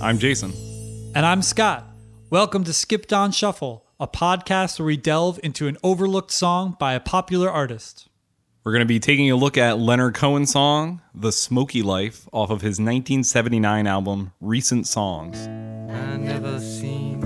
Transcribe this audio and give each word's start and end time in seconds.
I'm 0.00 0.18
Jason. 0.18 0.52
And 1.16 1.26
I'm 1.26 1.42
Scott. 1.42 1.84
Welcome 2.30 2.62
to 2.64 2.72
Skipped 2.72 3.12
on 3.12 3.32
Shuffle, 3.32 3.84
a 3.98 4.06
podcast 4.06 4.78
where 4.78 4.86
we 4.86 4.96
delve 4.96 5.40
into 5.42 5.66
an 5.66 5.76
overlooked 5.82 6.30
song 6.30 6.76
by 6.78 6.94
a 6.94 7.00
popular 7.00 7.50
artist. 7.50 8.08
We're 8.62 8.70
going 8.70 8.80
to 8.80 8.86
be 8.86 9.00
taking 9.00 9.28
a 9.28 9.34
look 9.34 9.58
at 9.58 9.80
Leonard 9.80 10.14
Cohen's 10.14 10.52
song, 10.52 11.02
The 11.14 11.32
Smoky 11.32 11.82
Life, 11.82 12.28
off 12.32 12.50
of 12.50 12.60
his 12.60 12.78
1979 12.78 13.88
album, 13.88 14.32
Recent 14.40 14.86
Songs. 14.86 15.36
I 15.46 16.16
never 16.16 16.60
seen 16.60 17.18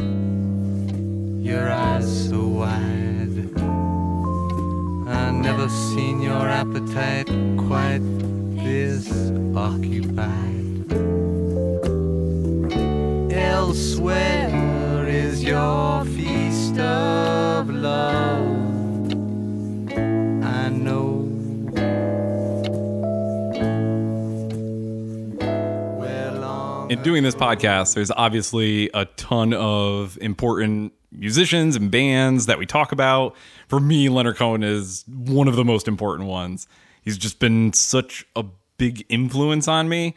your 1.45 1.71
eyes 1.71 2.29
so 2.31 2.47
wide. 2.47 3.53
I 5.09 5.31
never 5.31 5.69
seen 5.69 6.23
your 6.23 6.49
appetite 6.49 7.27
quite 7.59 8.01
this 8.65 9.11
occupied. 9.55 10.62
Elsewhere 13.43 15.07
is 15.09 15.43
your 15.43 16.05
feast 16.05 16.79
of 16.79 17.69
love. 17.69 19.13
I 20.45 20.69
know. 20.69 21.29
In 26.89 27.03
doing 27.03 27.23
this 27.23 27.35
podcast, 27.35 27.95
there's 27.95 28.11
obviously 28.11 28.91
a 28.95 29.07
ton 29.17 29.55
of 29.55 30.19
important 30.21 30.93
musicians 31.11 31.75
and 31.75 31.91
bands 31.91 32.47
that 32.47 32.59
we 32.59 32.67
talk 32.67 32.93
about. 32.93 33.35
For 33.69 33.81
me, 33.81 34.09
Leonard 34.09 34.37
Cohen 34.37 34.63
is 34.63 35.05
one 35.09 35.49
of 35.49 35.57
the 35.57 35.65
most 35.65 35.89
important 35.89 36.29
ones. 36.29 36.67
He's 37.03 37.19
just 37.19 37.39
been 37.39 37.73
such 37.73 38.25
a 38.37 38.45
big 38.79 39.05
influence 39.09 39.69
on 39.69 39.89
me. 39.89 40.15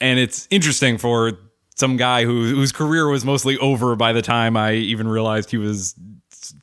And 0.00 0.18
it's 0.18 0.46
interesting 0.50 0.96
for 0.98 1.32
some 1.78 1.96
guy 1.96 2.24
who, 2.24 2.54
whose 2.54 2.72
career 2.72 3.08
was 3.08 3.24
mostly 3.24 3.56
over 3.58 3.94
by 3.94 4.12
the 4.12 4.22
time 4.22 4.56
I 4.56 4.72
even 4.74 5.06
realized 5.06 5.50
he 5.50 5.58
was 5.58 5.94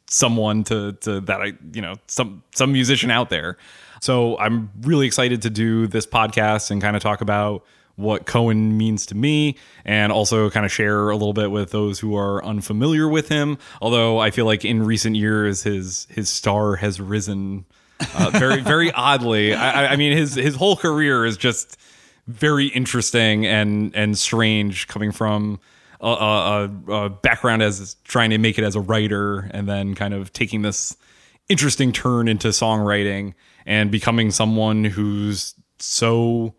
someone 0.07 0.63
to 0.65 0.93
to 0.93 1.21
that 1.21 1.41
I 1.41 1.53
you 1.73 1.81
know 1.81 1.95
some 2.07 2.43
some 2.53 2.71
musician 2.73 3.11
out 3.11 3.29
there. 3.29 3.57
So 4.01 4.37
I'm 4.37 4.69
really 4.81 5.07
excited 5.07 5.41
to 5.43 5.49
do 5.49 5.87
this 5.87 6.05
podcast 6.05 6.69
and 6.69 6.81
kind 6.81 6.95
of 6.95 7.01
talk 7.01 7.21
about 7.21 7.65
what 7.95 8.25
Cohen 8.25 8.77
means 8.77 9.05
to 9.07 9.15
me 9.15 9.55
and 9.85 10.11
also 10.11 10.49
kind 10.49 10.65
of 10.65 10.71
share 10.71 11.09
a 11.09 11.15
little 11.15 11.33
bit 11.33 11.49
with 11.49 11.71
those 11.71 11.99
who 11.99 12.15
are 12.17 12.43
unfamiliar 12.43 13.07
with 13.07 13.29
him. 13.29 13.57
Although 13.81 14.19
I 14.19 14.31
feel 14.31 14.45
like 14.45 14.65
in 14.65 14.83
recent 14.83 15.15
years 15.15 15.63
his 15.63 16.07
his 16.09 16.29
star 16.29 16.75
has 16.75 16.99
risen 16.99 17.65
uh, 18.15 18.31
very 18.31 18.61
very 18.61 18.91
oddly. 18.95 19.53
I, 19.53 19.93
I 19.93 19.95
mean 19.95 20.15
his 20.15 20.35
his 20.35 20.55
whole 20.55 20.75
career 20.75 21.25
is 21.25 21.37
just 21.37 21.77
very 22.27 22.67
interesting 22.67 23.45
and 23.45 23.95
and 23.95 24.17
strange 24.17 24.87
coming 24.87 25.11
from 25.11 25.59
a, 26.01 26.07
a, 26.07 26.93
a 26.93 27.09
background 27.09 27.61
as 27.61 27.95
trying 28.03 28.29
to 28.31 28.37
make 28.37 28.57
it 28.57 28.63
as 28.63 28.75
a 28.75 28.81
writer 28.81 29.49
and 29.51 29.67
then 29.67 29.95
kind 29.95 30.13
of 30.13 30.33
taking 30.33 30.61
this 30.61 30.95
interesting 31.49 31.91
turn 31.91 32.27
into 32.27 32.49
songwriting 32.49 33.33
and 33.65 33.91
becoming 33.91 34.31
someone 34.31 34.83
who's 34.83 35.55
so 35.79 36.55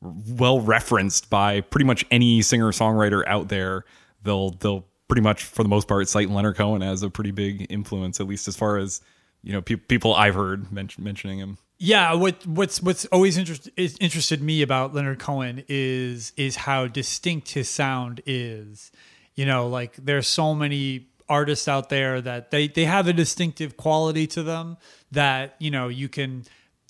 well 0.00 0.60
referenced 0.60 1.28
by 1.28 1.60
pretty 1.60 1.84
much 1.84 2.04
any 2.10 2.40
singer 2.42 2.72
songwriter 2.72 3.22
out 3.26 3.48
there. 3.48 3.84
They'll 4.22 4.50
they'll 4.50 4.86
pretty 5.08 5.22
much 5.22 5.44
for 5.44 5.62
the 5.62 5.68
most 5.68 5.88
part 5.88 6.08
cite 6.08 6.30
Leonard 6.30 6.56
Cohen 6.56 6.82
as 6.82 7.02
a 7.02 7.10
pretty 7.10 7.32
big 7.32 7.66
influence 7.68 8.20
at 8.20 8.28
least 8.28 8.46
as 8.46 8.56
far 8.56 8.78
as 8.78 9.00
you 9.42 9.52
know 9.52 9.60
pe- 9.60 9.74
people 9.74 10.14
I've 10.14 10.36
heard 10.36 10.70
men- 10.70 10.88
mentioning 10.98 11.38
him 11.38 11.58
Yeah, 11.82 12.12
what 12.12 12.46
what's 12.46 12.82
what's 12.82 13.06
always 13.06 13.38
interest, 13.38 13.70
interested 13.78 14.42
me 14.42 14.60
about 14.60 14.94
Leonard 14.94 15.18
Cohen 15.18 15.64
is 15.66 16.34
is 16.36 16.54
how 16.54 16.86
distinct 16.86 17.52
his 17.52 17.70
sound 17.70 18.20
is. 18.26 18.92
You 19.34 19.46
know, 19.46 19.66
like 19.66 19.96
there's 19.96 20.26
so 20.28 20.54
many 20.54 21.08
artists 21.26 21.68
out 21.68 21.88
there 21.88 22.20
that 22.20 22.50
they 22.50 22.68
they 22.68 22.84
have 22.84 23.08
a 23.08 23.14
distinctive 23.14 23.78
quality 23.78 24.26
to 24.26 24.42
them 24.42 24.76
that 25.12 25.56
you 25.58 25.70
know 25.70 25.88
you 25.88 26.10
can 26.10 26.44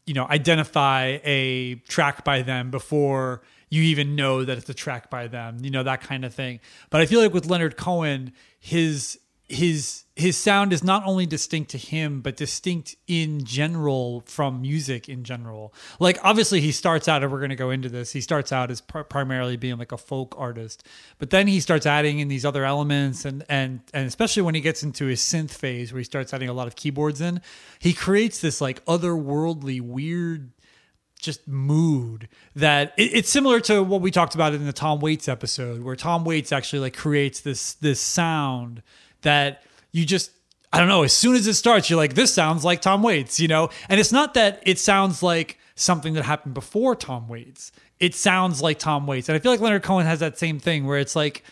you 0.07 0.15
know 0.15 0.27
identify 0.27 1.19
a 1.23 1.77
track 1.87 2.25
by 2.25 2.43
them 2.43 2.73
before 2.73 3.43
you 3.69 3.83
even 3.83 4.17
know 4.17 4.45
that 4.45 4.59
it's 4.59 4.71
a 4.71 4.75
track 4.75 5.09
by 5.09 5.29
them. 5.29 5.59
You 5.63 5.71
know 5.71 5.85
that 5.85 6.01
kind 6.01 6.25
of 6.25 6.35
thing. 6.35 6.59
But 6.91 7.01
I 7.01 7.07
feel 7.07 7.21
like 7.21 7.33
with 7.33 7.47
Leonard 7.47 7.77
Cohen, 7.77 8.33
his 8.59 9.20
his 9.51 10.05
his 10.15 10.37
sound 10.37 10.73
is 10.73 10.85
not 10.85 11.05
only 11.07 11.27
distinct 11.27 11.71
to 11.73 11.79
him 11.79 12.21
but 12.21 12.37
distinct 12.37 12.95
in 13.09 13.45
general 13.45 14.23
from 14.27 14.61
music 14.61 15.09
in 15.09 15.25
general. 15.25 15.75
Like 15.99 16.19
obviously 16.23 16.61
he 16.61 16.71
starts 16.71 17.09
out 17.09 17.23
and 17.23 17.33
we're 17.33 17.39
going 17.39 17.51
to 17.51 17.57
go 17.57 17.71
into 17.71 17.89
this 17.89 18.13
he 18.13 18.21
starts 18.21 18.53
out 18.53 18.71
as 18.71 18.81
pr- 18.81 19.01
primarily 19.01 19.57
being 19.57 19.77
like 19.79 19.93
a 19.93 19.99
folk 19.99 20.35
artist. 20.39 20.87
But 21.19 21.31
then 21.31 21.49
he 21.49 21.59
starts 21.59 21.85
adding 21.85 22.21
in 22.21 22.29
these 22.29 22.45
other 22.45 22.65
elements 22.65 23.25
and 23.25 23.45
and 23.49 23.81
and 23.93 24.07
especially 24.07 24.43
when 24.43 24.55
he 24.55 24.61
gets 24.61 24.83
into 24.83 25.07
his 25.07 25.21
synth 25.21 25.51
phase 25.51 25.93
where 25.93 25.99
he 25.99 26.05
starts 26.05 26.33
adding 26.33 26.49
a 26.49 26.55
lot 26.55 26.69
of 26.69 26.77
keyboards 26.77 27.21
in 27.21 27.41
he 27.81 27.93
creates 27.93 28.41
this 28.41 28.61
like 28.61 28.85
otherworldly 28.85 29.81
weird 29.81 30.53
just 31.21 31.47
mood 31.47 32.29
that 32.57 32.93
it, 32.97 33.15
it's 33.15 33.29
similar 33.29 33.61
to 33.61 33.83
what 33.83 34.01
we 34.01 34.11
talked 34.11 34.35
about 34.35 34.55
in 34.55 34.65
the 34.65 34.73
Tom 34.73 35.01
Waits 35.01 35.29
episode, 35.29 35.83
where 35.83 35.97
Tom 35.97 36.25
Waits 36.25 36.53
actually 36.53 36.81
like 36.81 36.97
creates 36.97 37.41
this 37.41 37.75
this 37.75 38.01
sound 38.01 38.83
that 39.23 39.63
you 39.93 40.05
just 40.05 40.31
I 40.73 40.79
don't 40.79 40.89
know. 40.89 41.03
As 41.03 41.13
soon 41.13 41.35
as 41.35 41.47
it 41.47 41.55
starts, 41.55 41.91
you're 41.91 41.97
like, 41.97 42.15
this 42.15 42.33
sounds 42.33 42.65
like 42.65 42.81
Tom 42.81 43.03
Waits, 43.03 43.41
you 43.41 43.49
know. 43.49 43.71
And 43.89 43.99
it's 43.99 44.13
not 44.13 44.35
that 44.35 44.63
it 44.65 44.79
sounds 44.79 45.23
like 45.23 45.59
something 45.75 46.15
that 46.15 46.25
happened 46.25 46.55
before 46.55 46.95
Tom 46.95 47.29
Waits. 47.29 47.73
It 47.99 48.15
sounds 48.15 48.63
like 48.63 48.79
Tom 48.79 49.07
Waits, 49.07 49.29
and 49.29 49.37
I 49.37 49.41
feel 49.41 49.51
like 49.53 49.61
Leonard 49.61 49.83
Cohen 49.83 50.07
has 50.07 50.21
that 50.21 50.39
same 50.39 50.59
thing 50.59 50.87
where 50.87 50.99
it's 50.99 51.17
like. 51.17 51.43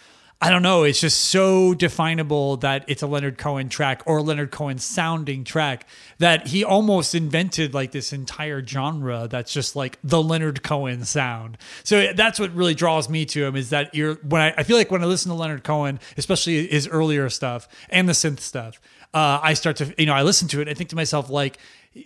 I 0.41 0.51
don't 0.51 0.63
know. 0.63 0.85
It's 0.85 1.01
just 1.01 1.21
so 1.21 1.75
definable 1.75 2.59
that 2.59 2.85
it's 2.87 3.03
a 3.03 3.09
Leonard 3.09 3.39
Cohen 3.39 3.69
track 3.69 4.03
or 4.07 4.23
Leonard 4.23 4.53
Cohen 4.53 4.79
sounding 4.79 5.43
track 5.43 5.85
that 6.19 6.47
he 6.47 6.63
almost 6.63 7.13
invented 7.13 7.75
like 7.75 7.91
this 7.91 8.13
entire 8.13 8.65
genre 8.65 9.27
that's 9.29 9.53
just 9.53 9.75
like 9.75 9.99
the 10.05 10.23
Leonard 10.23 10.63
Cohen 10.63 11.05
sound. 11.05 11.59
So 11.83 12.13
that's 12.13 12.39
what 12.39 12.55
really 12.55 12.75
draws 12.75 13.09
me 13.09 13.25
to 13.27 13.45
him 13.45 13.57
is 13.57 13.71
that 13.71 13.93
you're 13.97 14.15
when 14.17 14.41
I, 14.41 14.55
I 14.59 14.63
feel 14.63 14.77
like 14.77 14.93
when 14.93 15.03
I 15.03 15.07
listen 15.07 15.31
to 15.31 15.37
Leonard 15.37 15.65
Cohen, 15.65 15.99
especially 16.17 16.69
his 16.69 16.87
earlier 16.87 17.29
stuff 17.31 17.67
and 17.89 18.09
the 18.09 18.13
synth 18.13 18.39
stuff, 18.39 18.81
uh, 19.15 19.41
I 19.43 19.55
start 19.55 19.77
to 19.77 19.93
you 19.99 20.07
know 20.07 20.15
I 20.15 20.23
listen 20.23 20.47
to 20.49 20.61
it. 20.61 20.69
I 20.69 20.75
think 20.75 20.91
to 20.91 20.97
myself 20.97 21.31
like 21.31 21.59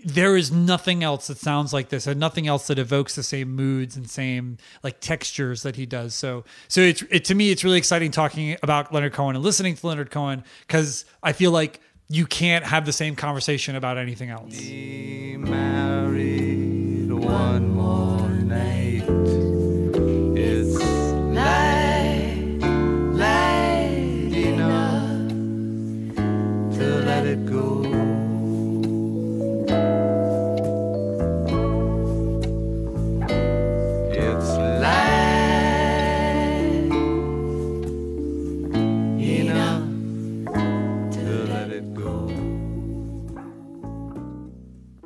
there 0.05 0.37
is 0.37 0.51
nothing 0.51 1.03
else 1.03 1.27
that 1.27 1.39
sounds 1.39 1.73
like 1.73 1.89
this 1.89 2.07
and 2.07 2.19
nothing 2.19 2.47
else 2.47 2.67
that 2.69 2.79
evokes 2.79 3.15
the 3.15 3.23
same 3.23 3.55
moods 3.55 3.97
and 3.97 4.09
same 4.09 4.57
like 4.83 5.01
textures 5.01 5.63
that 5.65 5.77
he 5.77 5.87
does. 5.87 6.15
So 6.15 6.45
so 6.69 6.81
it's 6.81 7.03
it 7.11 7.25
to 7.27 7.35
me 7.35 7.51
it's 7.51 7.65
really 7.65 7.79
exciting 7.79 8.11
talking 8.11 8.57
about 8.63 8.93
leonard 8.93 9.13
cohen 9.13 9.37
and 9.37 9.45
listening 9.45 9.75
to 9.75 9.87
leonard 9.87 10.11
cohen 10.11 10.45
because 10.67 11.05
i 11.23 11.33
feel 11.33 11.51
like 11.51 11.81
you 12.09 12.27
can't 12.27 12.65
have 12.65 12.85
the 12.87 12.93
same 12.93 13.17
conversation 13.17 13.77
about 13.77 13.99
anything 13.99 14.31
else 14.31 14.55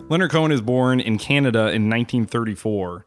Leonard 0.09 0.31
Cohen 0.31 0.53
is 0.53 0.61
born 0.61 1.01
in 1.01 1.19
Canada 1.19 1.59
in 1.59 1.91
1934. 1.91 3.05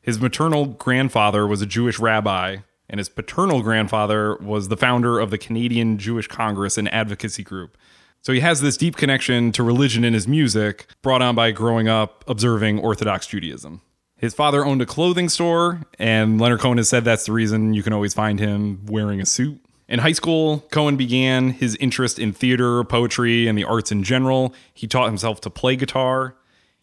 His 0.00 0.20
maternal 0.20 0.66
grandfather 0.66 1.44
was 1.44 1.60
a 1.60 1.66
Jewish 1.66 1.98
rabbi, 1.98 2.58
and 2.88 2.98
his 2.98 3.08
paternal 3.08 3.62
grandfather 3.62 4.36
was 4.36 4.68
the 4.68 4.76
founder 4.76 5.18
of 5.18 5.30
the 5.30 5.38
Canadian 5.38 5.98
Jewish 5.98 6.28
Congress 6.28 6.78
and 6.78 6.92
Advocacy 6.94 7.42
Group. 7.42 7.76
So 8.22 8.32
he 8.32 8.38
has 8.40 8.60
this 8.60 8.76
deep 8.76 8.94
connection 8.96 9.50
to 9.52 9.64
religion 9.64 10.04
in 10.04 10.14
his 10.14 10.28
music, 10.28 10.86
brought 11.02 11.20
on 11.20 11.34
by 11.34 11.50
growing 11.50 11.88
up 11.88 12.22
observing 12.28 12.78
Orthodox 12.78 13.26
Judaism. 13.26 13.80
His 14.16 14.32
father 14.32 14.64
owned 14.64 14.80
a 14.80 14.86
clothing 14.86 15.28
store, 15.28 15.82
and 15.98 16.40
Leonard 16.40 16.60
Cohen 16.60 16.78
has 16.78 16.88
said 16.88 17.04
that's 17.04 17.26
the 17.26 17.32
reason 17.32 17.74
you 17.74 17.82
can 17.82 17.92
always 17.92 18.14
find 18.14 18.38
him 18.38 18.86
wearing 18.86 19.20
a 19.20 19.26
suit. 19.26 19.60
In 19.88 20.00
high 20.00 20.12
school, 20.12 20.64
Cohen 20.72 20.96
began 20.96 21.50
his 21.50 21.76
interest 21.76 22.18
in 22.18 22.32
theater, 22.32 22.82
poetry, 22.82 23.46
and 23.46 23.56
the 23.56 23.64
arts 23.64 23.92
in 23.92 24.02
general. 24.02 24.52
He 24.74 24.88
taught 24.88 25.06
himself 25.06 25.40
to 25.42 25.50
play 25.50 25.76
guitar. 25.76 26.36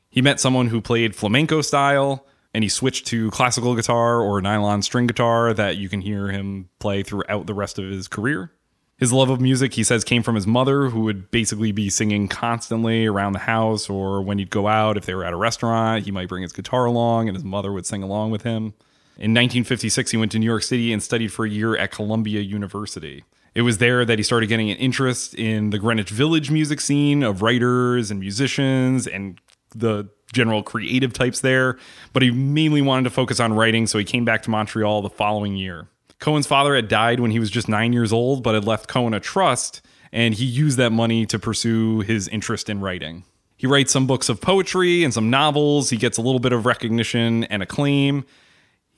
He 0.09 0.21
met 0.21 0.39
someone 0.39 0.67
who 0.67 0.79
played 0.79 1.15
flamenco 1.15 1.61
style, 1.61 2.25
and 2.53 2.63
he 2.63 2.69
switched 2.69 3.07
to 3.07 3.29
classical 3.31 3.75
guitar 3.75 4.21
or 4.21 4.41
nylon 4.41 4.83
string 4.83 5.07
guitar 5.07 5.53
that 5.53 5.75
you 5.75 5.89
can 5.89 5.99
hear 5.99 6.29
him 6.29 6.69
play 6.79 7.03
throughout 7.03 7.45
the 7.45 7.53
rest 7.53 7.77
of 7.77 7.89
his 7.89 8.07
career. 8.07 8.51
His 8.97 9.11
love 9.11 9.29
of 9.29 9.41
music, 9.41 9.73
he 9.73 9.83
says, 9.83 10.05
came 10.05 10.23
from 10.23 10.35
his 10.35 10.47
mother, 10.47 10.89
who 10.89 11.01
would 11.01 11.29
basically 11.29 11.73
be 11.73 11.89
singing 11.89 12.29
constantly 12.29 13.05
around 13.05 13.33
the 13.33 13.39
house, 13.39 13.89
or 13.89 14.21
when 14.21 14.37
he'd 14.37 14.49
go 14.51 14.67
out, 14.67 14.95
if 14.95 15.05
they 15.05 15.15
were 15.15 15.25
at 15.25 15.33
a 15.33 15.37
restaurant, 15.37 16.05
he 16.05 16.11
might 16.11 16.29
bring 16.29 16.43
his 16.43 16.53
guitar 16.53 16.85
along 16.85 17.27
and 17.27 17.35
his 17.35 17.43
mother 17.43 17.73
would 17.73 17.85
sing 17.85 18.01
along 18.01 18.31
with 18.31 18.43
him. 18.43 18.75
In 19.15 19.31
1956, 19.31 20.11
he 20.11 20.17
went 20.17 20.31
to 20.31 20.39
New 20.39 20.45
York 20.45 20.63
City 20.63 20.91
and 20.91 21.01
studied 21.01 21.31
for 21.31 21.45
a 21.45 21.49
year 21.49 21.77
at 21.77 21.91
Columbia 21.91 22.41
University. 22.41 23.23
It 23.53 23.61
was 23.61 23.77
there 23.77 24.03
that 24.05 24.17
he 24.17 24.23
started 24.23 24.47
getting 24.47 24.71
an 24.71 24.77
interest 24.77 25.35
in 25.35 25.69
the 25.69 25.77
Greenwich 25.77 26.09
Village 26.09 26.49
music 26.49 26.81
scene 26.81 27.21
of 27.21 27.43
writers 27.43 28.09
and 28.09 28.19
musicians 28.19 29.05
and 29.05 29.39
the 29.75 30.09
general 30.33 30.63
creative 30.63 31.13
types 31.13 31.41
there, 31.41 31.77
but 32.11 32.23
he 32.23 32.31
mainly 32.31 32.81
wanted 32.81 33.03
to 33.03 33.11
focus 33.11 33.39
on 33.39 33.53
writing, 33.53 33.85
so 33.85 33.99
he 33.99 34.05
came 34.05 34.25
back 34.25 34.41
to 34.43 34.49
Montreal 34.49 35.03
the 35.03 35.09
following 35.09 35.55
year. 35.55 35.89
Cohen's 36.19 36.47
father 36.47 36.75
had 36.75 36.87
died 36.87 37.19
when 37.19 37.29
he 37.29 37.39
was 37.39 37.51
just 37.51 37.69
nine 37.69 37.93
years 37.93 38.11
old, 38.11 38.41
but 38.41 38.55
had 38.55 38.65
left 38.65 38.87
Cohen 38.87 39.13
a 39.13 39.19
trust, 39.19 39.81
and 40.11 40.33
he 40.33 40.45
used 40.45 40.77
that 40.77 40.91
money 40.91 41.27
to 41.27 41.37
pursue 41.37 41.99
his 41.99 42.27
interest 42.29 42.69
in 42.69 42.79
writing. 42.79 43.25
He 43.57 43.67
writes 43.67 43.91
some 43.91 44.07
books 44.07 44.27
of 44.29 44.41
poetry 44.41 45.03
and 45.03 45.13
some 45.13 45.29
novels. 45.29 45.89
He 45.89 45.97
gets 45.97 46.17
a 46.17 46.21
little 46.21 46.39
bit 46.39 46.51
of 46.51 46.65
recognition 46.65 47.43
and 47.45 47.61
acclaim. 47.61 48.25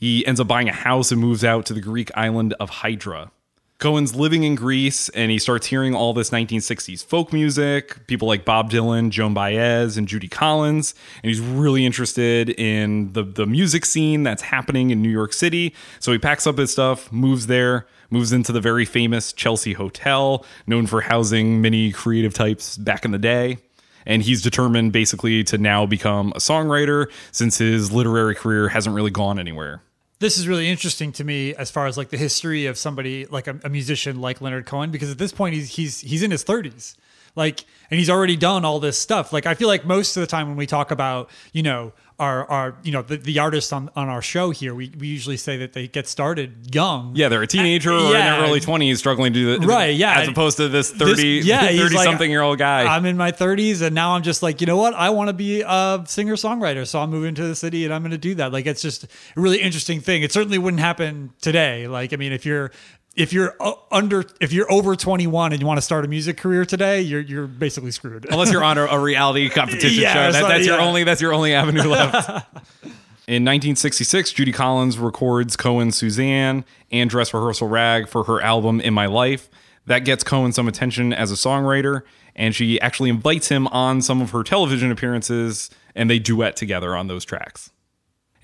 He 0.06 0.24
ends 0.28 0.40
up 0.40 0.48
buying 0.48 0.70
a 0.70 0.72
house 0.72 1.12
and 1.12 1.20
moves 1.20 1.44
out 1.44 1.66
to 1.66 1.74
the 1.74 1.82
Greek 1.82 2.12
island 2.16 2.54
of 2.60 2.70
Hydra. 2.70 3.32
Cohen's 3.80 4.14
living 4.14 4.44
in 4.44 4.54
Greece 4.54 5.10
and 5.10 5.32
he 5.32 5.40
starts 5.40 5.66
hearing 5.66 5.96
all 5.96 6.14
this 6.14 6.30
1960s 6.30 7.04
folk 7.04 7.34
music, 7.34 8.06
people 8.06 8.28
like 8.28 8.46
Bob 8.46 8.70
Dylan, 8.70 9.10
Joan 9.10 9.34
Baez, 9.34 9.98
and 9.98 10.08
Judy 10.08 10.28
Collins. 10.28 10.94
And 11.24 11.30
he's 11.30 11.40
really 11.42 11.88
interested 11.88 12.52
in 12.52 13.14
the, 13.14 13.24
the 13.24 13.48
music 13.48 13.84
scene 13.84 14.22
that's 14.22 14.44
happening 14.44 14.92
in 14.92 15.02
New 15.02 15.10
York 15.10 15.34
City. 15.34 15.74
So 16.00 16.12
he 16.12 16.20
packs 16.20 16.46
up 16.46 16.60
his 16.60 16.72
stuff, 16.72 17.12
moves 17.12 17.48
there, 17.48 17.88
moves 18.12 18.32
into 18.32 18.52
the 18.52 18.62
very 18.62 18.86
famous 18.86 19.34
Chelsea 19.34 19.74
Hotel, 19.74 20.46
known 20.68 20.86
for 20.86 21.02
housing 21.02 21.64
many 21.64 21.92
creative 21.92 22.36
types 22.36 22.78
back 22.78 23.06
in 23.06 23.12
the 23.12 23.18
day. 23.18 23.58
And 24.06 24.22
he's 24.22 24.44
determined 24.44 24.92
basically 24.92 25.44
to 25.46 25.58
now 25.58 25.88
become 25.88 26.32
a 26.36 26.40
songwriter 26.40 27.08
since 27.32 27.58
his 27.58 27.92
literary 27.92 28.36
career 28.36 28.70
hasn't 28.70 28.96
really 28.96 29.10
gone 29.10 29.40
anywhere 29.40 29.82
this 30.20 30.38
is 30.38 30.48
really 30.48 30.70
interesting 30.70 31.12
to 31.14 31.24
me 31.24 31.54
as 31.56 31.70
far 31.70 31.88
as 31.88 31.98
like 31.98 32.10
the 32.10 32.18
history 32.18 32.66
of 32.66 32.78
somebody 32.78 33.26
like 33.26 33.48
a, 33.48 33.60
a, 33.64 33.70
musician 33.70 34.22
like 34.22 34.42
Leonard 34.42 34.66
Cohen 34.66 34.92
because 34.92 35.12
at 35.12 35.18
this 35.18 35.32
point 35.32 35.56
he's 35.56 35.76
he's 35.76 36.02
he's 36.02 36.24
in 36.24 36.32
his 36.32 36.44
30s 36.44 36.96
like 37.36 37.66
and 37.92 38.00
he's 38.00 38.10
already 38.10 38.36
done 38.36 38.66
all 38.66 38.80
this 38.80 38.98
stuff. 38.98 39.32
Like 39.32 39.46
I 39.46 39.54
feel 39.54 39.68
like 39.68 39.86
most 39.86 40.18
of 40.18 40.22
the 40.22 40.28
time 40.28 40.48
when 40.48 40.58
we 40.58 40.66
talk 40.66 40.92
about 40.92 41.30
you 41.54 41.64
know 41.64 41.94
our 42.18 42.50
our 42.50 42.78
you 42.84 42.92
know 42.92 43.02
the, 43.02 43.18
the 43.18 43.40
artists 43.40 43.74
on, 43.74 43.90
on 43.96 44.08
our 44.08 44.22
show 44.22 44.50
here 44.50 44.74
we, 44.74 44.94
we 44.98 45.08
usually 45.08 45.36
say 45.36 45.58
that 45.58 45.74
they 45.74 45.88
get 45.88 46.08
started 46.08 46.74
young. 46.74 47.14
Yeah 47.16 47.30
they're 47.30 47.42
a 47.42 47.48
teenager 47.48 47.92
and, 47.92 48.08
or 48.08 48.12
yeah. 48.12 48.36
in 48.36 48.40
their 48.42 48.50
early 48.50 48.60
20s 48.62 48.98
struggling 48.98 49.34
to 49.34 49.60
do 49.60 49.68
right 49.68 49.96
yeah 49.96 50.20
as 50.20 50.28
opposed 50.28 50.58
to 50.58 50.70
this 50.70 50.92
30 50.92 51.40
this, 51.40 51.46
yeah 51.46 51.68
30 51.68 51.96
like, 51.96 52.06
something 52.06 52.30
year 52.30 52.42
old 52.42 52.58
guy. 52.58 52.84
I'm 52.84 53.06
in 53.06 53.18
my 53.18 53.32
30s 53.32 53.82
and 53.82 53.94
now 53.94 54.12
i'm 54.16 54.24
just 54.24 54.42
like 54.42 54.62
you 54.62 54.68
know 54.68 54.78
what? 54.78 54.94
I 54.94 55.10
want 55.10 55.28
to 55.28 55.34
be 55.34 55.62
a 55.62 56.04
singer 56.06 56.36
songwriter 56.36 56.88
so 56.88 57.00
i'm 57.00 57.10
moving 57.10 57.36
to 57.36 57.44
the 57.44 57.56
city 57.56 57.84
and 57.86 57.94
i'm 57.94 58.02
going 58.02 58.12
to 58.12 58.18
do 58.18 58.36
that. 58.36 58.54
Like 58.54 58.66
it's 58.66 58.82
just 58.82 59.04
a 59.04 59.08
really 59.36 59.62
interesting 59.62 60.00
thing. 60.00 60.24
It 60.24 60.32
certainly 60.32 60.58
wouldn't 60.58 60.82
happen 60.82 61.34
today. 61.42 61.88
Like 61.88 62.14
i 62.14 62.16
mean 62.16 62.32
if 62.32 62.46
you're 62.46 62.72
if 63.16 63.32
you're 63.32 63.56
uh, 63.60 63.74
under 63.92 64.26
if 64.42 64.52
you're 64.52 64.72
over 64.72 64.96
21 64.96 65.54
and 65.54 65.62
you 65.62 65.68
want 65.68 65.78
to 65.78 65.82
start 65.82 66.06
a 66.06 66.08
music 66.08 66.38
career 66.38 66.66
today 66.66 67.02
you're 67.02 67.22
you're 67.22 67.48
basically 67.48 67.92
screwed. 67.92 68.26
Unless 68.30 68.52
you're 68.52 68.64
on 68.64 68.78
a, 68.78 68.86
a 68.86 69.00
reality 69.00 69.50
competition 69.50 70.02
yeah, 70.02 70.14
show. 70.14 70.32
That, 70.32 70.48
that's 70.48 70.66
yeah. 70.66 70.74
your 70.74 70.82
only 70.82 71.04
that's 71.04 71.22
your 71.22 71.34
only 71.34 71.54
avenue 71.54 71.84
left. 71.84 72.30
In 73.28 73.44
1966 73.44 74.34
judy 74.34 74.52
collins 74.52 75.00
records 75.00 75.56
cohen's 75.56 75.96
suzanne 75.96 76.64
and 76.92 77.10
dress 77.10 77.34
rehearsal 77.34 77.68
rag 77.68 78.08
for 78.08 78.26
her 78.26 78.40
album 78.42 78.80
in 78.80 78.94
my 78.94 79.08
life. 79.08 79.50
That 79.88 80.00
gets 80.00 80.24
cohen 80.24 80.52
some 80.52 80.68
attention 80.68 81.12
as 81.12 81.32
a 81.32 81.36
songwriter 81.36 82.04
and 82.36 82.54
she 82.54 82.80
actually 82.82 83.10
invites 83.10 83.50
him 83.50 83.68
on 83.68 84.02
some 84.02 84.22
of 84.22 84.32
her 84.32 84.44
television 84.44 84.92
appearances 84.92 85.72
and 85.96 86.10
they 86.10 86.20
duet 86.20 86.56
together 86.56 86.96
on 86.96 87.08
those 87.08 87.26
tracks 87.26 87.72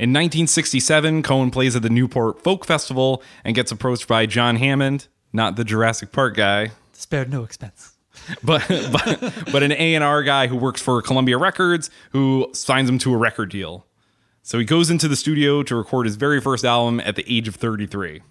in 0.02 0.10
1967, 0.10 1.22
Cohen 1.22 1.52
plays 1.52 1.76
at 1.76 1.84
the 1.84 1.90
Newport 1.90 2.44
Folk 2.44 2.66
Festival 2.66 3.22
and 3.44 3.54
gets 3.54 3.72
approached 3.72 4.08
by 4.08 4.26
John 4.26 4.56
Hammond, 4.56 5.08
not 5.32 5.58
the 5.58 5.64
Jurassic 5.64 6.12
Park 6.12 6.36
guy. 6.36 6.72
Spared 6.92 7.32
no 7.32 7.44
expense. 7.44 7.94
But, 8.44 8.68
but, 8.92 9.46
but 9.52 9.64
an 9.64 9.72
A&R 9.72 10.24
guy 10.24 10.48
who 10.48 10.56
works 10.56 10.82
for 10.82 11.02
Columbia 11.02 11.38
Records 11.38 11.90
who 12.12 12.50
signs 12.54 12.90
him 12.90 12.98
to 13.00 13.14
a 13.14 13.18
record 13.18 13.50
deal. 13.50 13.86
So 14.42 14.60
he 14.60 14.66
goes 14.66 14.90
into 14.90 15.08
the 15.08 15.16
studio 15.16 15.64
to 15.64 15.76
record 15.76 16.08
his 16.08 16.18
very 16.18 16.42
first 16.42 16.66
album 16.66 17.00
at 17.00 17.16
the 17.16 17.26
age 17.32 17.48
of 17.48 17.56
33. 17.56 18.22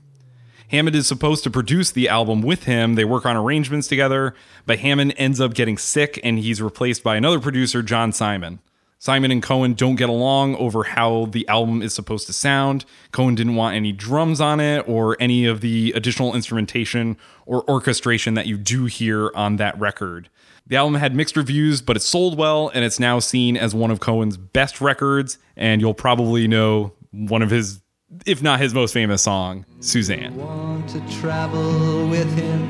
Hammond 0.71 0.97
is 0.97 1.07
supposed 1.07 1.45
to 1.45 1.51
produce 1.51 1.91
the 1.91 2.09
album 2.09 2.43
with 2.43 2.65
him. 2.65 2.95
They 2.95 3.05
work 3.05 3.27
on 3.27 3.37
arrangements 3.37 3.89
together, 3.89 4.35
but 4.67 4.81
Hammond 4.81 5.15
ends 5.17 5.41
up 5.41 5.55
getting 5.55 5.79
sick 5.79 6.21
and 6.23 6.39
he's 6.39 6.61
replaced 6.61 7.03
by 7.03 7.17
another 7.17 7.41
producer, 7.41 7.83
John 7.83 8.13
Simon. 8.13 8.61
Simon 9.03 9.31
and 9.31 9.43
Cohen 9.43 9.73
don't 9.73 9.97
get 9.97 10.11
along 10.11 10.57
over 10.57 10.85
how 10.85 11.25
the 11.31 11.49
album 11.49 11.81
is 11.81 11.95
supposed 11.95 12.27
to 12.27 12.35
sound. 12.35 12.85
Cohen 13.13 13.35
didn't 13.35 13.57
want 13.57 13.75
any 13.75 13.93
drums 13.93 14.43
on 14.43 14.61
it 14.61 14.87
or 14.87 15.17
any 15.19 15.47
of 15.47 15.63
the 15.63 15.91
additional 15.97 16.35
instrumentation 16.35 17.17
or 17.47 17.69
orchestration 17.69 18.35
that 18.35 18.47
you 18.47 18.59
do 18.59 18.85
hear 18.85 19.33
on 19.35 19.57
that 19.57 19.79
record. 19.81 20.29
The 20.67 20.77
album 20.77 20.97
had 20.97 21.17
mixed 21.17 21.35
reviews, 21.35 21.81
but 21.81 21.97
it 21.97 22.01
sold 22.01 22.37
well, 22.37 22.71
and 22.75 22.85
it's 22.85 23.01
now 23.01 23.21
seen 23.21 23.57
as 23.57 23.75
one 23.75 23.91
of 23.91 24.01
Cohen's 24.01 24.37
best 24.37 24.83
records. 24.83 25.39
And 25.57 25.81
you'll 25.81 25.95
probably 25.95 26.47
know 26.47 26.93
one 27.11 27.41
of 27.41 27.49
his, 27.49 27.81
if 28.27 28.43
not 28.43 28.61
his 28.61 28.75
most 28.75 28.93
famous 28.93 29.23
song, 29.23 29.65
Suzanne. 29.81 30.35
You 30.35 30.41
want 30.41 30.91
to 30.91 31.01
travel 31.21 32.07
with 32.07 32.31
him, 32.35 32.61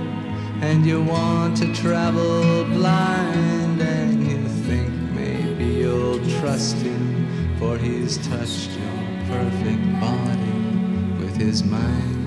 and 0.63 0.87
you 0.87 1.03
want 1.03 1.57
to 1.57 1.75
travel 1.75 2.65
blind, 2.67 3.60
trust 6.61 6.77
him, 6.83 7.57
for 7.59 7.79
he's 7.79 8.19
touched 8.29 8.71
your 8.73 9.27
perfect 9.29 9.83
body 9.99 11.25
with 11.25 11.35
his 11.35 11.65
mind. 11.65 12.19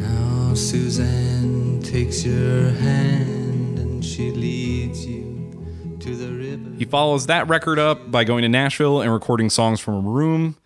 Now 0.00 0.54
Suzanne 0.54 1.80
takes 1.82 2.24
your 2.24 2.70
hand 2.70 3.78
and 3.78 4.04
she 4.04 4.32
leads 4.32 5.06
you 5.06 5.96
to 6.00 6.16
the 6.16 6.32
river. 6.32 6.70
He 6.76 6.84
follows 6.84 7.26
that 7.26 7.48
record 7.48 7.78
up 7.78 8.10
by 8.10 8.24
going 8.24 8.42
to 8.42 8.48
Nashville 8.48 9.02
and 9.02 9.12
recording 9.12 9.50
songs 9.50 9.78
from 9.78 9.94
a 9.94 10.10
room 10.10 10.56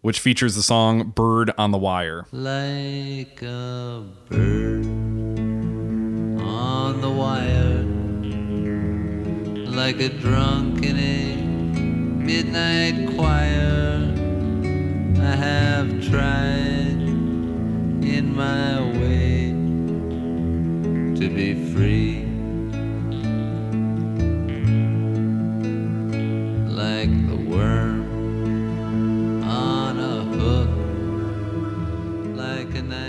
which 0.00 0.20
features 0.20 0.54
the 0.54 0.62
song 0.62 1.10
Bird 1.10 1.52
on 1.58 1.70
the 1.70 1.78
Wire. 1.78 2.24
Like 2.32 3.42
a 3.42 4.06
bird 4.30 5.15
on 7.26 8.22
the 8.22 8.36
wire 9.66 9.66
like 9.70 10.00
a 10.00 10.08
drunk 10.08 10.84
in 10.84 10.96
a 10.98 11.36
midnight 12.22 13.14
choir. 13.14 14.12
I 15.20 15.36
have 15.36 15.88
tried 16.08 17.02
in 18.16 18.34
my 18.34 18.80
way 18.98 19.50
to 21.20 21.28
be 21.28 21.72
free. 21.72 22.25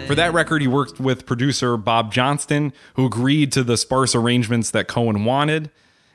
For 0.07 0.15
that 0.15 0.33
record, 0.33 0.61
he 0.61 0.67
worked 0.67 0.99
with 0.99 1.25
producer 1.25 1.77
Bob 1.77 2.13
Johnston, 2.13 2.73
who 2.95 3.05
agreed 3.05 3.51
to 3.51 3.63
the 3.63 3.77
sparse 3.77 4.15
arrangements 4.15 4.71
that 4.71 4.87
Cohen 4.87 5.25
wanted. 5.25 5.69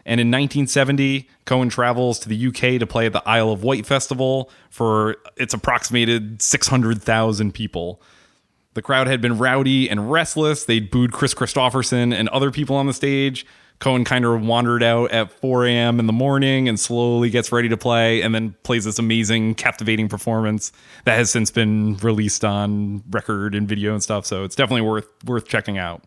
And 0.05 0.21
in 0.21 0.29
1970, 0.29 1.29
Cohen 1.45 1.69
travels 1.69 2.19
to 2.21 2.29
the 2.29 2.47
UK 2.49 2.81
to 2.81 2.87
play 2.87 3.07
at 3.07 3.13
the 3.13 3.23
Isle 3.29 3.53
of 3.53 3.63
Wight 3.63 3.87
Festival 3.87 4.51
for 4.71 5.17
its 5.37 5.55
approximated 5.55 6.43
600,000 6.43 7.53
people. 7.53 8.03
The 8.75 8.83
crowd 8.83 9.07
had 9.07 9.21
been 9.21 9.39
rowdy 9.39 9.89
and 9.89 10.11
restless. 10.11 10.65
They'd 10.65 10.91
booed 10.91 11.13
Kris 11.13 11.35
Kristofferson 11.35 12.15
and 12.15 12.29
other 12.31 12.51
people 12.51 12.75
on 12.75 12.87
the 12.87 12.95
stage. 12.95 13.47
Cohen 13.83 14.05
kind 14.05 14.25
of 14.25 14.41
wandered 14.47 14.85
out 14.85 15.11
at 15.11 15.33
4 15.33 15.67
a.m. 15.67 15.99
in 15.99 16.07
the 16.07 16.12
morning 16.12 16.69
and 16.69 16.79
slowly 16.79 17.31
gets 17.31 17.51
ready 17.51 17.69
to 17.69 17.77
play 17.77 18.23
and 18.23 18.33
then 18.33 18.55
plays 18.62 18.85
this 18.85 19.01
amazing, 19.01 19.57
captivating 19.57 20.09
performance 20.09 20.71
that 21.05 21.17
has 21.17 21.33
since 21.33 21.51
been 21.51 21.97
released 21.97 22.45
on 22.45 23.03
record 23.11 23.57
and 23.57 23.69
video 23.69 23.93
and 23.93 24.01
stuff. 24.01 24.25
So 24.25 24.45
it's 24.45 24.55
definitely 24.55 24.83
worth 24.83 25.09
worth 25.25 25.49
checking 25.49 25.79
out. 25.79 26.05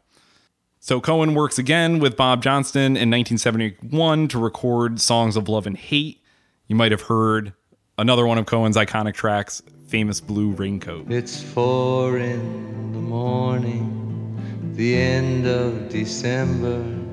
So 0.80 1.02
Cohen 1.02 1.36
works 1.36 1.60
again 1.60 2.00
with 2.00 2.16
Bob 2.16 2.42
Johnston 2.42 2.96
in 2.96 3.12
1971 3.12 4.30
to 4.30 4.40
record 4.40 5.02
Songs 5.02 5.36
of 5.36 5.50
Love 5.50 5.68
and 5.68 5.76
Hate. 5.76 6.24
You 6.68 6.78
might 6.78 6.94
have 6.94 7.02
heard 7.02 7.52
another 7.98 8.26
one 8.26 8.38
of 8.38 8.46
Cohen's 8.46 8.78
iconic 8.78 9.16
tracks, 9.16 9.62
Famous 9.88 10.22
Blue 10.22 10.52
Raincoat. 10.52 11.12
It's 11.12 11.44
four 11.44 12.20
in 12.20 12.94
the 12.94 13.00
morning, 13.00 14.72
the 14.76 14.96
end 14.96 15.46
of 15.46 15.90
December. 15.90 17.05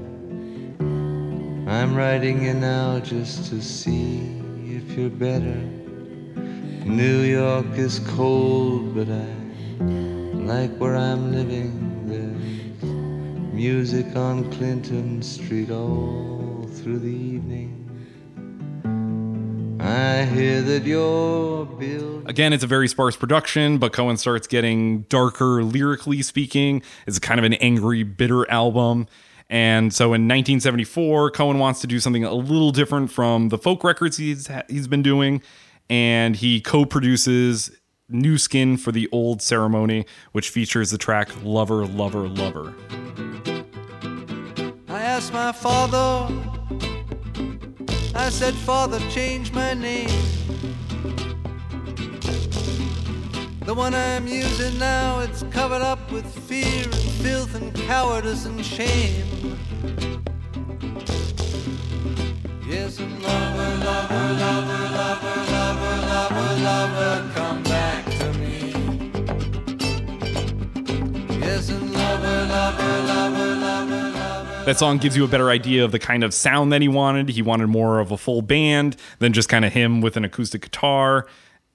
I'm 1.73 1.97
writing 1.97 2.45
you 2.45 2.53
now 2.53 3.01
just 3.01 3.47
to 3.47 3.63
see 3.63 4.21
if 4.63 4.91
you're 4.91 5.09
better. 5.09 5.57
New 6.85 7.23
York 7.23 7.79
is 7.79 7.99
cold, 8.01 8.95
but 8.95 9.09
I 9.09 9.27
like 10.45 10.77
where 10.77 10.95
I'm 10.95 11.33
living. 11.33 11.73
There's 12.05 13.55
music 13.55 14.15
on 14.15 14.53
Clinton 14.53 15.23
Street 15.23 15.71
all 15.71 16.69
through 16.75 16.99
the 16.99 17.09
evening. 17.09 17.79
I 19.81 20.27
hear 20.27 20.61
that 20.61 20.85
you're 20.85 21.65
building. 21.65 22.25
Again, 22.27 22.53
it's 22.53 22.63
a 22.63 22.67
very 22.67 22.87
sparse 22.87 23.17
production, 23.17 23.79
but 23.79 23.95
Cohen 23.95 24.19
starts 24.19 24.47
getting 24.47 25.03
darker 25.09 25.65
lyrically 25.65 26.21
speaking. 26.21 26.83
It's 27.07 27.19
kind 27.19 27.41
of 27.41 27.45
an 27.45 27.55
angry, 27.55 28.03
bitter 28.03 28.49
album. 28.51 29.07
And 29.53 29.93
so 29.93 30.07
in 30.07 30.23
1974, 30.23 31.33
Cohen 31.33 31.59
wants 31.59 31.83
to 31.83 31.87
do 31.87 32.01
something 32.01 32.25
a 32.25 32.33
little 32.33 32.73
different 32.73 33.11
from 33.11 33.51
the 33.51 33.59
folk 33.59 33.85
records 33.85 34.17
he's 34.17 34.49
he's 34.67 34.89
been 34.89 35.03
doing, 35.03 35.43
and 35.91 36.35
he 36.35 36.63
co-produces 36.63 37.71
New 38.09 38.39
Skin 38.39 38.79
for 38.79 38.93
the 38.93 39.11
Old 39.13 39.43
Ceremony, 39.43 40.07
which 40.33 40.49
features 40.49 40.91
the 40.91 40.97
track 40.97 41.29
Lover, 41.45 41.87
Lover, 41.87 42.29
Lover. 42.29 42.73
I 44.89 45.03
asked 45.03 45.35
my 45.35 45.53
father, 45.53 46.35
I 48.15 48.31
said, 48.31 48.55
Father, 48.55 49.01
change 49.11 49.53
my 49.53 49.75
name. 49.75 50.09
The 53.65 53.75
one 53.75 53.95
I'm 53.95 54.27
using 54.27 54.77
now, 54.77 55.21
it's 55.21 55.45
covered 55.53 55.83
up 55.83 56.11
with 56.11 56.27
fear 56.27 56.83
and 56.83 56.95
filth 56.95 57.55
and 57.55 57.73
cowardice 57.73 58.45
and 58.45 58.65
shame. 58.65 59.57
Yes, 62.69 62.99
and 62.99 63.23
lover, 63.23 63.85
lover, 63.85 64.33
lover, 64.35 64.89
lover, 64.97 65.47
lover, 65.53 65.97
lover, 66.09 66.63
lover, 66.65 67.31
come 67.35 67.63
back 67.63 68.05
to 68.05 68.33
me. 68.35 68.73
Yes, 71.39 71.71
lover, 71.71 72.47
lover, 72.49 73.03
lover, 73.07 73.55
lover, 73.55 74.11
lover. 74.11 74.65
That 74.65 74.79
song 74.79 74.99
gives 74.99 75.17
you 75.17 75.25
a 75.25 75.29
better 75.29 75.51
idea 75.51 75.85
of 75.85 75.93
the 75.93 76.01
kind 76.01 76.25
of 76.25 76.35
sound 76.35 76.73
that 76.73 76.83
he 76.83 76.89
wanted. 76.89 77.29
He 77.29 77.43
wanted 77.43 77.69
more 77.69 78.01
of 78.01 78.11
a 78.11 78.17
full 78.17 78.43
band 78.43 78.97
than 79.21 79.33
just 79.33 79.49
kind 79.49 79.65
of 79.65 79.73
him 79.73 80.01
with 80.01 80.17
an 80.17 80.25
acoustic 80.25 80.63
guitar, 80.63 81.29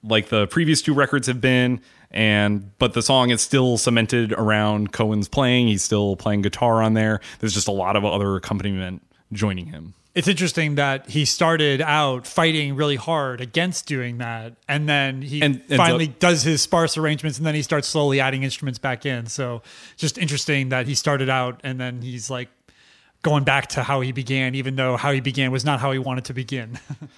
like 0.04 0.30
the 0.30 0.48
previous 0.48 0.82
two 0.82 0.94
records 0.94 1.28
have 1.28 1.42
been. 1.42 1.82
And 2.12 2.72
but 2.80 2.94
the 2.94 3.02
song 3.02 3.32
is 3.32 3.42
still 3.42 3.78
cemented 3.78 4.32
around 4.32 4.94
Cohen's 4.94 5.28
playing. 5.28 5.68
He's 5.68 5.84
still 5.84 6.16
playing 6.16 6.42
guitar 6.42 6.82
on 6.82 6.94
there. 6.94 7.20
There's 7.40 7.54
just 7.54 7.68
a 7.68 7.72
lot 7.74 7.96
of 7.98 8.06
other 8.06 8.36
accompaniment 8.38 9.02
joining 9.34 9.66
him. 9.68 9.94
It's 10.16 10.28
interesting 10.28 10.76
that 10.76 11.10
he 11.10 11.26
started 11.26 11.80
out 11.80 12.26
fighting 12.26 12.76
really 12.76 12.96
hard 12.96 13.40
against 13.40 13.86
doing 13.86 14.18
that, 14.18 14.54
and 14.68 14.90
then 14.90 15.22
he 15.22 15.42
And- 15.44 15.62
and 15.70 15.78
finally 15.78 16.08
does 16.08 16.42
his 16.42 16.60
sparse 16.62 16.98
arrangements, 16.98 17.38
and 17.38 17.46
then 17.46 17.54
he 17.54 17.62
starts 17.62 17.88
slowly 17.88 18.20
adding 18.20 18.42
instruments 18.42 18.80
back 18.80 19.06
in. 19.06 19.28
So, 19.28 19.62
just 19.96 20.18
interesting 20.18 20.70
that 20.70 20.88
he 20.88 20.96
started 20.96 21.30
out, 21.30 21.62
and 21.64 21.80
then 21.80 22.02
he's 22.02 22.32
like 22.32 22.50
going 23.22 23.44
back 23.44 23.68
to 23.68 23.84
how 23.84 24.02
he 24.02 24.12
began, 24.12 24.56
even 24.56 24.76
though 24.76 24.98
how 24.98 25.12
he 25.12 25.20
began 25.20 25.52
was 25.52 25.64
not 25.66 25.82
how 25.82 25.92
he 25.92 26.00
wanted 26.00 26.24
to 26.26 26.34
begin. 26.34 26.80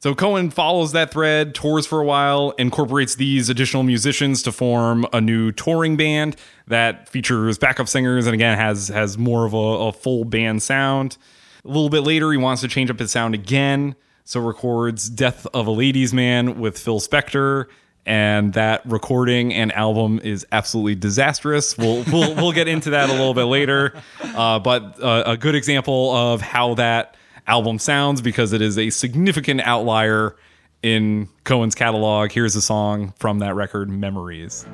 So 0.00 0.14
Cohen 0.14 0.50
follows 0.50 0.92
that 0.92 1.10
thread, 1.10 1.56
tours 1.56 1.84
for 1.84 2.00
a 2.00 2.04
while, 2.04 2.52
incorporates 2.52 3.16
these 3.16 3.48
additional 3.48 3.82
musicians 3.82 4.44
to 4.44 4.52
form 4.52 5.04
a 5.12 5.20
new 5.20 5.50
touring 5.50 5.96
band 5.96 6.36
that 6.68 7.08
features 7.08 7.58
backup 7.58 7.88
singers 7.88 8.26
and 8.26 8.34
again 8.34 8.56
has 8.56 8.88
has 8.88 9.18
more 9.18 9.44
of 9.44 9.54
a, 9.54 9.56
a 9.56 9.92
full 9.92 10.24
band 10.24 10.62
sound. 10.62 11.16
A 11.64 11.68
little 11.68 11.90
bit 11.90 12.02
later, 12.02 12.30
he 12.30 12.38
wants 12.38 12.62
to 12.62 12.68
change 12.68 12.90
up 12.90 13.00
his 13.00 13.10
sound 13.10 13.34
again, 13.34 13.96
so 14.22 14.38
records 14.38 15.10
"Death 15.10 15.48
of 15.52 15.66
a 15.66 15.72
Ladies' 15.72 16.14
Man" 16.14 16.60
with 16.60 16.78
Phil 16.78 17.00
Spector, 17.00 17.66
and 18.06 18.52
that 18.52 18.82
recording 18.86 19.52
and 19.52 19.72
album 19.72 20.20
is 20.22 20.46
absolutely 20.52 20.94
disastrous. 20.94 21.76
We'll 21.76 22.04
we'll, 22.04 22.36
we'll 22.36 22.52
get 22.52 22.68
into 22.68 22.90
that 22.90 23.10
a 23.10 23.12
little 23.12 23.34
bit 23.34 23.44
later, 23.46 24.00
uh, 24.22 24.60
but 24.60 25.02
uh, 25.02 25.24
a 25.26 25.36
good 25.36 25.56
example 25.56 26.14
of 26.14 26.40
how 26.40 26.74
that 26.74 27.16
album 27.48 27.78
sounds 27.78 28.20
because 28.20 28.52
it 28.52 28.62
is 28.62 28.78
a 28.78 28.90
significant 28.90 29.62
outlier 29.62 30.36
in 30.82 31.28
Cohen's 31.44 31.74
catalog. 31.74 32.30
Here's 32.30 32.54
a 32.54 32.62
song 32.62 33.12
from 33.18 33.40
that 33.40 33.54
record, 33.54 33.88
Memories. 33.90 34.66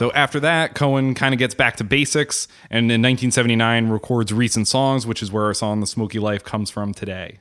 So 0.00 0.10
after 0.12 0.40
that, 0.40 0.74
Cohen 0.74 1.12
kind 1.12 1.34
of 1.34 1.38
gets 1.38 1.54
back 1.54 1.76
to 1.76 1.84
basics 1.84 2.48
and 2.70 2.84
in 2.84 3.02
1979 3.02 3.90
records 3.90 4.32
recent 4.32 4.66
songs, 4.66 5.06
which 5.06 5.22
is 5.22 5.30
where 5.30 5.44
our 5.44 5.52
song 5.52 5.80
The 5.80 5.86
Smoky 5.86 6.18
Life 6.18 6.42
comes 6.42 6.70
from 6.70 6.94
today. 6.94 7.40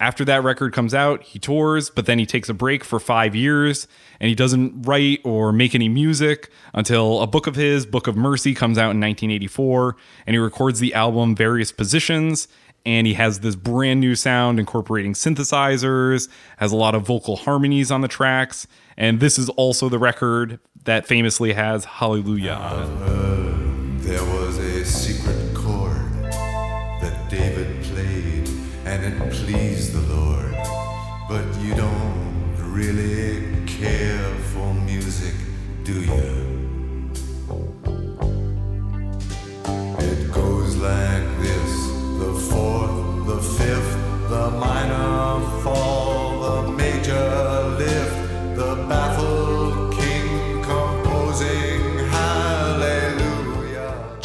After 0.00 0.24
that 0.24 0.42
record 0.42 0.72
comes 0.72 0.94
out, 0.94 1.22
he 1.22 1.38
tours, 1.38 1.88
but 1.88 2.06
then 2.06 2.18
he 2.18 2.26
takes 2.26 2.48
a 2.48 2.54
break 2.54 2.82
for 2.82 2.98
five 2.98 3.36
years 3.36 3.86
and 4.18 4.28
he 4.28 4.34
doesn't 4.34 4.82
write 4.82 5.20
or 5.22 5.52
make 5.52 5.76
any 5.76 5.88
music 5.88 6.50
until 6.74 7.22
a 7.22 7.26
book 7.28 7.46
of 7.46 7.54
his, 7.54 7.86
Book 7.86 8.08
of 8.08 8.16
Mercy, 8.16 8.52
comes 8.52 8.78
out 8.78 8.90
in 8.90 9.00
1984 9.00 9.96
and 10.26 10.34
he 10.34 10.38
records 10.38 10.80
the 10.80 10.92
album 10.92 11.36
Various 11.36 11.70
Positions. 11.70 12.48
And 12.84 13.06
he 13.06 13.14
has 13.14 13.40
this 13.40 13.54
brand 13.54 14.00
new 14.00 14.16
sound 14.16 14.58
incorporating 14.58 15.12
synthesizers, 15.12 16.28
has 16.56 16.72
a 16.72 16.76
lot 16.76 16.96
of 16.96 17.06
vocal 17.06 17.36
harmonies 17.36 17.92
on 17.92 18.00
the 18.00 18.08
tracks. 18.08 18.66
And 18.96 19.20
this 19.20 19.38
is 19.38 19.48
also 19.50 19.88
the 19.88 19.98
record 19.98 20.58
that 20.86 21.06
famously 21.06 21.52
has 21.52 21.84
Hallelujah 21.84 22.52
on 22.52 22.82
it. 22.82 24.35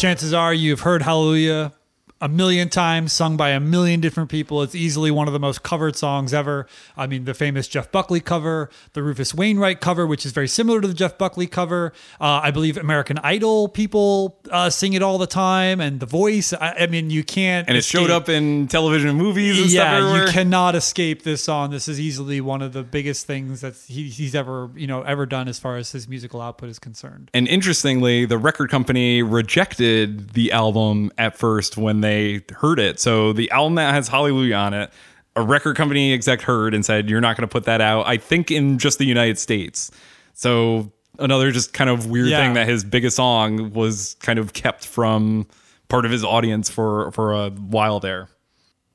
Chances 0.02 0.34
are 0.34 0.52
you've 0.52 0.80
heard 0.80 1.04
Hallelujah 1.04 1.74
a 2.22 2.30
million 2.30 2.70
times, 2.70 3.12
sung 3.12 3.36
by 3.36 3.50
a 3.50 3.60
million 3.60 4.00
different 4.00 4.30
people. 4.30 4.62
It's 4.62 4.76
easily 4.76 5.10
one 5.10 5.28
of 5.28 5.34
the 5.34 5.40
most 5.40 5.64
covered 5.64 5.96
songs 5.96 6.34
ever. 6.34 6.68
I 6.96 7.08
mean, 7.08 7.26
the 7.26 7.34
famous 7.34 7.68
Jeff 7.68 7.92
Buckley 7.92 8.20
cover, 8.20 8.70
the 8.94 9.02
Rufus 9.02 9.34
Wainwright 9.34 9.82
cover, 9.82 10.06
which 10.06 10.24
is 10.24 10.32
very 10.32 10.48
similar 10.48 10.82
to 10.82 10.88
the 10.88 10.94
Jeff 10.94 11.18
Buckley 11.18 11.48
cover. 11.48 11.94
Uh, 12.20 12.42
I 12.44 12.52
believe 12.52 12.78
American 12.78 13.18
Idol 13.24 13.68
people 13.68 14.38
uh, 14.52 14.70
sing 14.70 14.94
it 14.94 15.02
all 15.02 15.18
the 15.18 15.28
time, 15.28 15.82
and 15.82 16.00
The 16.00 16.06
Voice. 16.06 16.54
I, 16.54 16.76
I 16.82 16.88
mean, 16.88 17.10
you 17.10 17.24
can't. 17.24 17.68
And 17.68 17.76
it 17.76 17.84
showed 17.84 18.12
up 18.12 18.30
in 18.30 18.68
television 18.68 19.10
and 19.10 19.18
movies 19.18 19.60
and 19.60 19.72
stuff 19.72 19.84
yeah, 19.84 20.26
you 20.26 20.32
cannot 20.32 20.76
escape 20.76 21.24
this 21.24 21.44
song. 21.44 21.72
This 21.72 21.88
is 21.88 22.00
easily 22.00 22.40
one 22.40 22.62
of 22.62 22.74
the 22.74 22.84
biggest 22.84 23.26
things 23.26 23.62
that 23.62 23.76
he, 23.88 24.10
he's 24.10 24.36
ever, 24.36 24.70
you 24.76 24.86
know, 24.86 25.02
ever 25.02 25.26
done 25.26 25.48
as 25.48 25.58
far 25.58 25.78
as 25.78 25.92
his 25.92 26.08
musical 26.08 26.40
output 26.40 26.70
is 26.70 26.78
concerned. 26.78 27.32
And 27.34 27.48
interestingly, 27.48 28.26
the 28.26 28.38
record 28.38 28.70
company 28.70 29.24
rejected 29.24 30.34
the 30.34 30.52
album 30.52 31.12
at 31.18 31.36
first 31.36 31.78
when 31.78 32.02
they 32.02 32.11
heard 32.54 32.80
it. 32.80 33.00
So 33.00 33.34
the 33.34 33.50
album 33.52 33.76
that 33.76 33.94
has 33.94 34.08
Hallelujah 34.08 34.56
on 34.56 34.74
it, 34.74 34.92
a 35.36 35.42
record 35.42 35.76
company 35.78 36.14
exec 36.14 36.42
heard 36.42 36.74
and 36.74 36.86
said, 36.86 37.10
You're 37.10 37.22
not 37.22 37.38
going 37.38 37.48
to 37.48 37.52
put 37.52 37.64
that 37.66 37.82
out, 37.82 38.08
I 38.08 38.18
think 38.18 38.52
in 38.52 38.78
just 38.78 38.98
the 39.00 39.06
United 39.06 39.38
States. 39.40 39.92
So 40.34 40.92
another 41.20 41.52
just 41.52 41.74
kind 41.74 41.90
of 41.90 42.08
weird 42.08 42.28
Yeah. 42.30 42.38
thing 42.40 42.54
that 42.56 42.68
his 42.68 42.84
biggest 42.84 43.16
song 43.16 43.72
was 43.74 44.16
kind 44.22 44.40
of 44.40 44.54
kept 44.54 44.86
from 44.86 45.48
part 45.88 46.06
of 46.06 46.12
his 46.12 46.24
audience 46.24 46.70
for, 46.70 47.12
for 47.12 47.34
a 47.34 47.50
while 47.50 48.00
there. 48.00 48.30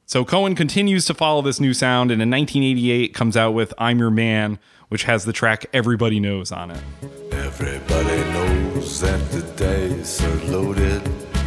So 0.06 0.24
Cohen 0.24 0.54
continues 0.54 1.04
to 1.06 1.14
follow 1.14 1.42
this 1.42 1.58
new 1.58 1.74
sound 1.74 2.10
and 2.10 2.22
in 2.22 2.30
1988 2.30 3.12
comes 3.14 3.36
out 3.36 3.52
with 3.52 3.74
I'm 3.76 3.98
Your 3.98 4.10
Man, 4.10 4.58
which 4.88 5.02
has 5.04 5.24
the 5.24 5.32
track 5.32 5.66
Everybody 5.72 6.20
Knows 6.20 6.52
on 6.52 6.70
it. 6.70 6.80
Everybody 7.32 8.16
knows 8.32 9.00
that 9.00 9.30
the 9.30 9.42
dice 9.56 10.22
are 10.22 10.36
loaded. 10.50 11.02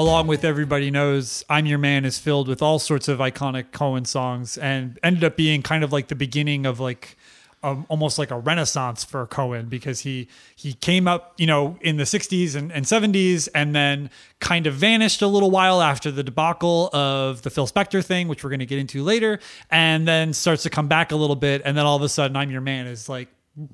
Along 0.00 0.26
with 0.26 0.44
everybody 0.44 0.90
knows 0.90 1.44
i'm 1.48 1.66
your 1.66 1.78
man 1.78 2.04
is 2.04 2.18
filled 2.18 2.48
with 2.48 2.62
all 2.62 2.78
sorts 2.78 3.08
of 3.08 3.18
iconic 3.18 3.72
cohen 3.72 4.04
songs 4.04 4.56
and 4.58 4.98
ended 5.02 5.22
up 5.22 5.36
being 5.36 5.62
kind 5.62 5.84
of 5.84 5.92
like 5.92 6.08
the 6.08 6.14
beginning 6.14 6.66
of 6.66 6.80
like 6.80 7.16
um, 7.62 7.84
almost 7.90 8.18
like 8.18 8.30
a 8.30 8.38
renaissance 8.38 9.04
for 9.04 9.26
cohen 9.26 9.66
because 9.68 10.00
he 10.00 10.28
he 10.56 10.72
came 10.72 11.06
up 11.06 11.34
you 11.36 11.46
know 11.46 11.76
in 11.82 11.98
the 11.98 12.04
60s 12.04 12.56
and, 12.56 12.72
and 12.72 12.86
70s 12.86 13.48
and 13.54 13.74
then 13.74 14.08
kind 14.38 14.66
of 14.66 14.74
vanished 14.74 15.20
a 15.20 15.26
little 15.26 15.50
while 15.50 15.82
after 15.82 16.10
the 16.10 16.22
debacle 16.22 16.88
of 16.94 17.42
the 17.42 17.50
phil 17.50 17.66
spector 17.66 18.02
thing 18.02 18.28
which 18.28 18.42
we're 18.42 18.50
going 18.50 18.60
to 18.60 18.66
get 18.66 18.78
into 18.78 19.04
later 19.04 19.38
and 19.70 20.08
then 20.08 20.32
starts 20.32 20.62
to 20.62 20.70
come 20.70 20.88
back 20.88 21.12
a 21.12 21.16
little 21.16 21.36
bit. 21.36 21.60
And 21.64 21.76
then 21.76 21.84
all 21.84 21.96
of 21.96 22.02
a 22.02 22.08
sudden 22.08 22.34
i'm 22.36 22.50
your 22.50 22.62
man 22.62 22.86
is 22.86 23.10
like 23.10 23.28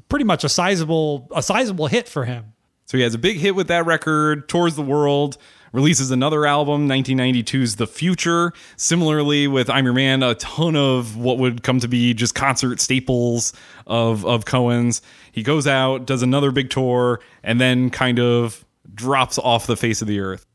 pretty 0.09 0.25
much 0.25 0.43
a 0.43 0.49
sizable 0.49 1.29
a 1.35 1.43
sizable 1.43 1.87
hit 1.87 2.09
for 2.09 2.25
him. 2.25 2.55
So 2.87 2.97
he 2.97 3.03
has 3.03 3.15
a 3.15 3.19
big 3.19 3.37
hit 3.37 3.55
with 3.55 3.69
that 3.69 3.85
record, 3.85 4.49
tours 4.49 4.77
the 4.77 4.83
world, 4.83 5.39
releases 5.77 6.11
another 6.11 6.47
album, 6.47 6.89
1992's 6.89 7.77
The 7.77 7.87
Future. 7.87 8.55
Similarly, 8.79 9.47
with 9.47 9.69
I'm 9.69 9.85
Your 9.85 9.93
Man, 9.93 10.23
a 10.23 10.35
ton 10.37 10.75
of 10.75 11.19
what 11.19 11.37
would 11.37 11.63
come 11.63 11.81
to 11.81 11.87
be 11.87 12.15
just 12.15 12.35
concert 12.35 12.81
staples 12.81 13.53
of, 13.87 14.25
of 14.25 14.47
Cohen's. 14.47 15.03
He 15.33 15.43
goes 15.43 15.67
out, 15.67 16.07
does 16.07 16.23
another 16.23 16.51
big 16.51 16.71
tour, 16.71 17.21
and 17.43 17.61
then 17.61 17.91
kind 17.91 18.19
of 18.19 18.65
drops 18.95 19.37
off 19.37 19.67
the 19.67 19.77
face 19.77 20.01
of 20.01 20.09
the 20.09 20.19
earth. 20.21 20.46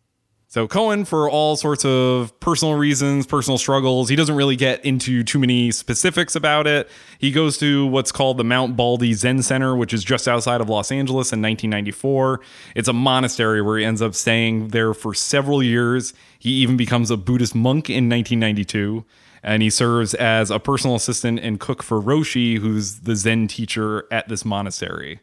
So 0.51 0.67
Cohen, 0.67 1.05
for 1.05 1.29
all 1.29 1.55
sorts 1.55 1.86
of 1.86 2.38
personal 2.41 2.75
reasons, 2.75 3.25
personal 3.25 3.58
struggles, 3.58 4.10
he 4.10 4.17
doesn't 4.17 4.36
really 4.36 4.58
get 4.58 4.84
into 4.84 5.24
too 5.24 5.39
many 5.39 5.72
specifics 5.72 6.36
about 6.36 6.67
it. 6.67 6.89
He 7.20 7.31
goes 7.31 7.58
to 7.60 7.86
what's 7.86 8.12
called 8.12 8.36
the 8.36 8.43
Mount 8.43 8.75
Baldy 8.75 9.13
Zen 9.13 9.43
Center, 9.43 9.77
which 9.77 9.93
is 9.93 10.03
just 10.03 10.27
outside 10.27 10.60
of 10.60 10.67
Los 10.67 10.91
Angeles 10.91 11.31
in 11.31 11.41
1994. 11.41 12.41
It's 12.75 12.89
a 12.89 12.93
monastery 12.93 13.62
where 13.62 13.77
he 13.77 13.86
ends 13.86 14.01
up 14.01 14.13
staying 14.13 14.67
there 14.67 14.93
for 14.93 15.13
several 15.13 15.63
years. 15.63 16.13
He 16.38 16.50
even 16.55 16.75
becomes 16.75 17.10
a 17.12 17.15
Buddhist 17.15 17.55
monk 17.55 17.89
in 17.89 18.10
1992. 18.10 19.05
And 19.43 19.63
he 19.63 19.70
serves 19.70 20.13
as 20.15 20.51
a 20.51 20.60
personal 20.60 20.98
assistant 20.98 21.39
and 21.39 21.62
cook 21.62 21.81
for 21.81 22.01
Roshi, 22.01 22.58
who's 22.58 23.00
the 23.00 23.15
Zen 23.15 23.48
teacher 23.48 24.05
at 24.12 24.27
this 24.27 24.43
monastery. 24.43 25.22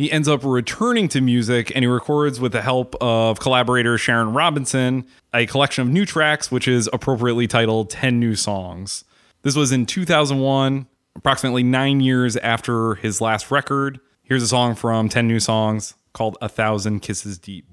He 0.00 0.10
ends 0.10 0.28
up 0.28 0.42
returning 0.44 1.08
to 1.08 1.20
music 1.20 1.70
and 1.74 1.84
he 1.84 1.86
records 1.86 2.40
with 2.40 2.52
the 2.52 2.62
help 2.62 2.94
of 3.02 3.38
collaborator 3.38 3.98
Sharon 3.98 4.32
Robinson 4.32 5.04
a 5.34 5.44
collection 5.44 5.82
of 5.82 5.88
new 5.90 6.06
tracks, 6.06 6.50
which 6.50 6.66
is 6.66 6.88
appropriately 6.90 7.46
titled 7.46 7.90
10 7.90 8.18
New 8.18 8.34
Songs. 8.34 9.04
This 9.42 9.54
was 9.54 9.72
in 9.72 9.84
2001, 9.84 10.86
approximately 11.16 11.62
nine 11.62 12.00
years 12.00 12.38
after 12.38 12.94
his 12.94 13.20
last 13.20 13.50
record. 13.50 14.00
Here's 14.22 14.42
a 14.42 14.48
song 14.48 14.74
from 14.74 15.10
10 15.10 15.28
New 15.28 15.38
Songs 15.38 15.92
called 16.14 16.38
A 16.40 16.48
Thousand 16.48 17.00
Kisses 17.00 17.36
Deep. 17.36 17.66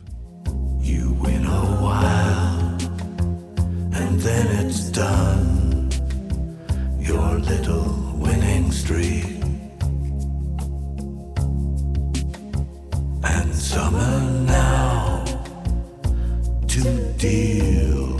You 0.81 1.13
win 1.21 1.45
a 1.45 1.65
while, 1.79 2.77
and 3.95 4.19
then 4.19 4.65
it's 4.65 4.89
done. 4.89 5.89
Your 6.99 7.39
little 7.39 8.17
winning 8.17 8.69
streak. 8.73 9.36
And 13.29 13.53
summer 13.53 14.21
now 14.45 15.25
to 16.67 17.13
deal 17.17 18.15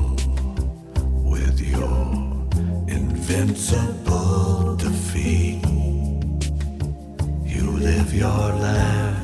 with 1.23 1.61
your 1.61 2.47
invincible 2.87 4.75
defeat. 4.75 5.65
You 7.45 7.71
live 7.71 8.13
your 8.13 8.27
life. 8.27 9.17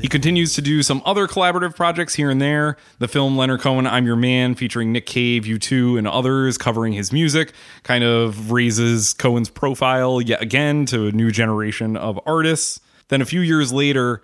He 0.00 0.08
continues 0.08 0.54
to 0.54 0.62
do 0.62 0.82
some 0.82 1.02
other 1.04 1.26
collaborative 1.26 1.74
projects 1.74 2.14
here 2.14 2.30
and 2.30 2.40
there. 2.40 2.76
The 2.98 3.08
film 3.08 3.36
Leonard 3.36 3.62
Cohen, 3.62 3.86
I'm 3.86 4.06
Your 4.06 4.16
Man, 4.16 4.54
featuring 4.54 4.92
Nick 4.92 5.06
Cave, 5.06 5.44
U2, 5.44 5.98
and 5.98 6.06
others 6.06 6.56
covering 6.56 6.92
his 6.92 7.10
music, 7.10 7.52
kind 7.82 8.04
of 8.04 8.52
raises 8.52 9.12
Cohen's 9.12 9.50
profile 9.50 10.20
yet 10.20 10.40
again 10.40 10.86
to 10.86 11.06
a 11.06 11.12
new 11.12 11.30
generation 11.30 11.96
of 11.96 12.20
artists. 12.26 12.80
Then 13.08 13.20
a 13.20 13.24
few 13.24 13.40
years 13.40 13.72
later, 13.72 14.22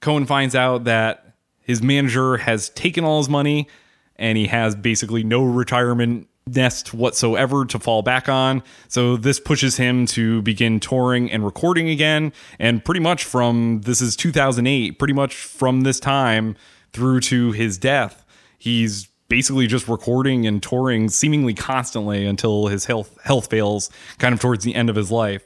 Cohen 0.00 0.26
finds 0.26 0.54
out 0.54 0.84
that 0.84 1.34
his 1.60 1.82
manager 1.82 2.36
has 2.38 2.70
taken 2.70 3.04
all 3.04 3.18
his 3.18 3.28
money 3.28 3.68
and 4.16 4.38
he 4.38 4.46
has 4.46 4.74
basically 4.74 5.24
no 5.24 5.44
retirement 5.44 6.28
nest 6.46 6.94
whatsoever 6.94 7.64
to 7.64 7.78
fall 7.78 8.02
back 8.02 8.28
on. 8.28 8.62
So 8.88 9.16
this 9.16 9.40
pushes 9.40 9.76
him 9.76 10.06
to 10.06 10.42
begin 10.42 10.78
touring 10.78 11.30
and 11.30 11.44
recording 11.44 11.88
again. 11.88 12.32
And 12.58 12.84
pretty 12.84 13.00
much 13.00 13.24
from 13.24 13.80
this 13.82 14.00
is 14.00 14.14
2008, 14.16 14.98
pretty 14.98 15.14
much 15.14 15.34
from 15.34 15.80
this 15.80 15.98
time 15.98 16.56
through 16.92 17.20
to 17.20 17.52
his 17.52 17.78
death, 17.78 18.24
he's 18.58 19.08
basically 19.28 19.66
just 19.66 19.88
recording 19.88 20.46
and 20.46 20.62
touring 20.62 21.08
seemingly 21.08 21.52
constantly 21.52 22.24
until 22.24 22.68
his 22.68 22.84
health 22.84 23.18
health 23.24 23.50
fails 23.50 23.90
kind 24.18 24.32
of 24.32 24.40
towards 24.40 24.64
the 24.64 24.74
end 24.74 24.88
of 24.88 24.96
his 24.96 25.10
life. 25.10 25.42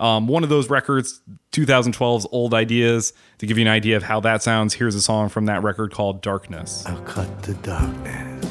Um, 0.00 0.26
one 0.26 0.42
of 0.42 0.48
those 0.48 0.70
records, 0.70 1.20
2012's 1.52 2.26
Old 2.32 2.54
Ideas, 2.54 3.12
to 3.36 3.46
give 3.46 3.58
you 3.58 3.64
an 3.66 3.70
idea 3.70 3.98
of 3.98 4.02
how 4.02 4.18
that 4.20 4.42
sounds, 4.42 4.72
here's 4.72 4.94
a 4.94 5.02
song 5.02 5.28
from 5.28 5.44
that 5.44 5.62
record 5.62 5.92
called 5.92 6.22
Darkness. 6.22 6.86
I'll 6.86 7.02
cut 7.02 7.42
the 7.42 7.52
darkness. 7.56 8.46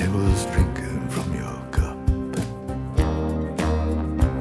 It 0.00 0.08
was 0.08 0.46
drinking 0.46 1.08
from 1.10 1.34
your 1.34 1.60
cup. 1.70 1.98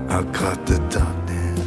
I'll 0.10 0.32
cut 0.32 0.66
the 0.66 0.80
darkness. 0.90 1.60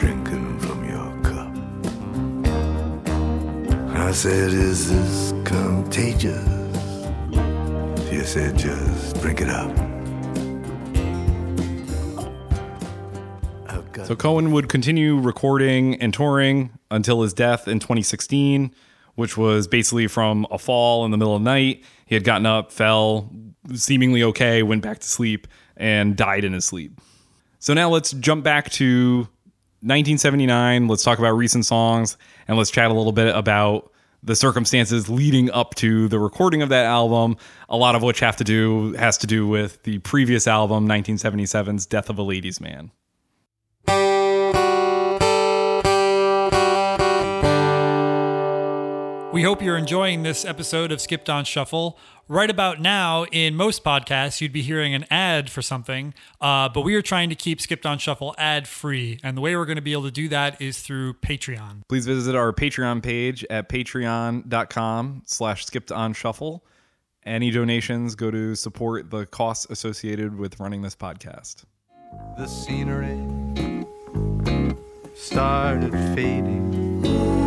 Drinking 0.00 0.58
from 0.60 0.82
your 0.88 1.12
cup. 1.22 1.52
I 3.98 4.12
said, 4.12 4.50
Is 4.54 4.90
this 4.90 5.34
contagious? 5.44 6.55
You 8.16 8.24
said, 8.24 8.56
Just 8.56 9.20
drink 9.20 9.42
it 9.42 9.50
up. 9.50 9.70
So 14.06 14.16
Cohen 14.16 14.52
would 14.52 14.70
continue 14.70 15.18
recording 15.18 15.96
and 15.96 16.14
touring 16.14 16.70
until 16.90 17.20
his 17.20 17.34
death 17.34 17.68
in 17.68 17.78
2016, 17.78 18.74
which 19.16 19.36
was 19.36 19.68
basically 19.68 20.06
from 20.06 20.46
a 20.50 20.58
fall 20.58 21.04
in 21.04 21.10
the 21.10 21.18
middle 21.18 21.36
of 21.36 21.42
the 21.42 21.44
night. 21.44 21.84
He 22.06 22.14
had 22.14 22.24
gotten 22.24 22.46
up, 22.46 22.72
fell, 22.72 23.30
seemingly 23.74 24.22
okay, 24.22 24.62
went 24.62 24.80
back 24.80 25.00
to 25.00 25.06
sleep, 25.06 25.46
and 25.76 26.16
died 26.16 26.44
in 26.44 26.54
his 26.54 26.64
sleep. 26.64 26.98
So 27.58 27.74
now 27.74 27.90
let's 27.90 28.12
jump 28.12 28.42
back 28.42 28.70
to 28.70 29.28
1979. 29.82 30.88
Let's 30.88 31.02
talk 31.02 31.18
about 31.18 31.32
recent 31.32 31.66
songs 31.66 32.16
and 32.48 32.56
let's 32.56 32.70
chat 32.70 32.90
a 32.90 32.94
little 32.94 33.12
bit 33.12 33.36
about 33.36 33.92
the 34.26 34.36
circumstances 34.36 35.08
leading 35.08 35.50
up 35.52 35.74
to 35.76 36.08
the 36.08 36.18
recording 36.18 36.60
of 36.60 36.68
that 36.68 36.84
album, 36.84 37.36
a 37.68 37.76
lot 37.76 37.94
of 37.94 38.02
which 38.02 38.20
have 38.20 38.36
to 38.36 38.44
do 38.44 38.92
has 38.94 39.16
to 39.18 39.26
do 39.26 39.46
with 39.46 39.82
the 39.84 39.98
previous 40.00 40.46
album 40.46 40.86
1977's 40.86 41.86
Death 41.86 42.10
of 42.10 42.18
a 42.18 42.22
Ladies 42.22 42.60
Man. 42.60 42.90
We 49.32 49.42
hope 49.42 49.62
you're 49.62 49.76
enjoying 49.76 50.22
this 50.22 50.44
episode 50.44 50.90
of 50.90 51.00
Skipped 51.00 51.28
on 51.30 51.44
Shuffle. 51.44 51.98
Right 52.28 52.50
about 52.50 52.80
now, 52.80 53.24
in 53.26 53.54
most 53.54 53.84
podcasts, 53.84 54.40
you'd 54.40 54.52
be 54.52 54.62
hearing 54.62 54.94
an 54.96 55.04
ad 55.10 55.48
for 55.48 55.62
something, 55.62 56.12
uh, 56.40 56.68
but 56.68 56.80
we 56.80 56.96
are 56.96 57.02
trying 57.02 57.28
to 57.28 57.36
keep 57.36 57.60
Skipped 57.60 57.86
on 57.86 57.98
Shuffle 57.98 58.34
ad 58.36 58.66
free. 58.66 59.20
And 59.22 59.36
the 59.36 59.40
way 59.40 59.54
we're 59.54 59.64
going 59.64 59.76
to 59.76 59.82
be 59.82 59.92
able 59.92 60.04
to 60.04 60.10
do 60.10 60.28
that 60.30 60.60
is 60.60 60.80
through 60.80 61.14
Patreon. 61.14 61.82
please 61.88 62.04
visit 62.04 62.34
our 62.34 62.52
patreon 62.52 63.00
page 63.00 63.44
at 63.48 63.68
patreon.com 63.68 65.22
slash 65.24 65.66
skipped 65.66 65.92
on 65.92 66.12
shuffle 66.12 66.64
any 67.24 67.50
donations 67.52 68.16
go 68.16 68.30
to 68.30 68.54
support 68.56 69.10
the 69.10 69.26
costs 69.26 69.66
associated 69.70 70.36
with 70.36 70.58
running 70.58 70.82
this 70.82 70.96
podcast 70.96 71.64
The 72.36 72.46
scenery 72.48 73.20
started 75.14 75.92
fading. 76.14 77.45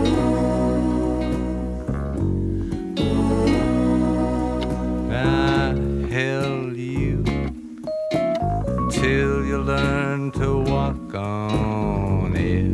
To 10.33 10.59
walk 10.59 11.15
on 11.15 12.35
air. 12.37 12.69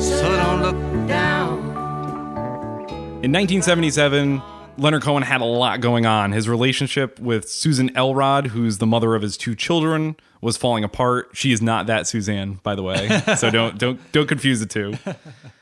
So 0.00 0.36
don't 0.36 0.62
look 0.62 1.08
down. 1.08 1.58
in 3.22 3.32
1977 3.32 4.42
leonard 4.76 5.02
cohen 5.02 5.22
had 5.22 5.40
a 5.40 5.44
lot 5.44 5.80
going 5.80 6.04
on 6.04 6.32
his 6.32 6.48
relationship 6.48 7.18
with 7.18 7.48
suzanne 7.48 7.90
elrod 7.96 8.48
who's 8.48 8.78
the 8.78 8.86
mother 8.86 9.14
of 9.14 9.22
his 9.22 9.36
two 9.36 9.54
children 9.54 10.14
was 10.42 10.56
falling 10.56 10.84
apart 10.84 11.28
she 11.32 11.50
is 11.52 11.62
not 11.62 11.86
that 11.86 12.06
suzanne 12.06 12.58
by 12.62 12.74
the 12.74 12.82
way 12.82 13.08
so 13.36 13.50
don't 13.50 13.78
don't 13.78 13.98
don't 14.12 14.26
confuse 14.26 14.60
the 14.60 14.66
two 14.66 14.92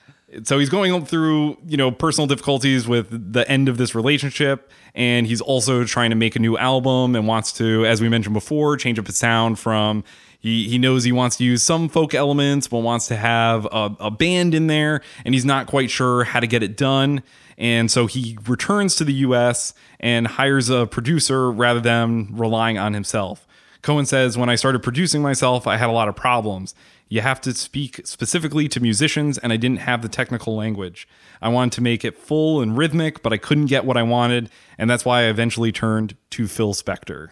So 0.45 0.59
he's 0.59 0.71
going 0.71 1.05
through, 1.05 1.59
you 1.66 1.77
know, 1.77 1.90
personal 1.90 2.27
difficulties 2.27 2.88
with 2.88 3.33
the 3.33 3.49
end 3.51 3.68
of 3.68 3.77
this 3.77 3.95
relationship. 3.95 4.71
And 4.95 5.27
he's 5.27 5.40
also 5.40 5.85
trying 5.85 6.11
to 6.11 6.16
make 6.16 6.37
a 6.37 6.38
new 6.38 6.57
album 6.57 7.14
and 7.16 7.27
wants 7.27 7.53
to, 7.55 7.85
as 7.87 8.01
we 8.01 8.09
mentioned 8.09 8.35
before, 8.35 8.77
change 8.77 8.99
up 8.99 9.07
his 9.07 9.16
sound 9.16 9.59
from 9.59 10.05
he, 10.42 10.68
he 10.68 10.77
knows 10.77 11.05
he 11.05 11.12
wants 11.12 11.37
to 11.37 11.45
use 11.45 11.62
some 11.62 11.88
folk 11.88 12.14
elements, 12.14 12.66
but 12.66 12.79
wants 12.79 13.07
to 13.07 13.16
have 13.16 13.64
a, 13.66 13.95
a 14.01 14.11
band 14.11 14.55
in 14.55 14.66
there, 14.66 15.01
and 15.25 15.35
he's 15.35 15.45
not 15.45 15.68
quite 15.68 15.88
sure 15.88 16.25
how 16.25 16.40
to 16.40 16.49
get 16.49 16.64
it 16.64 16.77
done. 16.77 17.23
And 17.57 17.88
so 17.88 18.07
he 18.07 18.37
returns 18.49 18.97
to 18.97 19.05
the 19.05 19.12
US 19.12 19.73
and 20.01 20.27
hires 20.27 20.68
a 20.68 20.87
producer 20.87 21.51
rather 21.53 21.79
than 21.79 22.29
relying 22.33 22.77
on 22.77 22.92
himself. 22.92 23.47
Cohen 23.83 24.05
says, 24.05 24.37
When 24.37 24.49
I 24.49 24.57
started 24.57 24.83
producing 24.83 25.23
myself, 25.23 25.68
I 25.68 25.77
had 25.77 25.88
a 25.88 25.92
lot 25.92 26.09
of 26.09 26.16
problems. 26.16 26.75
You 27.12 27.20
have 27.20 27.42
to 27.42 27.53
speak 27.53 28.01
specifically 28.07 28.68
to 28.68 28.81
musicians, 28.81 29.37
and 29.37 29.53
I 29.53 29.59
didn't 29.59 29.81
have 29.81 30.01
the 30.01 30.09
technical 30.09 30.57
language. 30.57 31.07
I 31.42 31.51
wanted 31.51 31.72
to 31.72 31.83
make 31.83 32.07
it 32.07 32.16
full 32.16 32.62
and 32.62 32.75
rhythmic, 32.75 33.22
but 33.22 33.35
I 33.35 33.37
couldn't 33.37 33.66
get 33.66 33.85
what 33.85 33.98
I 33.98 34.03
wanted, 34.03 34.48
and 34.79 34.88
that's 34.88 35.05
why 35.05 35.25
I 35.25 35.25
eventually 35.25 35.72
turned 35.72 36.16
to 36.31 36.48
Phil 36.48 36.72
Spector. 36.72 37.29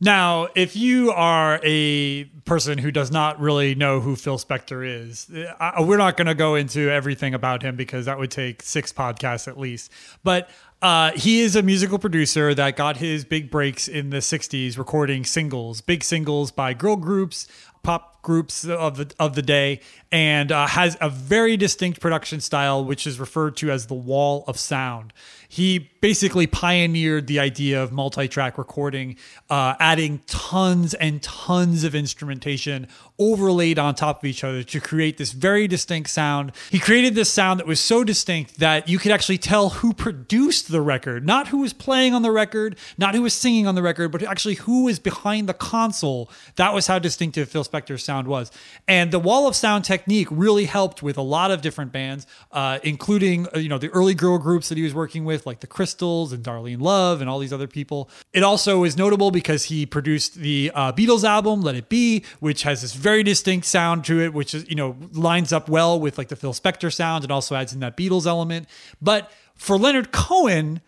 Now, 0.00 0.46
if 0.54 0.76
you 0.76 1.10
are 1.10 1.58
a 1.64 2.26
person 2.44 2.78
who 2.78 2.92
does 2.92 3.10
not 3.10 3.40
really 3.40 3.74
know 3.74 3.98
who 3.98 4.14
Phil 4.14 4.38
Spector 4.38 4.86
is, 4.86 5.28
I, 5.58 5.82
we're 5.82 5.96
not 5.96 6.16
going 6.16 6.28
to 6.28 6.36
go 6.36 6.54
into 6.54 6.88
everything 6.88 7.34
about 7.34 7.62
him 7.62 7.74
because 7.74 8.04
that 8.04 8.16
would 8.16 8.30
take 8.30 8.62
six 8.62 8.92
podcasts 8.92 9.48
at 9.48 9.58
least. 9.58 9.90
But 10.22 10.48
uh, 10.80 11.10
he 11.16 11.40
is 11.40 11.56
a 11.56 11.62
musical 11.62 11.98
producer 11.98 12.54
that 12.54 12.76
got 12.76 12.98
his 12.98 13.24
big 13.24 13.50
breaks 13.50 13.88
in 13.88 14.10
the 14.10 14.18
60s 14.18 14.78
recording 14.78 15.24
singles, 15.24 15.80
big 15.80 16.04
singles 16.04 16.52
by 16.52 16.74
girl 16.74 16.94
groups, 16.94 17.48
pop 17.82 18.18
groups 18.22 18.64
of 18.66 18.96
the 18.96 19.14
of 19.18 19.34
the 19.34 19.42
day 19.42 19.80
and 20.10 20.52
uh, 20.52 20.66
has 20.66 20.96
a 21.00 21.08
very 21.08 21.56
distinct 21.56 22.00
production 22.00 22.40
style 22.40 22.84
which 22.84 23.06
is 23.06 23.18
referred 23.18 23.56
to 23.56 23.70
as 23.70 23.86
the 23.86 23.94
wall 23.94 24.44
of 24.46 24.58
sound. 24.58 25.12
He 25.50 25.90
basically 26.02 26.46
pioneered 26.46 27.26
the 27.26 27.38
idea 27.38 27.82
of 27.82 27.90
multi-track 27.90 28.58
recording 28.58 29.16
uh, 29.48 29.74
adding 29.80 30.20
tons 30.26 30.92
and 30.92 31.22
tons 31.22 31.84
of 31.84 31.94
instrumentation 31.94 32.86
overlaid 33.18 33.78
on 33.78 33.94
top 33.94 34.18
of 34.18 34.24
each 34.26 34.44
other 34.44 34.62
to 34.62 34.80
create 34.80 35.16
this 35.16 35.32
very 35.32 35.66
distinct 35.66 36.10
sound. 36.10 36.52
He 36.70 36.78
created 36.78 37.14
this 37.14 37.30
sound 37.30 37.60
that 37.60 37.66
was 37.66 37.80
so 37.80 38.04
distinct 38.04 38.58
that 38.58 38.88
you 38.88 38.98
could 38.98 39.10
actually 39.10 39.38
tell 39.38 39.70
who 39.70 39.94
produced 39.94 40.70
the 40.70 40.82
record 40.82 41.24
not 41.24 41.48
who 41.48 41.58
was 41.58 41.72
playing 41.72 42.14
on 42.14 42.22
the 42.22 42.30
record 42.30 42.76
not 42.98 43.14
who 43.14 43.22
was 43.22 43.32
singing 43.32 43.66
on 43.66 43.74
the 43.74 43.82
record 43.82 44.10
but 44.10 44.22
actually 44.22 44.54
who 44.56 44.84
was 44.84 44.98
behind 44.98 45.48
the 45.48 45.54
console. 45.54 46.30
That 46.56 46.74
was 46.74 46.86
how 46.86 46.98
distinctive 46.98 47.48
phil 47.48 47.64
spector's 47.68 48.04
sound 48.04 48.26
was 48.26 48.50
and 48.86 49.12
the 49.12 49.18
wall 49.18 49.46
of 49.46 49.54
sound 49.54 49.84
technique 49.84 50.28
really 50.30 50.64
helped 50.64 51.02
with 51.02 51.16
a 51.16 51.22
lot 51.22 51.50
of 51.50 51.60
different 51.60 51.92
bands 51.92 52.26
uh, 52.52 52.78
including 52.82 53.46
uh, 53.54 53.58
you 53.58 53.68
know 53.68 53.78
the 53.78 53.88
early 53.90 54.14
girl 54.14 54.38
groups 54.38 54.68
that 54.68 54.78
he 54.78 54.84
was 54.84 54.94
working 54.94 55.24
with 55.24 55.46
like 55.46 55.60
the 55.60 55.66
Crystals 55.66 56.32
and 56.32 56.42
Darlene 56.42 56.80
Love 56.80 57.20
and 57.20 57.28
all 57.28 57.38
these 57.38 57.52
other 57.52 57.66
people. 57.66 58.10
It 58.32 58.42
also 58.42 58.84
is 58.84 58.96
notable 58.96 59.30
because 59.30 59.64
he 59.64 59.86
produced 59.86 60.34
the 60.34 60.70
uh, 60.74 60.92
Beatles 60.92 61.24
album 61.24 61.62
Let 61.62 61.74
It 61.74 61.88
Be, 61.88 62.24
which 62.40 62.62
has 62.62 62.82
this 62.82 62.94
very 62.94 63.22
distinct 63.22 63.66
sound 63.66 64.04
to 64.06 64.20
it, 64.20 64.32
which 64.32 64.54
is 64.54 64.68
you 64.68 64.76
know 64.76 64.96
lines 65.12 65.52
up 65.52 65.68
well 65.68 65.98
with 66.00 66.18
like 66.18 66.28
the 66.28 66.36
Phil 66.36 66.52
Spector 66.52 66.92
sound 66.92 67.24
and 67.24 67.32
also 67.32 67.54
adds 67.54 67.72
in 67.72 67.80
that 67.80 67.96
Beatles 67.96 68.26
element. 68.26 68.68
But 69.00 69.30
for 69.54 69.76
Leonard 69.76 70.12
Cohen, 70.12 70.80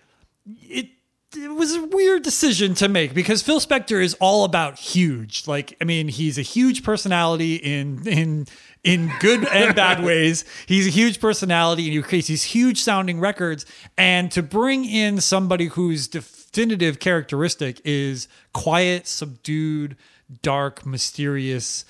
it 0.62 0.88
it 1.36 1.54
was 1.54 1.74
a 1.76 1.84
weird 1.84 2.22
decision 2.22 2.74
to 2.74 2.88
make 2.88 3.14
because 3.14 3.42
Phil 3.42 3.60
Spector 3.60 4.02
is 4.02 4.14
all 4.14 4.44
about 4.44 4.78
huge. 4.78 5.46
Like, 5.46 5.76
I 5.80 5.84
mean, 5.84 6.08
he's 6.08 6.38
a 6.38 6.42
huge 6.42 6.82
personality 6.82 7.56
in 7.56 8.06
in 8.06 8.46
in 8.82 9.12
good 9.20 9.46
and 9.46 9.74
bad 9.74 10.02
ways. 10.04 10.44
He's 10.66 10.88
a 10.88 10.90
huge 10.90 11.20
personality 11.20 11.84
and 11.84 11.92
he 11.92 12.02
creates 12.02 12.26
these 12.26 12.42
huge 12.42 12.80
sounding 12.80 13.20
records. 13.20 13.64
And 13.96 14.32
to 14.32 14.42
bring 14.42 14.84
in 14.84 15.20
somebody 15.20 15.66
whose 15.66 16.08
definitive 16.08 16.98
characteristic 16.98 17.80
is 17.84 18.26
quiet, 18.52 19.06
subdued, 19.06 19.96
dark, 20.42 20.84
mysterious 20.84 21.84